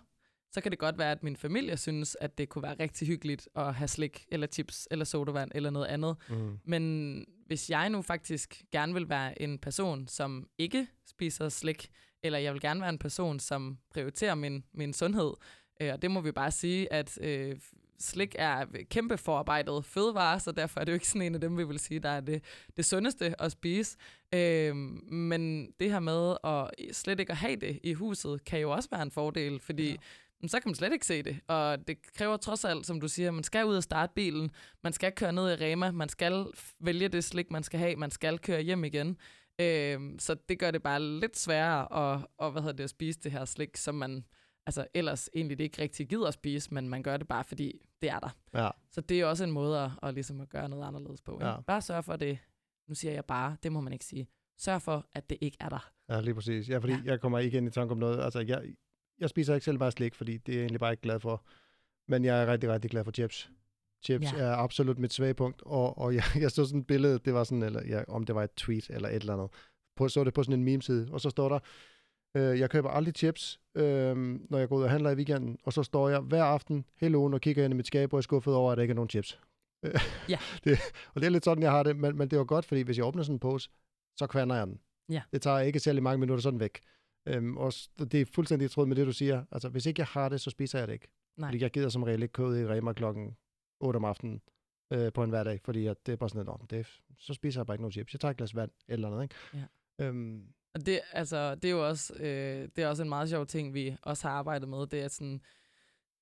så 0.51 0.61
kan 0.61 0.71
det 0.71 0.79
godt 0.79 0.97
være, 0.97 1.11
at 1.11 1.23
min 1.23 1.35
familie 1.35 1.77
synes, 1.77 2.17
at 2.21 2.37
det 2.37 2.49
kunne 2.49 2.63
være 2.63 2.75
rigtig 2.79 3.07
hyggeligt 3.07 3.49
at 3.55 3.73
have 3.75 3.87
slik, 3.87 4.25
eller 4.31 4.47
chips, 4.47 4.87
eller 4.91 5.05
sodavand, 5.05 5.51
eller 5.55 5.69
noget 5.69 5.87
andet. 5.87 6.15
mm, 6.29 6.59
Men 6.65 7.25
hvis 7.47 7.69
jeg 7.69 7.89
nu 7.89 8.01
faktisk 8.01 8.61
gerne 8.71 8.93
vil 8.93 9.09
være 9.09 9.41
en 9.41 9.59
person, 9.59 10.07
som 10.07 10.47
ikke 10.57 10.87
spiser 11.07 11.49
slik, 11.49 11.89
eller 12.23 12.39
jeg 12.39 12.53
vil 12.53 12.61
gerne 12.61 12.81
være 12.81 12.89
en 12.89 12.97
person, 12.97 13.39
som 13.39 13.77
prioriterer 13.93 14.35
min, 14.35 14.63
min 14.73 14.93
sundhed, 14.93 15.33
øh, 15.81 15.93
og 15.93 16.01
det 16.01 16.11
må 16.11 16.21
vi 16.21 16.31
bare 16.31 16.51
sige, 16.51 16.93
at 16.93 17.19
øh, 17.21 17.55
slik 17.99 18.35
er 18.39 18.65
kæmpe 18.89 19.17
forarbejdet 19.17 19.85
fødevare, 19.85 20.39
så 20.39 20.51
derfor 20.51 20.79
er 20.79 20.83
det 20.85 20.91
jo 20.91 20.93
ikke 20.95 21.07
sådan 21.07 21.21
en 21.21 21.35
af 21.35 21.41
dem, 21.41 21.57
vi 21.57 21.63
vil 21.63 21.79
sige, 21.79 21.99
der 21.99 22.09
er 22.09 22.21
det, 22.21 22.43
det 22.77 22.85
sundeste 22.85 23.41
at 23.41 23.51
spise. 23.51 23.97
Øh, 24.33 24.75
men 24.75 25.71
det 25.79 25.91
her 25.91 25.99
med 25.99 26.35
at 26.43 26.95
slet 26.95 27.19
ikke 27.19 27.31
at 27.31 27.37
have 27.37 27.55
det 27.55 27.79
i 27.83 27.93
huset, 27.93 28.43
kan 28.45 28.59
jo 28.59 28.71
også 28.71 28.89
være 28.91 29.01
en 29.01 29.11
fordel, 29.11 29.59
fordi 29.59 29.89
ja. 29.89 29.95
Så 30.47 30.59
kan 30.59 30.69
man 30.69 30.75
slet 30.75 30.93
ikke 30.93 31.05
se 31.05 31.23
det. 31.23 31.39
Og 31.47 31.87
det 31.87 31.97
kræver 32.15 32.37
trods 32.37 32.65
alt, 32.65 32.85
som 32.85 33.01
du 33.01 33.07
siger, 33.07 33.31
man 33.31 33.43
skal 33.43 33.65
ud 33.65 33.75
og 33.75 33.83
starte 33.83 34.13
bilen, 34.15 34.51
man 34.83 34.93
skal 34.93 35.11
køre 35.11 35.33
ned 35.33 35.51
i 35.51 35.65
Rema, 35.65 35.91
man 35.91 36.09
skal 36.09 36.45
vælge 36.79 37.07
det 37.07 37.23
slik, 37.23 37.51
man 37.51 37.63
skal 37.63 37.79
have, 37.79 37.95
man 37.95 38.11
skal 38.11 38.39
køre 38.39 38.61
hjem 38.61 38.83
igen. 38.83 39.17
Øhm, 39.61 40.19
så 40.19 40.35
det 40.49 40.59
gør 40.59 40.71
det 40.71 40.83
bare 40.83 41.01
lidt 41.01 41.37
sværere 41.37 42.13
at, 42.13 42.25
og, 42.37 42.51
hvad 42.51 42.61
hedder 42.61 42.75
det, 42.75 42.83
at 42.83 42.89
spise 42.89 43.19
det 43.19 43.31
her 43.31 43.45
slik, 43.45 43.77
som 43.77 43.95
man 43.95 44.25
altså, 44.65 44.87
ellers 44.93 45.29
egentlig 45.33 45.59
ikke 45.61 45.81
rigtig 45.81 46.07
gider 46.09 46.27
at 46.27 46.33
spise, 46.33 46.73
men 46.73 46.89
man 46.89 47.03
gør 47.03 47.17
det 47.17 47.27
bare, 47.27 47.43
fordi 47.43 47.81
det 48.01 48.09
er 48.09 48.19
der. 48.19 48.29
ja, 48.53 48.69
Så 48.91 49.01
det 49.01 49.19
er 49.19 49.25
også 49.25 49.43
en 49.43 49.51
måde 49.51 49.79
at, 49.79 49.91
at, 50.03 50.13
ligesom 50.13 50.41
at 50.41 50.49
gøre 50.49 50.69
noget 50.69 50.87
anderledes 50.87 51.21
på. 51.21 51.33
Ikke? 51.33 51.45
Ja. 51.47 51.61
Bare 51.61 51.81
sørg 51.81 52.05
for 52.05 52.15
det. 52.15 52.39
Nu 52.87 52.95
siger 52.95 53.13
jeg 53.13 53.25
bare, 53.25 53.57
det 53.63 53.71
må 53.71 53.81
man 53.81 53.93
ikke 53.93 54.05
sige. 54.05 54.27
Sørg 54.57 54.81
for, 54.81 55.05
at 55.13 55.29
det 55.29 55.37
ikke 55.41 55.57
er 55.59 55.69
der. 55.69 55.91
ja, 56.09 56.21
lige 56.21 56.33
præcis. 56.35 56.69
Ja, 56.69 56.77
fordi 56.77 56.93
ja. 56.93 56.99
jeg 57.05 57.19
kommer 57.21 57.39
ikke 57.39 57.57
ind 57.57 57.67
i 57.67 57.71
tanke 57.71 57.91
om 57.91 57.97
noget. 57.97 58.23
Altså, 58.23 58.39
jeg, 58.39 58.63
jeg 59.19 59.29
spiser 59.29 59.53
ikke 59.53 59.65
selv 59.65 59.77
bare 59.77 59.91
slik, 59.91 60.15
fordi 60.15 60.37
det 60.37 60.51
er 60.53 60.57
jeg 60.57 60.63
egentlig 60.63 60.79
bare 60.79 60.91
ikke 60.93 61.01
glad 61.03 61.19
for. 61.19 61.43
Men 62.07 62.25
jeg 62.25 62.43
er 62.43 62.47
rigtig, 62.51 62.69
rigtig 62.69 62.91
glad 62.91 63.03
for 63.03 63.11
chips. 63.11 63.49
Chips 64.05 64.33
Ja. 64.33 64.37
er 64.37 64.55
absolut 64.55 64.99
mit 64.99 65.13
svagepunkt, 65.13 65.61
og, 65.65 65.97
og 65.97 66.15
jeg, 66.15 66.23
jeg 66.43 66.51
så 66.51 66.65
sådan 66.65 66.79
et 66.79 66.87
billede, 66.87 67.19
det 67.19 67.33
var 67.33 67.43
sådan, 67.43 67.63
eller 67.63 67.85
ja, 67.87 68.03
om 68.07 68.23
det 68.25 68.35
var 68.35 68.43
et 68.43 68.53
tweet 68.57 68.89
eller 68.89 69.09
et 69.09 69.15
eller 69.15 69.33
andet, 69.33 69.49
på, 69.95 70.07
så 70.09 70.23
det 70.23 70.33
på 70.33 70.43
sådan 70.43 70.59
en 70.59 70.65
meme-side, 70.65 71.09
og 71.11 71.21
så 71.21 71.29
står 71.29 71.49
der, 71.49 71.59
øh, 72.37 72.59
jeg 72.59 72.69
køber 72.69 72.89
aldrig 72.89 73.13
chips, 73.15 73.59
øh, 73.75 74.17
når 74.49 74.57
jeg 74.57 74.69
går 74.69 74.77
ud 74.77 74.83
og 74.83 74.89
handler 74.89 75.09
i 75.11 75.15
weekenden, 75.15 75.57
og 75.63 75.73
så 75.73 75.83
står 75.83 76.09
jeg 76.09 76.19
hver 76.19 76.43
aften 76.43 76.85
hele 76.95 77.17
ugen 77.17 77.33
og 77.33 77.41
kigger 77.41 77.65
ind 77.65 77.73
i 77.73 77.77
mit 77.77 77.87
skab, 77.87 78.13
og 78.13 78.17
er 78.17 78.21
skuffet 78.21 78.53
over, 78.55 78.71
at 78.71 78.77
der 78.77 78.81
ikke 78.81 78.91
er 78.91 78.95
nogen 78.95 79.09
chips. 79.09 79.39
Ja. 80.29 80.39
det, 80.63 80.79
og 81.13 81.21
det 81.21 81.27
er 81.27 81.31
lidt 81.31 81.45
sådan, 81.45 81.63
jeg 81.63 81.71
har 81.71 81.83
det, 81.83 81.95
men, 81.95 82.17
men 82.17 82.27
det 82.29 82.39
var 82.39 82.45
godt, 82.45 82.65
fordi 82.65 82.81
hvis 82.81 82.97
jeg 82.97 83.05
åbner 83.05 83.23
sådan 83.23 83.35
en 83.35 83.39
pose, 83.39 83.69
så 84.17 84.27
kvander 84.27 84.55
jeg 84.55 84.67
den. 84.67 84.79
Ja. 85.09 85.21
Det 85.31 85.41
tager 85.41 85.59
ikke 85.59 85.79
særlig 85.79 86.03
mange 86.03 86.17
minutter 86.19 86.41
sådan 86.41 86.59
væk. 86.59 86.79
Øhm, 87.29 87.57
og 87.57 87.73
det 87.99 88.13
er 88.21 88.25
fuldstændig 88.35 88.65
i 88.65 88.69
tråd 88.69 88.85
med 88.85 88.95
det, 88.95 89.07
du 89.07 89.11
siger. 89.11 89.43
Altså, 89.51 89.69
hvis 89.69 89.85
ikke 89.85 89.99
jeg 89.99 90.07
har 90.07 90.29
det, 90.29 90.41
så 90.41 90.49
spiser 90.49 90.79
jeg 90.79 90.87
det 90.87 90.93
ikke. 90.93 91.07
Nej. 91.37 91.49
Fordi 91.49 91.63
jeg 91.63 91.71
gider 91.71 91.89
som 91.89 92.03
regel 92.03 92.23
ikke 92.23 92.43
ud 92.45 92.57
i 92.59 92.65
Rema 92.67 92.93
klokken 92.93 93.37
8 93.79 93.97
om 93.97 94.05
aftenen 94.05 94.41
øh, 94.93 95.13
på 95.13 95.23
en 95.23 95.29
hverdag, 95.29 95.59
fordi 95.65 95.85
at 95.87 96.05
det 96.05 96.11
er 96.11 96.15
bare 96.15 96.29
sådan, 96.29 96.39
at 96.41 96.45
"Nå, 96.47 96.57
men 96.59 96.67
det, 96.69 96.79
er- 96.79 96.99
så 97.17 97.33
spiser 97.33 97.59
jeg 97.61 97.65
bare 97.65 97.75
ikke 97.75 97.81
nogen 97.83 97.91
chips. 97.91 98.13
Jeg 98.13 98.19
tager 98.19 98.29
et 98.31 98.37
glas 98.37 98.55
vand 98.55 98.71
eller 98.87 99.09
noget, 99.09 99.23
ikke? 99.23 99.35
Ja. 99.53 100.05
Øhm, 100.05 100.43
Og 100.75 100.85
det, 100.85 100.99
altså, 101.11 101.55
det 101.55 101.65
er 101.65 101.71
jo 101.71 101.87
også, 101.87 102.13
øh, 102.13 102.69
det 102.75 102.83
er 102.83 102.87
også 102.87 103.03
en 103.03 103.09
meget 103.09 103.29
sjov 103.29 103.45
ting, 103.45 103.73
vi 103.73 103.95
også 104.01 104.27
har 104.27 104.35
arbejdet 104.35 104.69
med. 104.69 104.87
Det 104.87 105.01
er 105.01 105.07
sådan, 105.07 105.41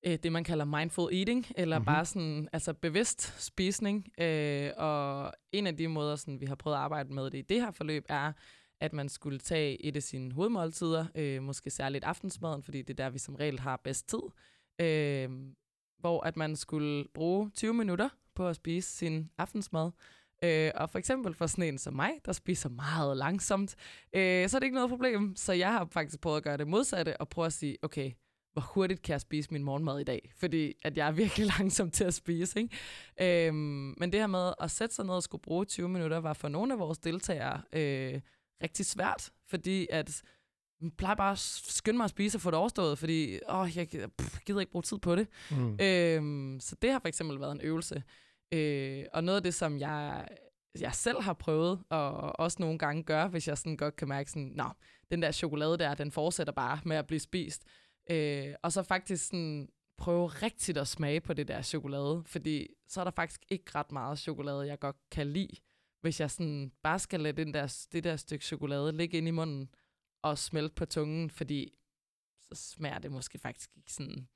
øh, 0.06 0.18
det, 0.22 0.32
man 0.32 0.44
kalder 0.44 0.64
mindful 0.64 1.12
eating, 1.14 1.46
eller 1.56 1.78
Mhm. 1.78 1.82
mm-hmm. 1.82 1.94
bare 1.94 2.04
sådan, 2.04 2.48
altså 2.52 2.72
bevidst 2.74 3.42
spisning. 3.44 4.08
Øh, 4.20 4.70
og 4.76 5.32
en 5.52 5.66
af 5.66 5.76
de 5.76 5.88
måder, 5.88 6.16
sådan, 6.16 6.40
vi 6.40 6.46
har 6.46 6.54
prøvet 6.54 6.76
at 6.76 6.80
arbejde 6.82 7.12
med 7.14 7.24
det 7.24 7.38
i 7.38 7.42
det 7.42 7.60
her 7.60 7.70
forløb, 7.70 8.04
er, 8.08 8.32
at 8.80 8.92
man 8.92 9.08
skulle 9.08 9.38
tage 9.38 9.84
et 9.84 9.96
af 9.96 10.02
sine 10.02 10.32
hovedmåltider, 10.32 11.06
øh, 11.14 11.42
måske 11.42 11.70
særligt 11.70 12.04
aftensmaden, 12.04 12.62
fordi 12.62 12.82
det 12.82 13.00
er 13.00 13.04
der, 13.04 13.10
vi 13.10 13.18
som 13.18 13.34
regel 13.34 13.58
har 13.58 13.76
bedst 13.76 14.08
tid, 14.08 14.22
øh, 14.80 15.30
hvor 15.98 16.20
at 16.26 16.36
man 16.36 16.56
skulle 16.56 17.04
bruge 17.14 17.50
20 17.50 17.74
minutter 17.74 18.08
på 18.34 18.48
at 18.48 18.56
spise 18.56 18.96
sin 18.96 19.30
aftensmad. 19.38 19.90
Øh, 20.44 20.70
og 20.74 20.90
for 20.90 20.98
eksempel 20.98 21.34
for 21.34 21.46
sådan 21.46 21.64
en 21.64 21.78
som 21.78 21.94
mig, 21.94 22.10
der 22.26 22.32
spiser 22.32 22.68
meget 22.68 23.16
langsomt, 23.16 23.76
øh, 24.12 24.48
så 24.48 24.56
er 24.56 24.58
det 24.58 24.66
ikke 24.66 24.74
noget 24.74 24.90
problem. 24.90 25.36
Så 25.36 25.52
jeg 25.52 25.72
har 25.72 25.88
faktisk 25.90 26.20
prøvet 26.20 26.36
at 26.36 26.42
gøre 26.42 26.56
det 26.56 26.68
modsatte, 26.68 27.20
og 27.20 27.28
prøve 27.28 27.46
at 27.46 27.52
sige, 27.52 27.76
okay, 27.82 28.12
hvor 28.52 28.62
hurtigt 28.62 29.02
kan 29.02 29.12
jeg 29.12 29.20
spise 29.20 29.48
min 29.52 29.62
morgenmad 29.64 30.00
i 30.00 30.04
dag? 30.04 30.32
Fordi 30.36 30.74
at 30.82 30.96
jeg 30.96 31.06
er 31.06 31.12
virkelig 31.12 31.46
langsom 31.58 31.90
til 31.90 32.04
at 32.04 32.14
spise. 32.14 32.60
Ikke? 32.60 33.46
Øhm, 33.48 33.94
men 33.98 34.12
det 34.12 34.20
her 34.20 34.26
med 34.26 34.52
at 34.60 34.70
sætte 34.70 34.94
sig 34.94 35.04
ned 35.04 35.14
og 35.14 35.22
skulle 35.22 35.42
bruge 35.42 35.64
20 35.64 35.88
minutter, 35.88 36.18
var 36.18 36.32
for 36.32 36.48
nogle 36.48 36.72
af 36.72 36.78
vores 36.78 36.98
deltagere 36.98 37.62
øh, 37.72 38.20
rigtig 38.62 38.86
svært, 38.86 39.30
fordi 39.46 39.86
at 39.90 40.22
jeg 40.82 40.90
plejer 40.98 41.14
bare 41.14 41.32
at 41.32 41.38
skynde 41.38 41.96
mig 41.96 42.04
at 42.04 42.10
spise 42.10 42.36
og 42.38 42.40
få 42.42 42.50
det 42.50 42.58
overstået, 42.58 42.98
fordi 42.98 43.38
åh, 43.48 43.76
jeg 43.76 43.86
gider- 43.88 44.08
pff, 44.18 44.38
gider 44.46 44.60
ikke 44.60 44.72
bruge 44.72 44.82
tid 44.82 44.98
på 44.98 45.16
det. 45.16 45.28
mm. 45.50 45.78
Øhm, 45.80 46.60
så 46.60 46.76
det 46.82 46.92
har 46.92 46.98
for 46.98 47.08
eksempel 47.08 47.40
været 47.40 47.52
en 47.52 47.60
øvelse. 47.60 48.02
Øh, 48.52 49.04
og 49.12 49.24
noget 49.24 49.36
af 49.36 49.42
det, 49.42 49.54
som 49.54 49.78
jeg, 49.78 50.28
jeg 50.80 50.94
selv 50.94 51.20
har 51.22 51.32
prøvet, 51.32 51.82
og 51.90 52.10
også 52.40 52.56
nogle 52.60 52.78
gange 52.78 53.02
gør, 53.02 53.28
hvis 53.28 53.48
jeg 53.48 53.58
sådan 53.58 53.76
godt 53.76 53.96
kan 53.96 54.08
mærke 54.08 54.30
sådan, 54.30 54.52
nå, 54.54 54.64
den 55.10 55.22
der 55.22 55.32
chokolade 55.32 55.78
der, 55.78 55.94
den 55.94 56.12
fortsætter 56.12 56.52
bare 56.52 56.80
med 56.84 56.96
at 56.96 57.06
blive 57.06 57.20
spist. 57.20 57.64
Øh, 58.10 58.54
og 58.62 58.72
så 58.72 58.82
faktisk 58.82 59.26
sådan 59.26 59.68
prøve 59.98 60.26
rigtigt 60.26 60.78
at 60.78 60.88
smage 60.88 61.20
på 61.20 61.32
det 61.32 61.48
der 61.48 61.62
chokolade, 61.62 62.22
fordi 62.26 62.66
så 62.88 63.00
er 63.00 63.04
der 63.04 63.10
faktisk 63.10 63.40
ikke 63.48 63.64
ret 63.74 63.92
meget 63.92 64.18
chokolade, 64.18 64.66
jeg 64.66 64.78
godt 64.78 64.96
kan 65.10 65.26
lide, 65.26 65.56
hvis 66.00 66.20
jeg 66.20 66.30
sådan 66.30 66.72
bare 66.82 66.98
skal 66.98 67.20
lade 67.20 67.44
den 67.44 67.54
der, 67.54 67.86
det 67.92 68.04
der 68.04 68.16
stykke 68.16 68.44
chokolade 68.44 68.92
ligge 68.96 69.18
ind 69.18 69.28
i 69.28 69.30
munden 69.30 69.68
og 70.22 70.38
smelte 70.38 70.74
på 70.74 70.84
tungen, 70.86 71.30
fordi 71.30 71.72
så 72.40 72.54
smager 72.54 72.98
det 72.98 73.12
måske 73.12 73.38
faktisk 73.38 73.70
ikke 73.76 73.92
sådan 73.92 74.28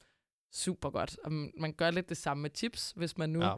super 0.53 0.91
godt. 0.91 1.19
Og 1.25 1.33
man 1.33 1.73
gør 1.73 1.91
lidt 1.91 2.09
det 2.09 2.17
samme 2.17 2.43
med 2.43 2.51
chips, 2.55 2.93
hvis 2.97 3.19
man 3.19 3.31
nu 3.31 3.45
Ja. 3.45 3.55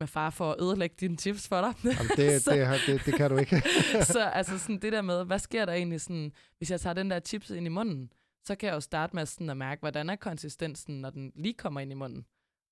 med 0.00 0.08
far 0.08 0.30
for 0.30 0.52
at 0.52 0.60
ødelægge 0.62 0.96
dine 1.00 1.16
chips 1.16 1.48
for 1.48 1.60
dig. 1.60 1.74
Jamen, 1.84 2.10
det, 2.16 2.42
så- 2.44 2.50
det, 2.52 2.80
det, 2.86 3.06
det 3.06 3.14
kan 3.14 3.30
du 3.30 3.36
ikke. 3.36 3.62
så 4.14 4.20
altså 4.24 4.58
sådan 4.58 4.78
det 4.78 4.92
der 4.92 5.02
med, 5.02 5.24
hvad 5.24 5.38
sker 5.38 5.64
der 5.64 5.72
egentlig 5.72 6.00
sådan, 6.00 6.32
hvis 6.58 6.70
jeg 6.70 6.80
tager 6.80 6.94
den 6.94 7.10
der 7.10 7.20
chips 7.20 7.50
ind 7.50 7.66
i 7.66 7.68
munden, 7.68 8.12
så 8.44 8.54
kan 8.54 8.66
jeg 8.66 8.74
jo 8.74 8.80
starte 8.80 9.16
med 9.16 9.26
sådan 9.26 9.50
at 9.50 9.56
mærke, 9.56 9.80
hvordan 9.80 10.10
er 10.10 10.16
konsistensen, 10.16 11.00
når 11.00 11.10
den 11.10 11.32
lige 11.34 11.54
kommer 11.54 11.80
ind 11.80 11.90
i 11.90 11.94
munden. 11.94 12.26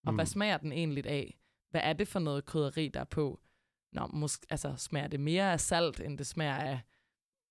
Og 0.07 0.13
mm. 0.13 0.17
hvad 0.17 0.27
smager 0.27 0.57
den 0.57 0.73
egentlig 0.73 1.07
af? 1.07 1.39
Hvad 1.71 1.81
er 1.85 1.93
det 1.93 2.09
for 2.09 2.19
noget 2.19 2.45
krydderi, 2.45 2.89
der 2.89 3.01
er 3.01 3.05
på? 3.05 3.41
Nå, 3.93 4.07
måske, 4.13 4.47
altså, 4.51 4.75
smager 4.77 5.07
det 5.07 5.21
mere 5.21 5.53
af 5.53 5.61
salt, 5.61 6.01
end 6.01 6.19
det 6.19 6.27
smager 6.27 6.55
af 6.55 6.81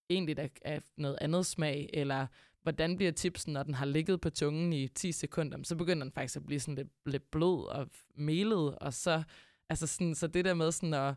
egentlig 0.10 0.40
af, 0.40 0.50
af 0.62 0.82
noget 0.98 1.18
andet 1.22 1.46
smag? 1.46 1.90
Eller 1.94 2.28
hvordan 2.64 2.96
bliver 2.98 3.12
chipsen, 3.12 3.54
når 3.54 3.64
den 3.64 3.74
har 3.74 3.86
ligget 3.86 4.22
på 4.22 4.30
tungen 4.30 4.74
i 4.74 4.88
10 4.88 5.12
sekunder? 5.12 5.58
Så 5.64 5.76
begynder 5.76 6.04
den 6.04 6.12
faktisk 6.12 6.36
at 6.36 6.46
blive 6.46 6.60
sådan 6.60 6.76
lidt, 6.76 6.90
lidt 7.06 7.32
blød 7.32 7.68
og 7.68 7.90
melet, 8.16 8.76
og 8.76 8.94
så, 8.94 9.24
altså 9.70 9.88
sådan, 9.88 10.16
så 10.16 10.28
det 10.28 10.46
der 10.46 10.54
med 10.54 10.72
sådan 10.72 10.94
at 10.94 11.16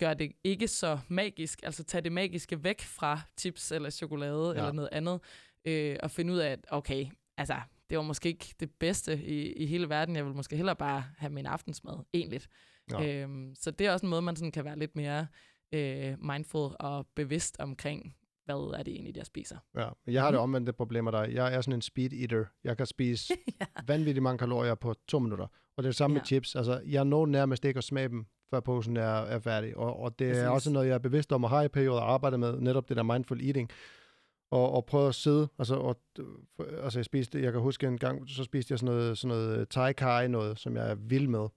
gøre 0.00 0.14
det 0.14 0.32
ikke 0.44 0.68
så 0.68 0.98
magisk, 1.08 1.60
altså 1.62 1.84
tage 1.84 2.02
det 2.02 2.12
magiske 2.12 2.64
væk 2.64 2.80
fra 2.80 3.20
chips 3.38 3.72
eller 3.72 3.90
chokolade 3.90 4.46
Ja. 4.52 4.56
eller 4.58 4.72
noget 4.72 4.88
andet, 4.92 5.20
øh, 5.64 5.96
og 6.02 6.10
finde 6.10 6.32
ud 6.32 6.38
af, 6.38 6.50
at 6.50 6.66
okay, 6.70 7.06
altså, 7.36 7.60
det 7.90 7.98
var 7.98 8.04
måske 8.04 8.28
ikke 8.28 8.54
det 8.60 8.70
bedste 8.70 9.24
i, 9.24 9.52
i 9.52 9.66
hele 9.66 9.88
verden. 9.88 10.16
Jeg 10.16 10.26
vil 10.26 10.34
måske 10.34 10.56
hellere 10.56 10.76
bare 10.76 11.04
have 11.18 11.32
min 11.32 11.46
aftensmad, 11.46 11.94
egentlig. 12.12 12.40
Ja. 12.90 13.22
Øhm, 13.22 13.54
så 13.54 13.70
det 13.70 13.86
er 13.86 13.92
også 13.92 14.06
en 14.06 14.10
måde, 14.10 14.22
man 14.22 14.36
sådan 14.36 14.52
kan 14.52 14.64
være 14.64 14.78
lidt 14.78 14.96
mere 14.96 15.26
øh, 15.72 16.14
mindful 16.24 16.70
og 16.80 17.06
bevidst 17.16 17.56
omkring, 17.58 18.16
hvad 18.44 18.54
er 18.54 18.82
det 18.82 18.94
egentlig, 18.94 19.16
jeg 19.16 19.26
spiser. 19.26 19.56
Ja, 19.76 19.88
jeg 20.06 20.22
har 20.22 20.30
det 20.30 20.38
Mhm. 20.38 20.42
omvendte 20.42 20.72
problem 20.72 21.06
af 21.06 21.12
dig. 21.12 21.34
Jeg 21.34 21.54
er 21.54 21.60
sådan 21.60 21.74
en 21.74 21.82
speed 21.82 22.12
eater. 22.12 22.44
Jeg 22.64 22.76
kan 22.76 22.86
spise 22.86 23.34
ja. 23.60 23.66
vanvittigt 23.86 24.22
mange 24.22 24.38
kalorier 24.38 24.74
på 24.74 24.94
to 25.08 25.18
minutter. 25.18 25.46
Og 25.76 25.82
det 25.82 25.84
er 25.84 25.90
det 25.90 25.96
samme 25.96 26.14
ja. 26.14 26.20
med 26.20 26.26
chips. 26.26 26.56
Altså, 26.56 26.82
jeg 26.86 27.04
når 27.04 27.26
nærmest 27.26 27.64
ikke 27.64 27.78
at 27.78 27.84
smage 27.84 28.08
dem, 28.08 28.26
før 28.50 28.60
posen 28.60 28.96
er, 28.96 29.02
er 29.02 29.38
færdig. 29.38 29.76
Og, 29.76 30.00
og 30.00 30.18
det 30.18 30.26
er 30.26 30.32
Præcis. 30.32 30.46
også 30.48 30.70
noget, 30.70 30.88
jeg 30.88 30.94
er 30.94 30.98
bevidst 30.98 31.32
om 31.32 31.44
at 31.44 31.50
have 31.50 31.64
i 31.64 31.68
perioder 31.68 32.00
at 32.00 32.08
arbejde 32.08 32.38
med, 32.38 32.60
netop 32.60 32.88
det 32.88 32.96
der 32.96 33.02
mindful 33.02 33.40
eating. 33.44 33.70
Og, 34.50 34.72
og 34.72 34.84
prøve 34.86 35.08
at 35.08 35.14
sidde, 35.14 35.48
altså, 35.58 35.74
og, 35.74 35.96
altså 36.82 36.98
jeg 36.98 37.04
spiste, 37.04 37.42
jeg 37.42 37.52
kan 37.52 37.60
huske 37.60 37.86
en 37.86 37.98
gang, 37.98 38.28
så 38.28 38.44
spiste 38.44 38.72
jeg 38.72 38.78
sådan 38.78 38.94
noget, 38.94 39.18
sådan 39.18 39.36
noget 39.36 39.68
thai 39.68 39.92
kai 39.92 40.28
noget, 40.28 40.58
som 40.58 40.76
jeg 40.76 40.90
er 40.90 40.94
vild 40.94 41.28
med. 41.28 41.48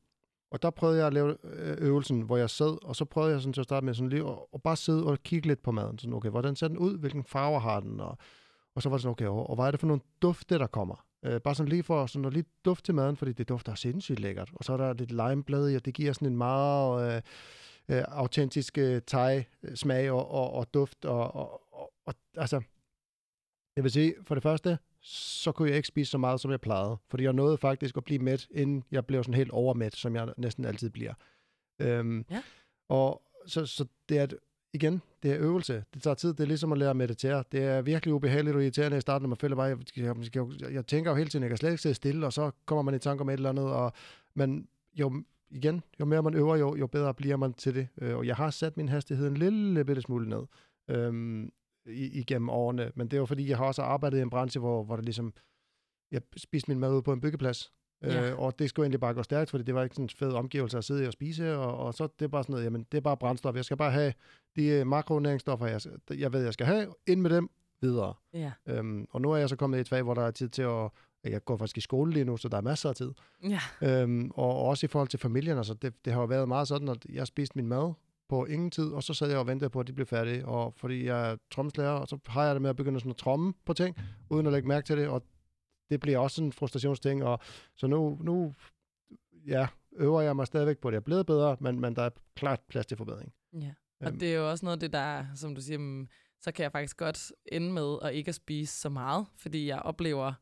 Og 0.52 0.62
der 0.62 0.70
prøvede 0.70 0.98
jeg 0.98 1.08
at 1.08 1.14
lave 1.14 1.38
øh, 1.44 1.78
øvelsen, 1.80 2.22
hvor 2.22 2.38
jeg 2.38 2.50
sad, 2.50 2.86
og 2.86 2.96
så 2.96 3.06
prøvede 3.06 3.32
jeg 3.34 3.42
sådan 3.42 3.54
til 3.54 3.62
at 3.62 3.66
starte 3.66 3.86
med 3.86 3.94
sådan 3.94 4.10
lige, 4.10 4.26
og, 4.26 4.54
og 4.54 4.62
bare 4.62 4.76
sidde 4.76 5.06
og 5.06 5.24
kigge 5.24 5.48
lidt 5.48 5.64
på 5.64 5.72
maden. 5.72 6.00
Sådan, 6.00 6.14
okay, 6.14 6.30
hvordan 6.30 6.56
ser 6.56 6.68
den 6.68 6.78
ud? 6.78 6.98
Hvilken 6.98 7.24
farver 7.24 7.60
har 7.60 7.80
den? 7.80 8.00
Og, 8.00 8.18
og 8.76 8.82
så 8.82 8.90
var 8.90 8.98
det 8.98 9.02
sådan, 9.02 9.12
okay, 9.12 9.26
og, 9.28 9.50
og 9.50 9.56
hvad 9.56 9.66
er 9.66 9.72
det 9.72 9.80
for 9.80 9.88
nogle 9.88 10.02
dufte, 10.22 10.60
der 10.60 10.68
kommer? 10.68 11.06
Øh, 11.26 11.42
bare 11.42 11.56
sådan 11.56 11.70
lige 11.70 11.84
for 11.84 12.06
sådan 12.06 12.26
at 12.26 12.34
lige 12.34 12.46
duft 12.66 12.86
til 12.86 12.96
maden, 12.96 13.18
fordi 13.18 13.34
det 13.34 13.50
dufter 13.50 13.76
sindssygt 13.76 14.20
lækkert. 14.20 14.52
Og 14.54 14.64
så 14.64 14.74
er 14.74 14.78
der 14.78 14.94
lidt 14.94 15.12
limeblad 15.12 15.70
i, 15.70 15.76
og 15.76 15.86
det 15.86 15.94
giver 15.94 16.14
sådan 16.14 16.28
en 16.28 16.38
meget 16.38 17.16
øh, 17.16 17.22
øh, 17.98 18.04
autentisk 18.08 18.78
øh, 18.78 19.02
thai-smag 19.08 20.06
øh, 20.06 20.14
og, 20.14 20.32
og, 20.32 20.54
og 20.54 20.74
duft. 20.74 21.06
Og, 21.06 21.36
og, 21.36 21.62
og, 21.74 21.94
og 22.06 22.14
altså, 22.38 22.62
jeg 23.76 23.84
vil 23.84 23.92
sige, 23.92 24.14
for 24.28 24.36
det 24.36 24.44
første, 24.44 24.78
så 25.08 25.52
kunne 25.52 25.68
jeg 25.70 25.76
ikke 25.78 25.88
spise 25.88 26.12
så 26.12 26.18
meget, 26.18 26.40
som 26.40 26.52
jeg 26.52 26.62
plejede. 26.62 26.98
Fordi 27.10 27.24
jeg 27.24 27.34
nåede 27.34 27.58
faktisk 27.58 27.98
at 27.98 28.04
blive 28.04 28.20
mæt, 28.20 28.48
inden 28.52 28.84
jeg 28.92 29.06
blev 29.06 29.24
sådan 29.24 29.34
helt 29.34 29.52
overmæt, 29.52 29.96
som 29.96 30.16
jeg 30.16 30.34
næsten 30.38 30.66
altid 30.66 30.90
bliver. 30.90 31.14
Øhm, 31.82 32.26
Ja. 32.32 32.42
Og 32.90 33.22
så, 33.48 33.66
så 33.66 33.86
det 34.10 34.18
er, 34.18 34.24
et- 34.24 34.38
igen, 34.74 35.02
det 35.24 35.32
er 35.32 35.38
øvelse. 35.40 35.84
Det 35.94 36.02
tager 36.04 36.14
tid. 36.14 36.30
Det 36.34 36.40
er 36.40 36.46
ligesom 36.48 36.72
at 36.72 36.78
lære 36.78 36.90
at 36.90 36.96
meditere. 36.96 37.44
Det 37.52 37.64
er 37.64 37.82
virkelig 37.82 38.14
ubehageligt 38.14 38.56
og 38.56 38.62
irriterende 38.64 38.98
i 38.98 39.02
starten, 39.02 39.24
når 39.24 39.30
man 39.30 39.38
føler 39.38 39.56
bare, 39.56 39.66
jeg, 39.66 39.78
jeg, 39.98 40.16
jeg, 40.62 40.74
jeg 40.74 40.86
tænker 40.88 41.12
jo 41.12 41.18
hele 41.18 41.30
tiden, 41.30 41.44
jeg 41.44 41.50
kan 41.50 41.58
slet 41.58 41.70
ikke 41.70 41.82
sidde 41.82 41.96
stille, 41.96 42.26
og 42.26 42.34
så 42.34 42.52
kommer 42.66 42.82
man 42.82 42.96
i 42.96 43.00
tanke 43.00 43.22
om 43.22 43.30
et 43.30 43.34
eller 43.34 43.50
andet. 43.50 43.66
Og, 43.66 43.94
men 44.34 44.68
jo, 44.94 45.24
igen, 45.50 45.84
jo 46.00 46.06
mere 46.06 46.24
man 46.24 46.34
øver, 46.34 46.56
jo, 46.56 46.76
jo 46.76 46.88
bedre 46.88 47.14
bliver 47.14 47.38
man 47.38 47.54
til 47.54 47.76
det. 47.76 47.88
Øh, 48.02 48.18
Og 48.18 48.28
jeg 48.28 48.36
har 48.36 48.50
sat 48.50 48.78
min 48.78 48.90
hastighed 48.90 49.28
en 49.28 49.38
lille 49.38 49.86
bitte 49.86 50.02
smule 50.02 50.30
ned 50.30 50.42
øhm, 50.90 51.52
i, 51.88 52.20
igennem 52.20 52.50
årene. 52.50 52.92
Men 52.96 53.08
det 53.08 53.18
jo 53.18 53.26
fordi, 53.26 53.50
jeg 53.50 53.58
har 53.58 53.66
også 53.66 53.82
arbejdet 53.82 54.18
i 54.18 54.22
en 54.22 54.30
branche, 54.30 54.60
hvor, 54.60 54.84
hvor 54.84 54.96
det 54.96 55.06
ligesom, 55.06 55.34
jeg 56.12 56.22
spiste 56.38 56.72
min 56.72 56.80
mad 56.80 56.94
ude 56.94 57.02
på 57.02 57.14
en 57.14 57.22
byggeplads. 57.22 57.72
Ja. 58.04 58.32
Øh, 58.32 58.40
og 58.40 58.60
det 58.60 58.70
skulle 58.70 58.84
egentlig 58.84 59.00
bare 59.00 59.14
gå 59.14 59.24
stærkt, 59.24 59.50
fordi 59.50 59.64
det 59.64 59.76
var 59.76 59.84
ikke 59.84 59.96
sådan 59.96 60.06
en 60.06 60.10
fed 60.10 60.34
omgivelse 60.34 60.78
at 60.78 60.84
sidde 60.84 61.04
i 61.04 61.08
og 61.08 61.14
spise, 61.14 61.58
og, 61.58 61.78
og 61.78 61.94
så 61.94 62.08
det 62.20 62.26
er 62.26 62.30
bare 62.30 62.44
sådan 62.44 62.54
noget, 62.54 62.66
jamen 62.66 62.86
det 62.92 62.98
er 62.98 63.02
bare 63.02 63.18
brændstof. 63.18 63.56
Jeg 63.56 63.66
skal 63.66 63.78
bare 63.78 63.92
have 63.92 64.14
de 64.56 64.68
øh, 64.68 64.88
makronæringsstoffer, 64.88 65.68
jeg, 65.68 65.82
jeg 66.20 66.34
ved, 66.34 66.44
jeg 66.44 66.54
skal 66.54 66.66
have, 66.66 66.94
ind 67.08 67.22
med 67.22 67.30
dem 67.30 67.50
videre. 67.82 68.14
Ja. 68.34 68.52
Øhm, 68.66 69.08
og 69.10 69.22
nu 69.22 69.32
er 69.32 69.38
jeg 69.38 69.50
så 69.50 69.56
kommet 69.56 69.78
i 69.78 69.82
et 69.82 69.90
fag, 69.90 70.04
hvor 70.04 70.14
der 70.14 70.22
er 70.22 70.32
tid 70.32 70.50
til 70.50 70.62
at, 70.62 70.90
jeg 71.24 71.46
går 71.46 71.58
faktisk 71.58 71.78
i 71.78 71.82
skole 71.82 72.12
lige 72.12 72.26
nu, 72.26 72.38
så 72.38 72.50
der 72.50 72.58
er 72.58 72.62
masser 72.62 72.90
af 72.90 72.96
tid. 72.96 73.12
Ja. 73.50 73.60
Øhm, 73.82 74.32
og 74.34 74.66
også 74.66 74.86
i 74.86 74.88
forhold 74.88 75.08
til 75.08 75.20
familien, 75.20 75.58
altså 75.58 75.74
det, 75.74 76.06
det 76.06 76.14
har 76.14 76.20
jo 76.20 76.26
været 76.26 76.48
meget 76.48 76.68
sådan, 76.68 76.88
at 76.88 77.06
jeg 77.10 77.28
spiste 77.28 77.58
min 77.58 77.68
mad 77.68 77.94
på 78.30 78.46
ingen 78.46 78.72
tid, 78.72 78.92
og 78.92 79.04
så 79.04 79.14
sad 79.14 79.30
jeg 79.30 79.38
og 79.38 79.48
ventede 79.48 79.70
på, 79.70 79.80
at 79.80 79.88
de 79.88 79.94
blev 79.94 80.06
færdige, 80.08 80.46
og 80.46 80.74
fordi 80.78 81.06
jeg 81.06 81.32
er 81.32 81.38
tromslærer, 81.52 81.92
og 81.92 82.08
så 82.08 82.18
har 82.28 82.46
jeg 82.46 82.56
det 82.56 82.62
med 82.62 82.70
at 82.70 82.76
begynde 82.76 83.00
sådan 83.00 83.10
at 83.12 83.18
tromme 83.18 83.54
på 83.66 83.74
ting, 83.74 83.98
uden 84.30 84.46
at 84.46 84.54
lægge 84.54 84.68
mærke 84.68 84.86
til 84.86 84.98
det, 84.98 85.08
og 85.08 85.24
det 85.90 86.00
bliver 86.00 86.18
også 86.18 86.36
sådan 86.36 86.46
en 86.48 86.52
frustrationsting, 86.54 87.24
og 87.24 87.40
så 87.76 87.88
nu, 87.88 88.20
nu 88.22 88.54
ja, 89.48 89.68
øver 89.96 90.22
jeg 90.22 90.36
mig 90.36 90.48
stadigvæk 90.48 90.78
på 90.78 90.90
det. 90.90 90.94
Jeg 90.94 91.00
er 91.00 91.04
blevet 91.04 91.26
bedre, 91.26 91.58
men, 91.60 91.80
men 91.80 91.96
der 91.96 92.02
er 92.02 92.10
klart 92.36 92.60
plads 92.70 92.86
til 92.86 92.98
forbedring. 92.98 93.34
Ja. 93.62 93.74
Og 94.02 94.08
Øhm. 94.08 94.20
det 94.20 94.34
er 94.34 94.38
jo 94.38 94.50
også 94.50 94.66
noget 94.66 94.76
af 94.76 94.80
det, 94.80 94.94
der, 94.94 95.26
som 95.36 95.56
du 95.56 95.62
siger, 95.62 95.78
mm, 95.78 96.08
så 96.42 96.52
kan 96.52 96.64
jeg 96.64 96.72
faktisk 96.72 96.98
godt 96.98 97.32
ende 97.52 97.72
med 97.72 97.98
at 98.02 98.14
ikke 98.14 98.30
at 98.30 98.36
spise 98.36 98.80
så 98.80 98.90
meget, 98.90 99.26
fordi 99.38 99.68
jeg 99.68 99.80
oplever, 99.80 100.34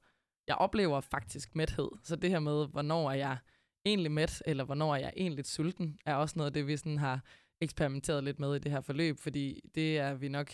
jeg 0.47 0.55
oplever 0.55 1.01
faktisk 1.01 1.55
mæthed. 1.55 1.89
Så 2.03 2.15
det 2.15 2.29
her 2.29 2.39
med, 2.39 2.67
hvornår 2.67 3.11
er 3.11 3.15
jeg 3.15 3.37
egentlig 3.85 4.11
mæt, 4.11 4.43
eller 4.45 4.63
hvornår 4.63 4.95
er 4.95 4.99
jeg 4.99 5.13
egentlig 5.17 5.45
sulten, 5.45 5.97
er 6.05 6.15
også 6.15 6.33
noget 6.37 6.47
af 6.49 6.53
det, 6.53 6.67
vi 6.67 6.77
sådan 6.77 6.97
har 6.97 7.21
eksperimenteret 7.63 8.23
lidt 8.23 8.39
med 8.39 8.55
i 8.55 8.59
det 8.59 8.71
her 8.71 8.81
forløb, 8.81 9.19
fordi 9.19 9.59
det 9.75 9.97
er 9.97 10.13
vi 10.13 10.27
nok 10.29 10.51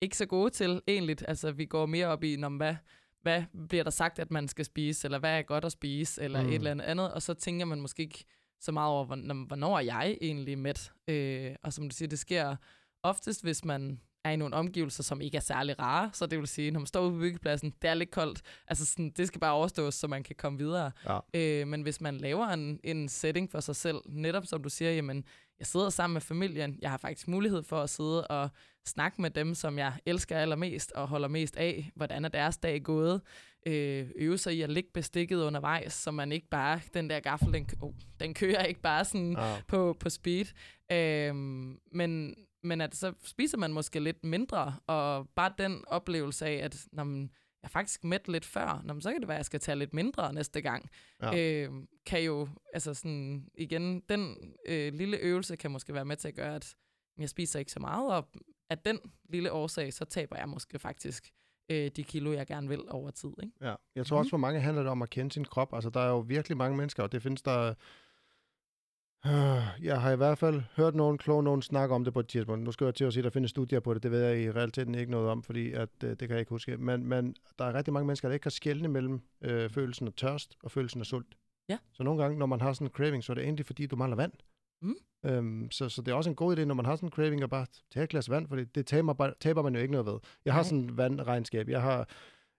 ikke 0.00 0.16
så 0.16 0.26
gode 0.26 0.50
til 0.50 0.80
egentlig. 0.88 1.16
Altså, 1.28 1.52
vi 1.52 1.66
går 1.66 1.86
mere 1.86 2.06
op 2.06 2.24
i, 2.24 2.36
når, 2.36 2.48
hvad, 2.56 2.74
hvad 3.22 3.42
bliver 3.68 3.84
der 3.84 3.90
sagt, 3.90 4.18
at 4.18 4.30
man 4.30 4.48
skal 4.48 4.64
spise, 4.64 5.06
eller 5.06 5.18
hvad 5.18 5.38
er 5.38 5.42
godt 5.42 5.64
at 5.64 5.72
spise, 5.72 6.22
eller 6.22 6.42
Mm. 6.42 6.48
et 6.48 6.54
eller 6.54 6.70
andet 6.70 6.84
andet, 6.84 7.12
og 7.12 7.22
så 7.22 7.34
tænker 7.34 7.64
man 7.66 7.80
måske 7.80 8.02
ikke 8.02 8.24
så 8.60 8.72
meget 8.72 8.90
over, 8.90 9.04
hvorn- 9.06 9.46
hvornår 9.46 9.76
er 9.78 9.82
jeg 9.82 10.18
egentlig 10.20 10.58
mæt. 10.58 10.92
Øh, 11.08 11.54
og 11.62 11.72
som 11.72 11.88
du 11.88 11.96
siger, 11.96 12.08
det 12.08 12.18
sker 12.18 12.56
oftest, 13.02 13.42
hvis 13.42 13.64
man 13.64 14.00
er 14.24 14.30
i 14.30 14.36
nogle 14.36 14.54
omgivelser, 14.56 15.02
som 15.02 15.20
ikke 15.20 15.36
er 15.36 15.40
særlig 15.40 15.78
rare. 15.78 16.10
Så 16.12 16.26
det 16.26 16.38
vil 16.38 16.46
sige, 16.46 16.70
når 16.70 16.80
man 16.80 16.86
står 16.86 17.02
ude 17.02 17.12
på 17.12 17.18
byggepladsen, 17.18 17.74
det 17.82 17.90
er 17.90 17.94
lidt 17.94 18.10
koldt. 18.10 18.42
Altså 18.68 18.86
sådan, 18.86 19.10
det 19.10 19.26
skal 19.26 19.40
bare 19.40 19.52
overstås, 19.52 19.94
så 19.94 20.06
man 20.08 20.22
kan 20.22 20.36
komme 20.36 20.58
videre. 20.58 20.90
Ja. 21.08 21.18
Øh, 21.34 21.68
men 21.68 21.82
hvis 21.82 22.00
man 22.00 22.18
laver 22.18 22.46
en, 22.46 22.80
en 22.84 23.08
setting 23.08 23.50
for 23.50 23.60
sig 23.60 23.76
selv, 23.76 23.96
netop 24.06 24.46
som 24.46 24.62
du 24.62 24.68
siger, 24.68 24.92
jamen, 24.92 25.24
jeg 25.58 25.66
sidder 25.66 25.90
sammen 25.90 26.12
med 26.12 26.20
familien, 26.20 26.78
jeg 26.82 26.90
har 26.90 26.96
faktisk 26.98 27.28
mulighed 27.28 27.62
for 27.62 27.80
at 27.82 27.90
sidde 27.90 28.26
og 28.26 28.48
snakke 28.86 29.22
med 29.22 29.30
dem, 29.30 29.54
som 29.54 29.78
jeg 29.78 29.92
elsker 30.06 30.38
allermest 30.38 30.92
og 30.92 31.08
holder 31.08 31.28
mest 31.28 31.56
af, 31.56 31.90
hvordan 31.94 32.24
er 32.24 32.28
deres 32.28 32.56
dag 32.58 32.82
gået, 32.82 33.20
øh, 33.66 34.08
øve 34.16 34.38
sig 34.38 34.56
i 34.56 34.62
at 34.62 34.70
ligge 34.70 34.90
bestikket 34.94 35.36
undervejs, 35.42 35.92
så 35.92 36.10
man 36.10 36.32
ikke 36.32 36.48
bare, 36.48 36.80
den 36.94 37.10
der 37.10 37.20
gaffel, 37.20 37.52
den, 37.52 37.68
oh, 37.80 37.92
den 38.20 38.34
kører 38.34 38.64
ikke 38.64 38.80
bare 38.80 39.04
sådan 39.04 39.32
Ja. 39.32 39.56
på, 39.68 39.96
på 40.00 40.10
speed. 40.10 40.44
Øhm, 40.92 41.78
men, 41.92 42.34
men 42.62 42.80
at 42.80 42.94
så 42.96 43.12
spiser 43.24 43.58
man 43.58 43.72
måske 43.72 44.00
lidt 44.00 44.24
mindre, 44.24 44.74
og 44.86 45.28
bare 45.36 45.52
den 45.58 45.84
oplevelse 45.86 46.46
af, 46.46 46.64
at 46.64 46.86
når 46.92 47.04
man, 47.04 47.30
er 47.66 47.70
faktisk 47.70 48.04
mæt 48.04 48.28
lidt 48.28 48.44
før, 48.44 48.80
når 48.84 48.94
man, 48.94 49.00
så 49.00 49.12
kan 49.12 49.20
det 49.20 49.28
være, 49.28 49.36
at 49.36 49.40
jeg 49.40 49.46
skal 49.46 49.60
tage 49.60 49.76
lidt 49.76 49.94
mindre 49.94 50.32
næste 50.32 50.60
gang. 50.60 50.90
Ja. 51.22 51.64
Øh, 51.64 51.72
kan 52.06 52.22
jo, 52.22 52.48
altså 52.72 52.94
sådan, 52.94 53.48
igen, 53.54 54.00
den 54.08 54.36
øh, 54.66 54.94
lille 54.94 55.16
øvelse 55.16 55.56
kan 55.56 55.70
måske 55.70 55.94
være 55.94 56.04
med 56.04 56.16
til 56.16 56.28
at 56.28 56.34
gøre, 56.34 56.54
at 56.54 56.76
jeg 57.18 57.28
spiser 57.28 57.58
ikke 57.58 57.72
så 57.72 57.80
meget, 57.80 58.12
og 58.12 58.28
af 58.70 58.78
den 58.78 58.98
lille 59.28 59.52
årsag, 59.52 59.92
så 59.92 60.04
taber 60.04 60.36
jeg 60.36 60.48
måske 60.48 60.78
faktisk 60.78 61.30
øh, 61.68 61.90
de 61.96 62.04
kilo, 62.04 62.32
jeg 62.32 62.46
gerne 62.46 62.68
vil 62.68 62.90
over 62.90 63.10
tid. 63.10 63.30
Ikke? 63.42 63.54
Ja, 63.60 63.74
jeg 63.94 64.06
tror 64.06 64.18
også, 64.18 64.30
for 64.30 64.36
mange 64.36 64.60
handler 64.60 64.82
det 64.82 64.90
om 64.90 65.02
at 65.02 65.10
kende 65.10 65.32
sin 65.32 65.44
krop. 65.44 65.74
Altså, 65.74 65.90
der 65.90 66.00
er 66.00 66.08
jo 66.08 66.18
virkelig 66.18 66.56
mange 66.56 66.76
mennesker, 66.76 67.02
og 67.02 67.12
det 67.12 67.22
findes 67.22 67.42
der... 67.42 67.74
Øh, 69.26 69.84
Jeg 69.84 70.00
har 70.00 70.10
i 70.12 70.16
hvert 70.16 70.38
fald 70.38 70.62
hørt 70.76 70.94
nogen 70.94 71.18
kloge 71.18 71.42
nogen 71.42 71.62
snakke 71.62 71.94
om 71.94 72.04
det 72.04 72.12
på 72.12 72.20
et 72.20 72.28
tidspunkt. 72.28 72.64
Nu 72.64 72.72
skal 72.72 72.84
jeg 72.84 72.94
til 72.94 73.04
at 73.04 73.12
sige, 73.12 73.20
at 73.20 73.24
der 73.24 73.30
findes 73.30 73.50
studier 73.50 73.80
på 73.80 73.94
det. 73.94 74.02
Det 74.02 74.10
ved 74.10 74.22
jeg 74.24 74.42
i 74.42 74.50
realiteten 74.50 74.94
ikke 74.94 75.10
noget 75.10 75.28
om, 75.28 75.42
fordi 75.42 75.72
at, 75.72 75.88
øh, 76.04 76.10
det 76.10 76.18
kan 76.18 76.30
jeg 76.30 76.38
ikke 76.38 76.50
huske. 76.50 76.76
Men, 76.76 77.06
men 77.06 77.34
der 77.58 77.64
er 77.64 77.74
rigtig 77.74 77.92
mange 77.92 78.06
mennesker, 78.06 78.28
der 78.28 78.32
ikke 78.32 78.42
kan 78.42 78.50
skelne 78.50 78.88
mellem 78.88 79.20
øh, 79.42 79.70
følelsen 79.70 80.06
af 80.06 80.12
tørst 80.12 80.56
og 80.62 80.70
følelsen 80.70 81.00
af 81.00 81.06
sult. 81.06 81.34
Ja. 81.68 81.78
Så 81.92 82.02
nogle 82.02 82.22
gange, 82.22 82.38
når 82.38 82.46
man 82.46 82.60
har 82.60 82.72
sådan 82.72 82.86
en 82.86 82.90
craving, 82.92 83.24
så 83.24 83.32
er 83.32 83.34
det 83.34 83.44
egentlig, 83.44 83.66
fordi 83.66 83.86
du 83.86 83.96
mangler 83.96 84.16
vand. 84.16 84.32
Mm. 84.82 84.94
Øhm, 85.24 85.70
så, 85.70 85.88
så 85.88 86.02
det 86.02 86.12
er 86.12 86.16
også 86.16 86.30
en 86.30 86.36
god 86.36 86.56
idé, 86.58 86.64
når 86.64 86.74
man 86.74 86.86
har 86.86 86.96
sådan 86.96 87.06
en 87.06 87.12
craving, 87.12 87.42
at 87.42 87.50
bare 87.50 87.66
tage 87.92 88.04
et 88.04 88.10
glas 88.10 88.30
vand, 88.30 88.48
for 88.48 88.56
det, 88.56 88.74
det 88.74 88.86
taber, 88.86 89.32
taber 89.40 89.62
man 89.62 89.74
jo 89.74 89.80
ikke 89.80 89.92
noget 89.92 90.06
ved. 90.06 90.18
Jeg 90.44 90.52
har 90.54 90.60
Nej. 90.60 90.68
sådan 90.68 90.78
en 90.78 90.96
vandregnskab. 90.96 91.68
Jeg 91.68 91.82
har, 91.82 92.08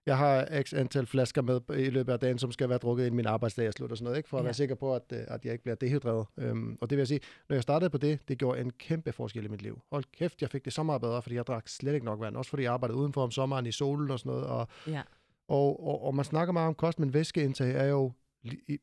jeg 0.08 0.18
har 0.18 0.62
x 0.62 0.74
antal 0.74 1.06
flasker 1.06 1.42
med 1.42 1.60
i 1.76 1.90
løbet 1.90 2.12
af 2.12 2.20
dagen, 2.20 2.38
som 2.38 2.52
skal 2.52 2.68
være 2.68 2.78
drukket, 2.78 3.04
inden 3.06 3.16
min 3.16 3.26
arbejdsdag 3.26 3.66
er 3.66 3.70
slut 3.70 3.90
og 3.90 3.96
sådan 3.96 4.04
noget, 4.04 4.16
ikke? 4.16 4.28
for 4.28 4.36
at 4.38 4.42
Ja. 4.42 4.44
være 4.44 4.54
sikker 4.54 4.74
på, 4.74 4.94
at, 4.94 5.02
øh, 5.12 5.18
at 5.28 5.44
jeg 5.44 5.52
ikke 5.52 5.62
bliver 5.62 5.76
dehydreret. 5.76 6.26
Øhm, 6.38 6.78
og 6.80 6.90
det 6.90 6.96
vil 6.96 7.00
jeg 7.00 7.08
sige, 7.08 7.20
når 7.48 7.56
jeg 7.56 7.62
startede 7.62 7.90
på 7.90 7.98
det, 7.98 8.18
det 8.28 8.38
gjorde 8.38 8.60
en 8.60 8.70
kæmpe 8.70 9.12
forskel 9.12 9.44
i 9.44 9.48
mit 9.48 9.62
liv. 9.62 9.80
Hold 9.92 10.04
kæft, 10.18 10.42
jeg 10.42 10.50
fik 10.50 10.64
det 10.64 10.72
så 10.72 10.82
meget 10.82 11.00
bedre, 11.00 11.22
fordi 11.22 11.34
jeg 11.36 11.46
drak 11.46 11.68
slet 11.68 11.94
ikke 11.94 12.06
nok 12.06 12.20
vand. 12.20 12.36
Også 12.36 12.50
fordi 12.50 12.62
jeg 12.62 12.72
arbejdede 12.72 12.98
udenfor 12.98 13.22
om 13.22 13.30
sommeren 13.30 13.66
i 13.66 13.72
solen 13.72 14.10
og 14.10 14.18
sådan 14.18 14.30
noget. 14.32 14.46
Og, 14.46 14.68
Ja. 14.86 15.02
og, 15.48 15.86
og, 15.86 16.04
og 16.04 16.14
man 16.14 16.24
snakker 16.24 16.52
meget 16.52 16.68
om 16.68 16.74
kost, 16.74 16.98
men 16.98 17.14
væskeindtag 17.14 17.74
er 17.74 17.84
jo 17.86 18.12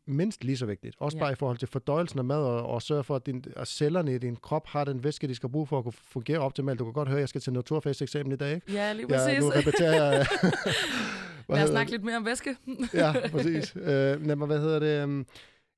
mindst 0.08 0.44
lige 0.44 0.58
så 0.58 0.66
vigtigt. 0.66 0.96
Også 1.00 1.18
Ja. 1.18 1.24
bare 1.24 1.32
i 1.32 1.36
forhold 1.36 1.58
til 1.58 1.68
fordøjelsen 1.68 2.20
af 2.20 2.26
mad, 2.26 2.38
og, 2.38 2.66
og 2.66 2.82
sørge 2.82 3.04
for, 3.04 3.16
at, 3.16 3.26
din, 3.26 3.44
at 3.56 3.68
cellerne 3.68 4.16
i 4.16 4.18
din 4.18 4.36
krop 4.36 4.68
har 4.68 4.84
den 4.84 5.04
væske, 5.04 5.28
de 5.28 5.36
skal 5.36 5.50
bruge 5.50 5.68
for 5.68 5.78
at 5.78 5.84
kunne 5.84 5.94
fungere 5.94 6.40
optimalt. 6.40 6.80
Du 6.80 6.84
kan 6.84 6.94
godt 6.94 7.08
høre, 7.08 7.18
at 7.18 7.22
jeg 7.22 7.30
skal 7.30 7.42
til 7.42 7.54
naturfest-eksamen 7.54 8.32
i 8.32 8.36
dag, 8.36 8.56
ikke? 8.56 8.74
Ja, 8.74 8.94
lige 8.94 9.06
Ja, 9.10 9.18
præcis. 9.18 9.40
nu 9.44 9.50
repeterer 9.50 10.12
jeg. 10.14 10.26
Lad 11.50 11.64
os 11.64 11.70
snakke 11.70 11.92
lidt 11.92 12.04
mere 12.04 12.18
om 12.18 12.26
væske. 12.26 12.56
ja, 12.94 13.14
præcis. 13.32 13.76
Øh, 13.76 14.22
men 14.22 14.46
hvad 14.48 14.60
hedder 14.60 14.80
det? 14.80 15.02
øhm, 15.04 15.26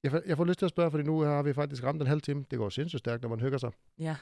Jeg 0.04 0.12
får, 0.12 0.22
jeg 0.28 0.38
får 0.38 0.46
lyst 0.46 0.60
til 0.60 0.66
at 0.66 0.70
spørge, 0.70 0.92
fordi 0.92 1.04
nu 1.04 1.20
har 1.20 1.44
vi 1.44 1.54
faktisk 1.54 1.84
ramt 1.84 2.02
en 2.02 2.08
halv 2.08 2.22
time. 2.22 2.46
Det 2.52 2.60
går 2.60 2.70
sindssygt 2.70 3.00
stærkt, 3.00 3.22
når 3.22 3.30
man 3.30 3.40
hygger 3.40 3.58
sig. 3.58 3.72
ja. 4.00 4.16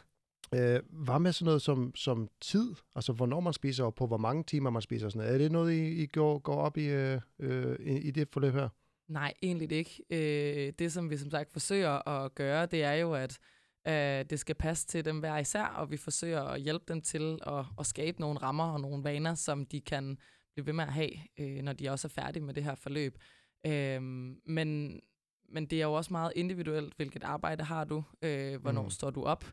Øh, 0.56 0.80
hvad 0.91 1.20
med 1.20 1.32
sådan 1.32 1.46
noget 1.46 1.62
som, 1.62 1.91
som 1.96 2.28
tid? 2.41 2.74
Altså, 2.96 3.13
hvornår 3.13 3.39
man 3.39 3.54
spiser, 3.54 3.84
og 3.84 3.96
på 3.96 4.08
hvor 4.08 4.18
mange 4.18 4.44
timer 4.44 4.70
man 4.70 4.82
spiser? 4.82 5.10
Sådan 5.10 5.20
noget. 5.20 5.34
Er 5.34 5.38
det 5.38 5.52
noget, 5.52 5.74
I, 5.74 6.04
I 6.04 6.06
går, 6.06 6.39
går 6.39 6.56
op 6.56 6.78
i, 6.78 6.86
øh, 6.86 7.20
øh, 7.39 7.76
i, 7.80 7.98
i 7.98 8.12
det 8.12 8.28
forløb 8.34 8.54
her? 8.54 8.70
Nej, 9.08 9.34
egentlig 9.41 9.72
ikke. 9.72 10.04
Øh, 10.10 10.74
det, 10.80 10.94
som 10.94 11.10
vi 11.10 11.18
som 11.18 11.30
sagt 11.30 11.52
forsøger 11.52 12.08
at 12.08 12.36
gøre, 12.36 12.65
det 12.65 12.84
er 12.84 12.94
jo, 12.94 13.13
at 13.13 13.39
øh, 13.88 14.26
det 14.30 14.39
skal 14.39 14.56
passe 14.56 14.88
til 14.88 15.06
dem 15.06 15.20
hver 15.20 15.38
især, 15.38 15.63
og 15.63 15.91
vi 15.91 15.98
forsøger 15.98 16.41
at 16.41 16.62
hjælpe 16.62 16.86
dem 16.88 17.02
til 17.02 17.39
at, 17.48 17.65
at 17.80 17.86
skabe 17.86 18.22
nogle 18.22 18.39
rammer 18.39 18.72
og 18.72 18.82
nogle 18.82 19.04
vaner, 19.04 19.36
som 19.36 19.65
de 19.65 19.82
kan 19.82 20.18
blive 20.54 20.65
ved 20.65 20.74
med 20.74 20.84
at 20.84 20.94
have, 20.94 21.12
øh, 21.39 21.62
når 21.62 21.74
de 21.74 21.89
også 21.89 22.08
er 22.08 22.22
færdige 22.22 22.44
med 22.44 22.54
det 22.54 22.63
her 22.63 22.76
forløb. 22.76 23.18
Øh, 23.65 24.02
men, 24.46 25.02
men 25.50 25.65
det 25.65 25.80
er 25.80 25.86
jo 25.86 25.94
også 25.94 26.13
meget 26.13 26.34
individuelt, 26.36 26.94
hvilket 26.96 27.24
arbejde 27.24 27.63
har 27.63 27.84
du, 27.84 28.04
øh, 28.22 28.62
hvornår 28.62 28.84
mm. 28.84 28.89
står 28.89 29.10
du 29.10 29.24
op, 29.24 29.44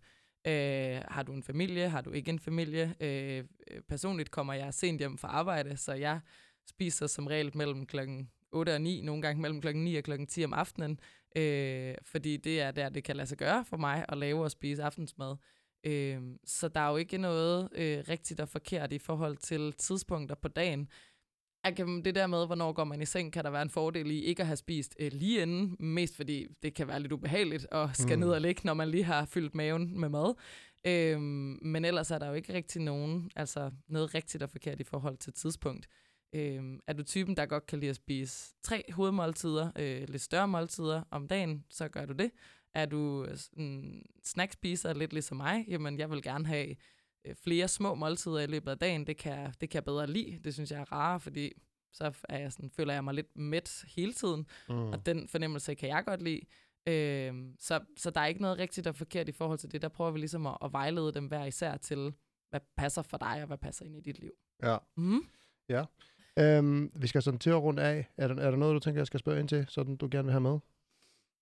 øh, 0.47 1.01
har 1.09 1.23
du 1.23 1.33
en 1.33 1.43
familie, 1.43 1.89
har 1.89 2.01
du 2.01 2.11
ikke 2.11 2.31
en 2.31 2.39
familie. 2.39 2.95
Øh, 3.01 3.45
personligt 3.89 4.31
kommer 4.31 4.53
jeg 4.53 4.75
sent 4.75 4.99
hjem 4.99 5.19
fra 5.19 5.29
arbejde, 5.29 5.77
så 5.77 5.93
jeg 5.93 6.21
spiser 6.69 7.07
som 7.07 7.27
regel 7.27 7.57
mellem 7.57 7.87
klokken 7.87 8.31
8 8.53 8.75
og 8.75 8.81
9, 8.81 9.01
nogle 9.01 9.23
gange 9.23 9.43
mellem 9.43 9.61
klokken 9.61 9.85
9 9.85 9.97
og 9.97 10.05
klokken 10.05 10.27
10 10.27 10.45
om 10.45 10.53
aftenen, 10.53 11.01
øh, 11.37 11.95
fordi 12.03 12.37
det 12.37 12.61
er 12.61 12.71
der, 12.71 12.89
det 12.89 13.05
kan 13.05 13.17
lade 13.17 13.29
sig 13.29 13.39
gøre 13.39 13.65
for 13.65 13.77
mig 13.77 14.05
at 14.09 14.19
lave 14.19 14.45
og 14.45 14.51
spise 14.51 14.83
aftensmad. 14.83 15.37
Øh, 15.85 16.21
så 16.45 16.69
der 16.69 16.81
er 16.81 16.91
jo 16.91 16.97
ikke 16.97 17.19
noget 17.19 17.69
øh, 17.75 18.05
rigtigt 18.09 18.41
og 18.41 18.49
forkert 18.49 18.93
i 18.93 18.99
forhold 18.99 19.37
til 19.37 19.73
tidspunkter 19.73 20.35
på 20.35 20.49
dagen. 20.49 20.89
Kan, 21.77 22.05
det 22.05 22.15
der 22.15 22.27
med, 22.27 22.47
hvornår 22.47 22.73
går 22.73 22.85
man 22.85 23.03
i 23.03 23.05
seng, 23.07 23.33
kan 23.33 23.45
der 23.45 23.51
være 23.51 23.63
en 23.63 23.71
fordel 23.71 24.11
i 24.11 24.21
ikke 24.21 24.41
at 24.41 24.47
have 24.47 24.57
spist 24.57 24.97
øh, 25.01 25.13
lige 25.13 25.43
inden, 25.43 25.77
mest 25.81 26.17
fordi 26.17 26.47
det 26.63 26.75
kan 26.75 26.89
være 26.89 27.01
lidt 27.01 27.13
ubehageligt 27.13 27.67
at 27.73 27.97
skal 27.97 28.17
mm. 28.17 28.21
ned 28.21 28.31
og 28.31 28.41
ligge, 28.41 28.61
når 28.65 28.75
man 28.75 28.89
lige 28.89 29.05
har 29.05 29.25
fyldt 29.25 29.55
maven 29.55 30.01
med 30.01 30.09
mad. 30.09 30.35
Øhm, 30.87 31.59
men 31.63 31.85
ellers 31.85 32.11
er 32.11 32.19
der 32.19 32.29
jo 32.29 32.35
ikke 32.35 32.55
rigtig 32.55 32.83
nogen, 32.83 33.31
altså 33.37 33.71
noget 33.89 34.15
rigtigt 34.15 34.43
og 34.43 34.51
forkert 34.51 34.81
i 34.81 34.85
forhold 34.85 35.17
til 35.17 35.33
tidspunkt. 35.33 35.89
Øhm, 36.33 36.81
er 36.87 36.93
du 36.93 37.03
typen, 37.03 37.37
der 37.37 37.47
godt 37.47 37.67
kan 37.67 37.81
lide 37.81 37.91
at 37.91 37.97
spise 37.97 38.55
tre 38.63 38.85
hovedmåltider, 38.93 39.71
øh, 39.77 40.09
lidt 40.09 40.23
større 40.23 40.49
måltider 40.49 41.03
om 41.11 41.29
dagen, 41.29 41.65
så 41.71 41.89
gør 41.89 42.07
du 42.07 42.13
det. 42.13 42.31
Er 42.75 42.87
du 42.87 43.25
øh, 43.25 43.39
en 43.57 44.03
snackspiser, 44.25 44.93
lidt 44.93 45.13
ligesom 45.13 45.37
mig, 45.37 45.65
jamen 45.69 45.99
jeg 45.99 46.11
vil 46.11 46.23
gerne 46.23 46.47
have 46.47 46.77
øh, 47.25 47.35
flere 47.35 47.69
små 47.69 47.95
måltider 47.95 48.41
i 48.41 48.47
løbet 48.47 48.71
af 48.71 48.79
dagen. 48.79 49.07
Det 49.07 49.17
kan, 49.17 49.53
det 49.61 49.71
kan 49.71 49.75
jeg 49.75 49.85
bedre 49.85 50.07
lide. 50.07 50.41
Det 50.45 50.55
synes 50.55 50.71
jeg 50.71 50.81
er 50.81 50.93
rarere, 50.93 51.21
fordi 51.21 51.53
så 51.93 52.13
er 52.29 52.39
jeg 52.39 52.53
sådan, 52.53 52.71
føler 52.71 52.95
jeg 52.95 53.05
mig 53.05 53.15
lidt 53.15 53.37
mæt 53.37 53.85
hele 53.97 54.13
tiden. 54.13 54.47
Mm. 54.69 54.75
Og 54.75 55.07
den 55.07 55.29
fornemmelse 55.29 55.75
kan 55.75 55.89
jeg 55.89 56.05
godt 56.05 56.23
lide. 56.23 56.41
Øhm, 56.87 57.57
så, 57.59 57.81
så 57.97 58.11
der 58.11 58.21
er 58.21 58.27
ikke 58.27 58.43
noget 58.43 58.59
rigtigt 58.59 58.87
og 58.87 58.97
forkert 58.97 59.29
i 59.29 59.33
forhold 59.33 59.59
til 59.59 59.73
det. 59.73 59.83
Der 59.83 59.89
prøver 59.89 60.11
vi 60.11 60.19
ligesom 60.19 60.47
at, 60.47 60.57
at 60.65 60.73
vejlede 60.73 61.13
dem 61.13 61.27
hver 61.27 61.45
især 61.45 61.77
til, 61.77 62.15
hvad 62.51 62.61
passer 62.77 63.03
for 63.03 63.17
dig, 63.19 63.41
og 63.41 63.47
hvad 63.47 63.59
passer 63.59 63.85
ind 63.85 63.97
i 63.97 64.01
dit 64.01 64.19
liv. 64.19 64.33
Ja. 64.63 64.77
Mm. 64.97 65.21
Øhm, 66.39 66.93
vi 66.97 67.07
skal 67.07 67.23
sådan 67.23 67.39
til 67.39 67.51
at 67.51 67.63
runde 67.63 67.83
af. 67.83 68.09
Er 68.17 68.29
der, 68.29 68.35
er 68.35 68.51
der 68.51 68.59
noget, 68.59 68.75
du 68.75 68.79
tænker, 68.79 69.01
jeg 69.01 69.07
skal 69.07 69.21
spørge 69.21 69.41
ind 69.41 69.49
til, 69.49 69.67
sådan 69.69 69.97
du 69.97 70.09
gerne 70.11 70.25
vil 70.25 70.33
have 70.33 70.41
med? 70.41 70.59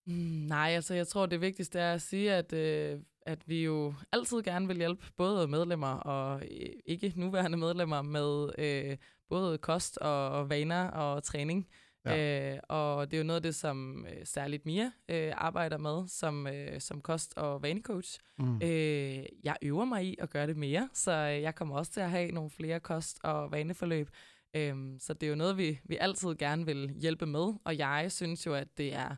Mm, 0.07 0.47
nej, 0.49 0.71
altså 0.71 0.95
jeg 0.95 1.09
tror, 1.09 1.27
det 1.27 1.41
vigtigste 1.41 1.79
er 1.79 1.95
at 1.95 2.03
sige, 2.03 2.33
at, 2.33 2.53
øh, 2.53 3.01
at 3.27 3.49
vi 3.49 3.65
jo 3.65 3.95
altid 4.13 4.43
gerne 4.43 4.67
vil 4.67 4.77
hjælpe 4.77 5.07
både 5.17 5.49
medlemmer 5.49 5.95
og 5.95 6.43
øh, 6.43 6.69
ikke 6.87 7.13
nuværende 7.17 7.59
medlemmer 7.59 8.03
med 8.03 8.51
øh, 8.59 8.97
både 9.29 9.59
kost 9.59 9.99
og, 9.99 10.31
og 10.31 10.51
vaner 10.51 10.89
og 10.89 11.23
træning. 11.23 11.69
Ja. 12.05 12.53
Øh, 12.55 12.59
og 12.69 13.11
det 13.11 13.17
er 13.17 13.19
jo 13.21 13.27
noget 13.27 13.37
af 13.37 13.43
det, 13.43 13.55
som 13.55 14.07
øh, 14.07 14.27
særligt 14.27 14.67
Mia 14.67 14.91
øh, 15.09 15.33
arbejder 15.37 15.79
med 15.79 16.09
som, 16.09 16.47
øh, 16.47 16.81
som 16.81 17.01
kost- 17.01 17.37
og 17.37 17.63
vanecoach. 17.63 18.19
Mm. 18.39 18.57
Øh, 18.63 19.25
jeg 19.45 19.57
øver 19.63 19.85
mig 19.85 20.05
i 20.05 20.17
at 20.19 20.31
gøre 20.31 20.47
det 20.47 20.57
mere, 20.57 20.89
så 20.93 21.13
øh, 21.13 21.43
jeg 21.43 21.55
kommer 21.55 21.77
også 21.77 21.93
til 21.93 22.01
at 22.01 22.11
have 22.11 22.31
nogle 22.31 22.51
flere 22.51 22.81
kost- 22.81 23.21
og 23.25 23.53
vaneforløb. 23.53 24.09
Øhm, 24.55 24.99
så 24.99 25.15
det 25.15 25.27
er 25.27 25.31
jo 25.31 25.37
noget, 25.37 25.57
vi, 25.57 25.81
vi 25.85 25.97
altid 26.01 26.35
gerne 26.35 26.67
vil 26.67 26.91
hjælpe 26.91 27.27
med, 27.27 27.55
og 27.65 27.79
jeg 27.79 28.13
synes 28.13 28.47
jo, 28.47 28.55
at 28.55 28.79
det 28.79 28.95
er 28.95 29.17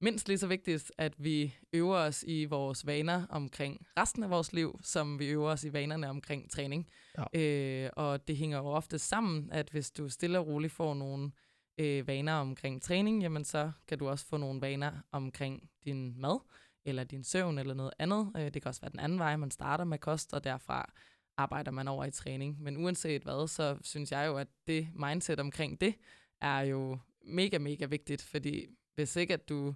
mindst 0.00 0.28
lige 0.28 0.38
så 0.38 0.46
vigtigt, 0.46 0.92
at 0.98 1.14
vi 1.18 1.54
øver 1.72 1.96
os 1.96 2.24
i 2.26 2.44
vores 2.44 2.86
vaner 2.86 3.26
omkring 3.30 3.86
resten 3.98 4.22
af 4.22 4.30
vores 4.30 4.52
liv, 4.52 4.80
som 4.82 5.18
vi 5.18 5.28
øver 5.28 5.50
os 5.50 5.64
i 5.64 5.72
vanerne 5.72 6.08
omkring 6.08 6.50
træning. 6.50 6.88
Ja. 7.18 7.40
Øh, 7.40 7.90
og 7.96 8.28
det 8.28 8.36
hænger 8.36 8.58
jo 8.58 8.66
ofte 8.66 8.98
sammen, 8.98 9.50
at 9.52 9.70
hvis 9.70 9.90
du 9.90 10.08
stille 10.08 10.38
og 10.38 10.46
roligt 10.46 10.72
får 10.72 10.94
nogle 10.94 11.30
øh, 11.78 12.06
vaner 12.06 12.34
omkring 12.34 12.82
træning, 12.82 13.22
jamen 13.22 13.44
så 13.44 13.72
kan 13.88 13.98
du 13.98 14.08
også 14.08 14.26
få 14.26 14.36
nogle 14.36 14.60
vaner 14.60 14.92
omkring 15.12 15.70
din 15.84 16.20
mad, 16.20 16.40
eller 16.84 17.04
din 17.04 17.24
søvn, 17.24 17.58
eller 17.58 17.74
noget 17.74 17.92
andet. 17.98 18.32
Øh, 18.36 18.44
det 18.44 18.62
kan 18.62 18.68
også 18.68 18.80
være 18.80 18.90
den 18.90 19.00
anden 19.00 19.18
vej, 19.18 19.36
man 19.36 19.50
starter 19.50 19.84
med 19.84 19.98
kost, 19.98 20.34
og 20.34 20.44
derfra 20.44 20.92
arbejder 21.36 21.70
man 21.70 21.88
over 21.88 22.04
i 22.04 22.10
træning. 22.10 22.62
Men 22.62 22.76
uanset 22.76 23.22
hvad, 23.22 23.48
så 23.48 23.78
synes 23.82 24.12
jeg 24.12 24.26
jo, 24.26 24.36
at 24.36 24.48
det 24.66 24.88
mindset 24.94 25.40
omkring 25.40 25.80
det, 25.80 25.94
er 26.40 26.60
jo 26.60 26.98
mega, 27.24 27.58
mega 27.58 27.84
vigtigt, 27.84 28.22
fordi 28.22 28.66
hvis 28.94 29.16
ikke 29.16 29.34
at 29.34 29.48
du 29.48 29.74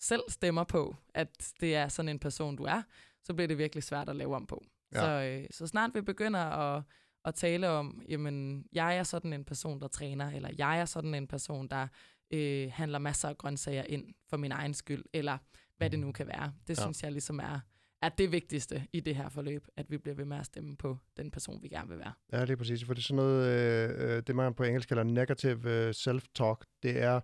selv 0.00 0.22
stemmer 0.28 0.64
på, 0.64 0.96
at 1.14 1.52
det 1.60 1.74
er 1.74 1.88
sådan 1.88 2.08
en 2.08 2.18
person, 2.18 2.56
du 2.56 2.64
er, 2.64 2.82
så 3.22 3.34
bliver 3.34 3.48
det 3.48 3.58
virkelig 3.58 3.82
svært 3.84 4.08
at 4.08 4.16
lave 4.16 4.36
om 4.36 4.46
på. 4.46 4.64
Ja. 4.94 5.00
Så, 5.00 5.08
øh, 5.08 5.46
så 5.50 5.66
snart 5.66 5.90
vi 5.94 6.00
begynder 6.00 6.40
at, 6.40 6.82
at 7.24 7.34
tale 7.34 7.68
om, 7.68 8.02
jamen, 8.08 8.66
jeg 8.72 8.96
er 8.96 9.02
sådan 9.02 9.32
en 9.32 9.44
person, 9.44 9.80
der 9.80 9.88
træner, 9.88 10.30
eller 10.30 10.50
jeg 10.58 10.80
er 10.80 10.84
sådan 10.84 11.14
en 11.14 11.26
person, 11.26 11.68
der 11.68 11.88
øh, 12.30 12.72
handler 12.72 12.98
masser 12.98 13.28
af 13.28 13.38
grøntsager 13.38 13.82
ind 13.82 14.14
for 14.28 14.36
min 14.36 14.52
egen 14.52 14.74
skyld, 14.74 15.04
eller 15.12 15.38
hvad 15.76 15.90
det 15.90 15.98
nu 15.98 16.12
kan 16.12 16.26
være. 16.26 16.52
Det 16.66 16.78
Ja. 16.78 16.82
ja. 16.82 16.86
synes 16.86 17.02
jeg 17.02 17.12
ligesom 17.12 17.38
er, 17.38 17.60
er 18.06 18.10
det 18.18 18.32
vigtigste 18.32 18.86
i 18.92 19.00
det 19.00 19.16
her 19.16 19.28
forløb, 19.28 19.66
at 19.76 19.90
vi 19.90 19.98
bliver 19.98 20.14
ved 20.14 20.24
med 20.24 20.36
at 20.36 20.46
stemme 20.46 20.76
på 20.76 20.96
den 21.16 21.30
person, 21.30 21.62
vi 21.62 21.68
gerne 21.68 21.88
vil 21.88 21.98
være. 21.98 22.12
Ja, 22.32 22.40
det 22.40 22.50
er 22.50 22.56
præcis. 22.56 22.84
For 22.84 22.94
det 22.94 23.00
er 23.00 23.04
sådan 23.04 23.16
noget, 23.16 23.46
øh, 23.46 24.16
øh, 24.16 24.22
det 24.26 24.36
man 24.36 24.54
på 24.54 24.62
engelsk 24.64 24.88
kalder 24.88 25.02
negative 25.02 25.70
øh, 25.70 25.90
self-talk. 25.90 26.62
Det 26.82 27.02
er 27.02 27.20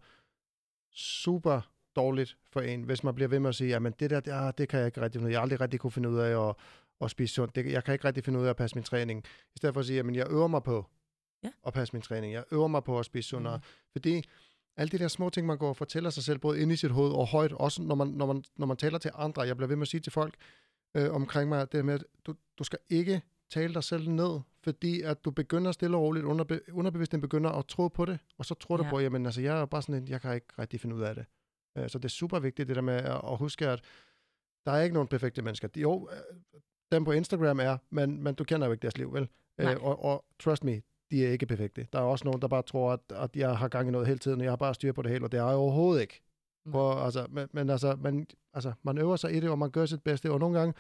super 0.93 1.61
dårligt 1.97 2.37
for 2.53 2.61
en, 2.61 2.83
hvis 2.83 3.05
man 3.05 3.15
bliver 3.15 3.29
ved 3.29 3.41
med 3.41 3.49
at 3.49 3.55
sige, 3.55 3.71
jamen 3.71 3.95
det 4.01 4.11
der, 4.11 4.21
det, 4.21 4.33
ah, 4.33 4.53
det 4.59 4.69
kan 4.69 4.79
jeg 4.79 4.87
ikke 4.87 5.01
rigtig 5.01 5.19
finde 5.19 5.27
ud 5.27 5.31
af. 5.31 5.33
Jeg 5.33 5.39
har 5.39 5.43
aldrig 5.43 5.61
rigtig 5.61 5.81
kunne 5.81 5.91
finde 5.91 6.11
ud 6.11 6.19
af 6.19 6.49
at, 6.49 6.55
at 7.01 7.11
spise 7.11 7.35
sundt. 7.35 7.55
Det, 7.55 7.73
jeg 7.73 7.85
kan 7.85 7.93
ikke 7.93 8.05
rigtig 8.05 8.25
finde 8.25 8.39
ud 8.41 8.45
af 8.45 8.51
at 8.51 8.57
passe 8.57 8.77
min 8.77 8.85
træning. 8.85 9.25
I 9.55 9.57
stedet 9.57 9.75
for 9.75 9.81
at 9.81 9.87
sige, 9.87 9.97
jamen 9.97 10.15
jeg 10.15 10.27
øver 10.31 10.49
mig 10.49 10.63
på 10.63 10.87
Ja. 11.45 11.51
at 11.67 11.73
passe 11.73 11.93
min 11.93 12.03
træning. 12.03 12.33
Jeg 12.33 12.45
øver 12.53 12.69
mig 12.69 12.85
på 12.85 12.99
at 12.99 13.05
spise 13.05 13.29
sundere. 13.29 13.57
Mm. 13.57 13.63
Fordi 13.93 14.23
alle 14.77 14.91
de 14.91 14.99
der 14.99 15.09
små 15.09 15.31
ting, 15.31 15.47
man 15.47 15.59
går 15.59 15.69
og 15.69 15.77
fortæller 15.77 16.11
sig 16.11 16.25
selv, 16.25 16.39
både 16.39 16.61
inde 16.61 16.75
i 16.75 16.77
sit 16.77 16.91
hoved 16.91 17.13
og 17.13 17.27
højt, 17.27 17.53
også 17.53 17.83
når 17.83 17.95
man, 17.95 18.07
når 18.09 18.27
man, 18.27 18.45
når 18.57 18.67
man 18.67 18.77
taler 18.77 18.99
til 18.99 19.11
andre. 19.15 19.43
Jeg 19.43 19.57
bliver 19.57 19.69
ved 19.69 19.77
med 19.77 19.83
at 19.83 19.89
sige 19.89 20.01
til 20.01 20.13
folk 20.13 20.35
øh, 20.95 21.13
omkring 21.15 21.49
mig, 21.49 21.73
det 21.73 21.85
med, 21.85 21.95
at 21.95 22.05
du, 22.27 22.35
du 22.59 22.65
skal 22.65 22.79
ikke 22.91 23.23
tale 23.51 23.75
dig 23.75 23.85
selv 23.85 24.09
ned, 24.09 24.41
fordi 24.65 25.03
at 25.03 25.25
du 25.25 25.31
begynder 25.31 25.73
stille 25.73 25.97
og 25.97 26.03
roligt, 26.03 26.25
underbe, 26.25 26.61
underbevidst 26.73 27.13
begynder 27.21 27.51
at 27.51 27.67
tro 27.67 27.89
på 27.89 28.05
det, 28.05 28.19
og 28.39 28.45
så 28.45 28.55
tror 28.55 28.77
du 28.77 28.85
Ja. 28.85 28.91
på, 28.91 29.01
jamen 29.01 29.27
altså, 29.27 29.41
jeg 29.41 29.61
er 29.61 29.67
bare 29.67 29.83
sådan 29.83 29.95
en, 30.03 30.09
jeg 30.09 30.21
kan 30.21 30.35
ikke 30.35 30.47
rigtig 30.59 30.81
finde 30.81 30.97
ud 30.97 31.03
af 31.03 31.15
det. 31.15 31.25
Øh, 31.79 31.89
så 31.89 31.99
det 31.99 32.05
er 32.05 32.09
super 32.09 32.39
vigtigt, 32.39 32.69
det 32.69 32.77
der 32.77 32.83
med 32.83 32.95
at, 32.95 33.21
at 33.31 33.37
huske, 33.39 33.69
at 33.69 33.81
der 34.67 34.73
er 34.73 34.83
ikke 34.83 34.95
nogen 34.95 35.09
perfekte 35.09 35.43
mennesker. 35.43 35.69
Jo, 35.77 36.09
øh, 36.13 36.61
dem 36.93 37.05
på 37.05 37.13
Instagram 37.13 37.61
er, 37.61 37.77
men, 37.91 38.23
men 38.23 38.35
du 38.35 38.45
kender 38.45 38.67
jo 38.67 38.73
ikke 38.73 38.83
deres 38.83 38.99
liv, 38.99 39.13
vel? 39.13 39.29
Nej. 39.59 39.75
Øh, 39.75 39.85
og, 39.85 40.05
og 40.05 40.25
trust 40.39 40.65
me, 40.65 40.83
de 41.11 41.27
er 41.27 41.31
ikke 41.31 41.47
perfekte. 41.47 41.87
Der 41.93 41.99
er 41.99 42.03
også 42.03 42.25
nogen, 42.25 42.43
der 42.43 42.49
bare 42.49 42.63
tror, 42.63 42.93
at, 42.93 43.01
at 43.15 43.37
jeg 43.37 43.57
har 43.59 43.69
gang 43.69 43.89
i 43.89 43.91
noget 43.91 44.07
hele 44.07 44.19
tiden, 44.19 44.41
og 44.41 44.45
jeg 44.45 44.53
har 44.53 44.57
bare 44.57 44.75
styr 44.75 44.93
på 44.93 45.03
det 45.03 45.11
hele, 45.11 45.25
og 45.25 45.33
det 45.33 45.39
er 45.41 45.47
jeg 45.47 45.55
overhovedet 45.55 46.01
ikke. 46.03 46.21
Nej. 46.65 46.71
Hvor, 46.71 46.93
altså, 46.95 47.27
men, 47.31 47.49
men 47.53 47.71
altså, 47.71 47.97
man, 48.01 48.27
altså, 48.55 48.73
man 48.83 48.99
øver 48.99 49.17
sig 49.17 49.37
i 49.37 49.41
det, 49.41 49.51
og 49.51 49.59
man 49.59 49.71
gør 49.71 49.87
sit 49.87 50.03
bedste, 50.03 50.31
og 50.33 50.39
nogle 50.41 50.59
gange, 50.59 50.75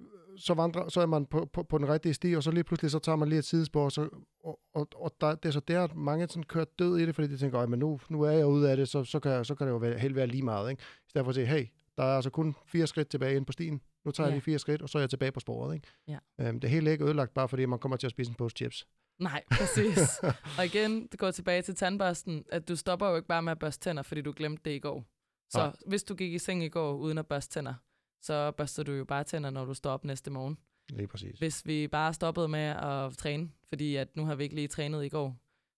øh, 0.00 0.06
så, 0.36 0.54
vandrer, 0.54 0.88
så 0.88 1.00
er 1.00 1.06
man 1.06 1.26
på, 1.26 1.44
på, 1.52 1.62
på 1.62 1.78
den 1.78 1.88
rigtige 1.88 2.14
sti, 2.14 2.34
og 2.36 2.42
så 2.42 2.50
lige 2.50 2.64
pludselig, 2.64 2.90
så 2.90 2.98
tager 2.98 3.16
man 3.16 3.28
lige 3.28 3.38
et 3.38 3.44
sidespor, 3.44 3.84
og, 3.84 3.92
så, 3.92 4.08
og, 4.44 4.60
og, 4.74 4.88
og 4.96 5.14
der, 5.20 5.34
det 5.34 5.48
er 5.48 5.52
så 5.52 5.60
der, 5.60 5.82
at 5.84 5.96
mange 5.96 6.28
sådan 6.28 6.42
kører 6.42 6.64
død 6.78 6.98
i 6.98 7.06
det, 7.06 7.14
fordi 7.14 7.28
de 7.28 7.38
tænker, 7.38 7.58
"Øj, 7.60 7.66
men 7.66 7.78
nu, 7.78 8.00
nu 8.08 8.22
er 8.22 8.30
jeg 8.30 8.46
ude 8.46 8.70
af 8.70 8.76
det, 8.76 8.88
så, 8.88 9.04
så, 9.04 9.20
kan, 9.20 9.44
så 9.44 9.54
kan 9.54 9.66
det 9.66 9.72
jo 9.72 9.78
være, 9.78 9.98
helt 9.98 10.14
være 10.16 10.26
lige 10.26 10.42
meget. 10.42 10.70
Ikke? 10.70 10.82
I 10.82 11.08
stedet 11.10 11.24
for 11.24 11.28
at 11.30 11.34
sige, 11.34 11.46
hey, 11.46 11.66
der 11.96 12.02
er 12.04 12.16
altså 12.16 12.30
kun 12.30 12.54
fire 12.66 12.86
skridt 12.86 13.08
tilbage 13.08 13.36
ind 13.36 13.46
på 13.46 13.52
stien. 13.52 13.80
Nu 14.04 14.10
tager 14.10 14.26
jeg 14.26 14.30
Ja. 14.30 14.34
lige 14.34 14.42
fire 14.42 14.58
skridt, 14.58 14.82
og 14.82 14.88
så 14.88 14.98
er 14.98 15.02
jeg 15.02 15.10
tilbage 15.10 15.32
på 15.32 15.40
sporet. 15.40 15.74
Ikke? 15.74 15.86
Ja. 16.08 16.18
Øhm, 16.40 16.60
det 16.60 16.70
hele 16.70 16.88
er 16.88 16.92
ikke 16.92 17.04
ødelagt, 17.04 17.34
bare 17.34 17.48
fordi 17.48 17.66
man 17.66 17.78
kommer 17.78 17.96
til 17.96 18.06
at 18.06 18.10
spise 18.10 18.30
en 18.30 18.34
pose 18.34 18.54
chips. 18.56 18.86
Nej, 19.18 19.44
præcis. 19.50 20.18
og 20.58 20.64
igen, 20.64 21.06
det 21.06 21.18
går 21.18 21.30
tilbage 21.30 21.62
til 21.62 21.74
tandbørsten, 21.74 22.44
at 22.52 22.68
du 22.68 22.76
stopper 22.76 23.08
jo 23.08 23.16
ikke 23.16 23.28
bare 23.28 23.42
med 23.42 23.52
at 23.52 23.58
børste 23.58 23.84
tænder, 23.84 24.02
fordi 24.02 24.20
du 24.22 24.32
glemte 24.36 24.62
det 24.64 24.76
i 24.76 24.78
går. 24.78 25.04
Så 25.50 25.58
Nej. 25.58 25.72
hvis 25.86 26.04
du 26.04 26.14
gik 26.14 26.32
i 26.32 26.38
seng 26.38 26.64
i 26.64 26.68
går 26.68 26.92
uden 26.94 27.18
at 27.18 27.26
børste 27.26 27.52
tænder, 27.52 27.74
så 28.22 28.50
børster 28.50 28.82
du 28.82 28.92
jo 28.92 29.04
bare 29.04 29.24
tænder, 29.24 29.50
når 29.50 29.64
du 29.64 29.74
står 29.74 29.90
op 29.90 30.04
næste 30.04 30.30
morgen. 30.30 30.58
Lige 30.88 31.06
præcis. 31.06 31.38
Hvis 31.38 31.66
vi 31.66 31.88
bare 31.88 32.14
stoppede 32.14 32.48
med 32.48 32.60
at 32.60 33.16
træne, 33.18 33.50
fordi 33.68 33.96
at 33.96 34.16
nu 34.16 34.24
har 34.24 34.34
vi 34.34 34.42
ikke 34.42 34.54
lige 34.54 34.68
trænet 34.68 35.04
i 35.04 35.08
går, 35.08 35.36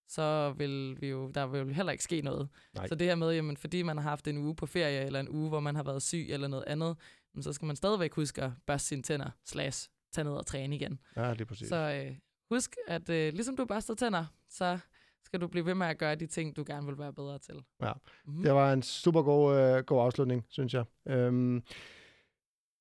så 0.09 0.53
vil 0.57 1.01
vi 1.01 1.09
jo, 1.09 1.31
der 1.31 1.47
vil 1.47 1.59
jo 1.61 1.69
heller 1.69 1.93
ikke 1.93 2.05
ske 2.05 2.21
noget. 2.23 2.49
Nej. 2.75 2.87
Så 2.87 2.95
det 2.95 3.07
her 3.07 3.15
med, 3.15 3.33
jamen, 3.33 3.57
fordi 3.57 3.83
man 3.83 3.97
har 3.97 4.11
haft 4.11 4.29
en 4.29 4.39
uge 4.39 4.57
på 4.57 4.67
ferie, 4.67 5.01
eller 5.01 5.21
en 5.21 5.29
uge, 5.29 5.49
hvor 5.49 5.61
man 5.61 5.75
har 5.75 5.83
været 5.83 6.03
syg, 6.03 6.27
eller 6.31 6.49
noget 6.49 6.65
andet, 6.67 6.97
jamen, 7.35 7.43
så 7.43 7.53
skal 7.53 7.67
man 7.67 7.77
stadigvæk 7.77 8.15
huske 8.15 8.43
at 8.43 8.51
børste 8.67 8.89
sine 8.89 9.03
tænder, 9.03 9.31
slash, 9.45 9.89
tage 10.13 10.25
ned 10.25 10.33
og 10.33 10.47
træne 10.47 10.77
igen. 10.77 10.99
Ja, 11.17 11.33
lige 11.33 11.47
præcis. 11.47 11.69
Så 11.69 11.77
øh, 11.77 12.17
husk, 12.51 12.77
at 12.87 13.11
øh, 13.11 13.33
ligesom 13.33 13.57
du 13.57 13.65
børster 13.65 13.95
tænder, 13.95 14.25
så 14.49 14.79
skal 15.25 15.41
du 15.41 15.47
blive 15.47 15.67
ved 15.67 15.75
med 15.75 15.87
at 15.87 15.99
gøre 15.99 16.15
de 16.15 16.27
ting, 16.27 16.57
du 16.57 16.65
gerne 16.67 16.87
vil 16.87 16.99
være 16.99 17.13
bedre 17.13 17.39
til. 17.39 17.55
Ja. 17.83 17.93
Mm-hmm. 18.27 18.43
Det 18.43 18.55
var 18.55 18.73
en 18.73 18.83
super 18.83 19.23
god, 19.23 19.57
øh, 19.57 19.85
god 19.85 20.05
afslutning, 20.05 20.45
synes 20.49 20.75
jeg. 20.75 20.85
Øhm, 21.09 21.63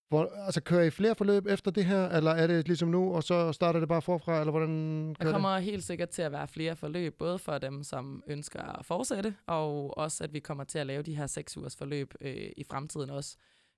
hvor, 0.09 0.31
altså, 0.45 0.61
kører 0.61 0.83
I 0.83 0.89
flere 0.89 1.15
forløb 1.15 1.45
efter 1.45 1.71
det 1.71 1.85
her, 1.85 2.09
eller 2.09 2.31
er 2.31 2.47
det 2.47 2.67
ligesom 2.67 2.89
nu, 2.89 3.13
og 3.13 3.23
så 3.23 3.51
starter 3.51 3.79
det 3.79 3.89
bare 3.89 4.01
forfra, 4.01 4.39
eller 4.39 4.51
hvordan 4.51 5.15
Der 5.21 5.31
kommer 5.31 5.57
helt 5.57 5.83
sikkert 5.83 6.09
til 6.09 6.21
at 6.21 6.31
være 6.31 6.47
flere 6.47 6.75
forløb, 6.75 7.17
både 7.17 7.39
for 7.39 7.57
dem, 7.57 7.83
som 7.83 8.23
ønsker 8.27 8.61
at 8.61 8.85
fortsætte, 8.85 9.35
og 9.47 9.97
også, 9.97 10.23
at 10.23 10.33
vi 10.33 10.39
kommer 10.39 10.63
til 10.63 10.79
at 10.79 10.87
lave 10.87 11.03
de 11.03 11.15
her 11.15 11.27
seks 11.27 11.57
ugers 11.57 11.75
forløb 11.75 12.13
øh, 12.21 12.51
i 12.57 12.63
fremtiden 12.63 13.09
også. 13.09 13.37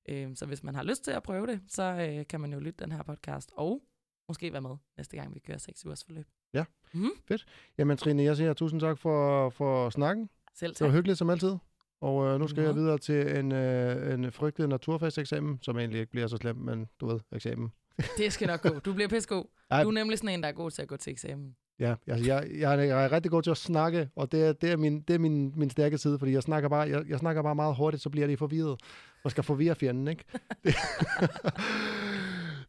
Øh, 0.09 0.35
så 0.35 0.45
hvis 0.45 0.63
man 0.63 0.75
har 0.75 0.83
lyst 0.83 1.03
til 1.03 1.11
at 1.11 1.23
prøve 1.23 1.47
det, 1.47 1.61
så 1.67 1.83
øh, 1.83 2.27
kan 2.27 2.41
man 2.41 2.53
jo 2.53 2.59
lytte 2.59 2.83
den 2.83 2.91
her 2.91 3.03
podcast, 3.03 3.51
og 3.55 3.81
måske 4.29 4.51
være 4.53 4.61
med 4.61 4.75
næste 4.97 5.17
gang, 5.17 5.33
vi 5.35 5.39
kører 5.39 5.57
seks 5.57 5.85
ugers 5.85 6.03
forløb. 6.03 6.25
Ja. 6.53 6.63
Mm-hmm. 6.93 7.09
det? 7.29 7.45
Jamen 7.77 7.97
Trine, 7.97 8.23
jeg 8.23 8.37
siger 8.37 8.53
tusind 8.53 8.79
tak 8.81 8.97
for, 8.97 9.49
for 9.49 9.89
snakken. 9.89 10.29
Selv 10.55 10.73
Det 10.73 10.81
var 10.81 10.87
tak. 10.87 10.95
hyggeligt 10.95 11.17
som 11.17 11.29
altid. 11.29 11.55
Og 12.01 12.25
øh, 12.27 12.39
nu 12.39 12.47
skal 12.47 12.61
jeg 12.63 12.69
Ja. 12.75 12.79
videre 12.79 12.97
til 12.97 13.37
en, 13.37 13.51
øh, 13.51 14.13
en 14.13 14.31
frygtet 14.31 14.69
naturfagseksamen, 14.69 15.59
som 15.61 15.77
egentlig 15.79 15.99
ikke 15.99 16.11
bliver 16.11 16.27
så 16.27 16.37
slem, 16.37 16.55
men 16.55 16.87
du 16.99 17.07
ved, 17.07 17.19
eksamen. 17.31 17.69
Det 18.17 18.33
skal 18.33 18.47
nok 18.47 18.61
gå. 18.61 18.69
Du 18.79 18.93
bliver 18.93 19.07
pissegod. 19.07 19.43
Ej. 19.71 19.83
Du 19.83 19.89
er 19.89 19.93
nemlig 19.93 20.17
sådan 20.17 20.29
en, 20.33 20.43
der 20.43 20.49
er 20.49 20.53
god 20.53 20.71
til 20.71 20.81
at 20.81 20.87
gå 20.87 20.97
til 20.97 21.11
eksamen. 21.11 21.55
Ja, 21.79 21.95
altså 22.07 22.25
jeg, 22.25 22.47
jeg, 22.59 22.73
er, 22.75 22.81
jeg 22.83 23.05
er 23.05 23.11
rigtig 23.11 23.31
god 23.31 23.41
til 23.43 23.51
at 23.51 23.57
snakke, 23.57 24.09
og 24.15 24.31
det 24.31 24.43
er, 24.43 24.53
det 24.53 24.71
er, 24.71 24.77
min, 24.77 25.01
det 25.01 25.13
er 25.13 25.19
min, 25.19 25.53
min 25.55 25.69
stærke 25.69 25.97
side, 25.97 26.19
fordi 26.19 26.31
jeg 26.31 26.43
snakker, 26.43 26.69
bare, 26.69 26.89
jeg, 26.89 27.03
jeg 27.09 27.19
snakker 27.19 27.41
bare 27.41 27.55
meget 27.55 27.75
hurtigt, 27.75 28.03
så 28.03 28.09
bliver 28.09 28.27
de 28.27 28.37
forvirret, 28.37 28.79
og 29.23 29.31
skal 29.31 29.43
forvirre 29.43 29.75
fjenden, 29.75 30.07
ikke? 30.07 30.23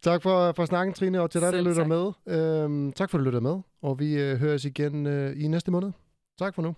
Tak 0.02 0.22
for, 0.22 0.52
for 0.52 0.64
snakken, 0.64 0.94
Trine, 0.94 1.20
og 1.20 1.30
til 1.30 1.40
dig, 1.40 1.52
der 1.52 1.60
lytter 1.60 1.86
tak. 1.86 1.88
med. 1.88 2.12
Øhm, 2.26 2.92
tak 2.92 3.10
for, 3.10 3.18
at 3.18 3.20
du 3.20 3.24
lytter 3.24 3.40
med, 3.40 3.58
og 3.82 3.98
vi 3.98 4.14
øh, 4.20 4.36
høres 4.38 4.64
igen 4.64 5.06
øh, 5.06 5.44
i 5.44 5.48
næste 5.48 5.70
måned. 5.70 5.92
Tak 6.38 6.54
for 6.54 6.62
nu. 6.62 6.74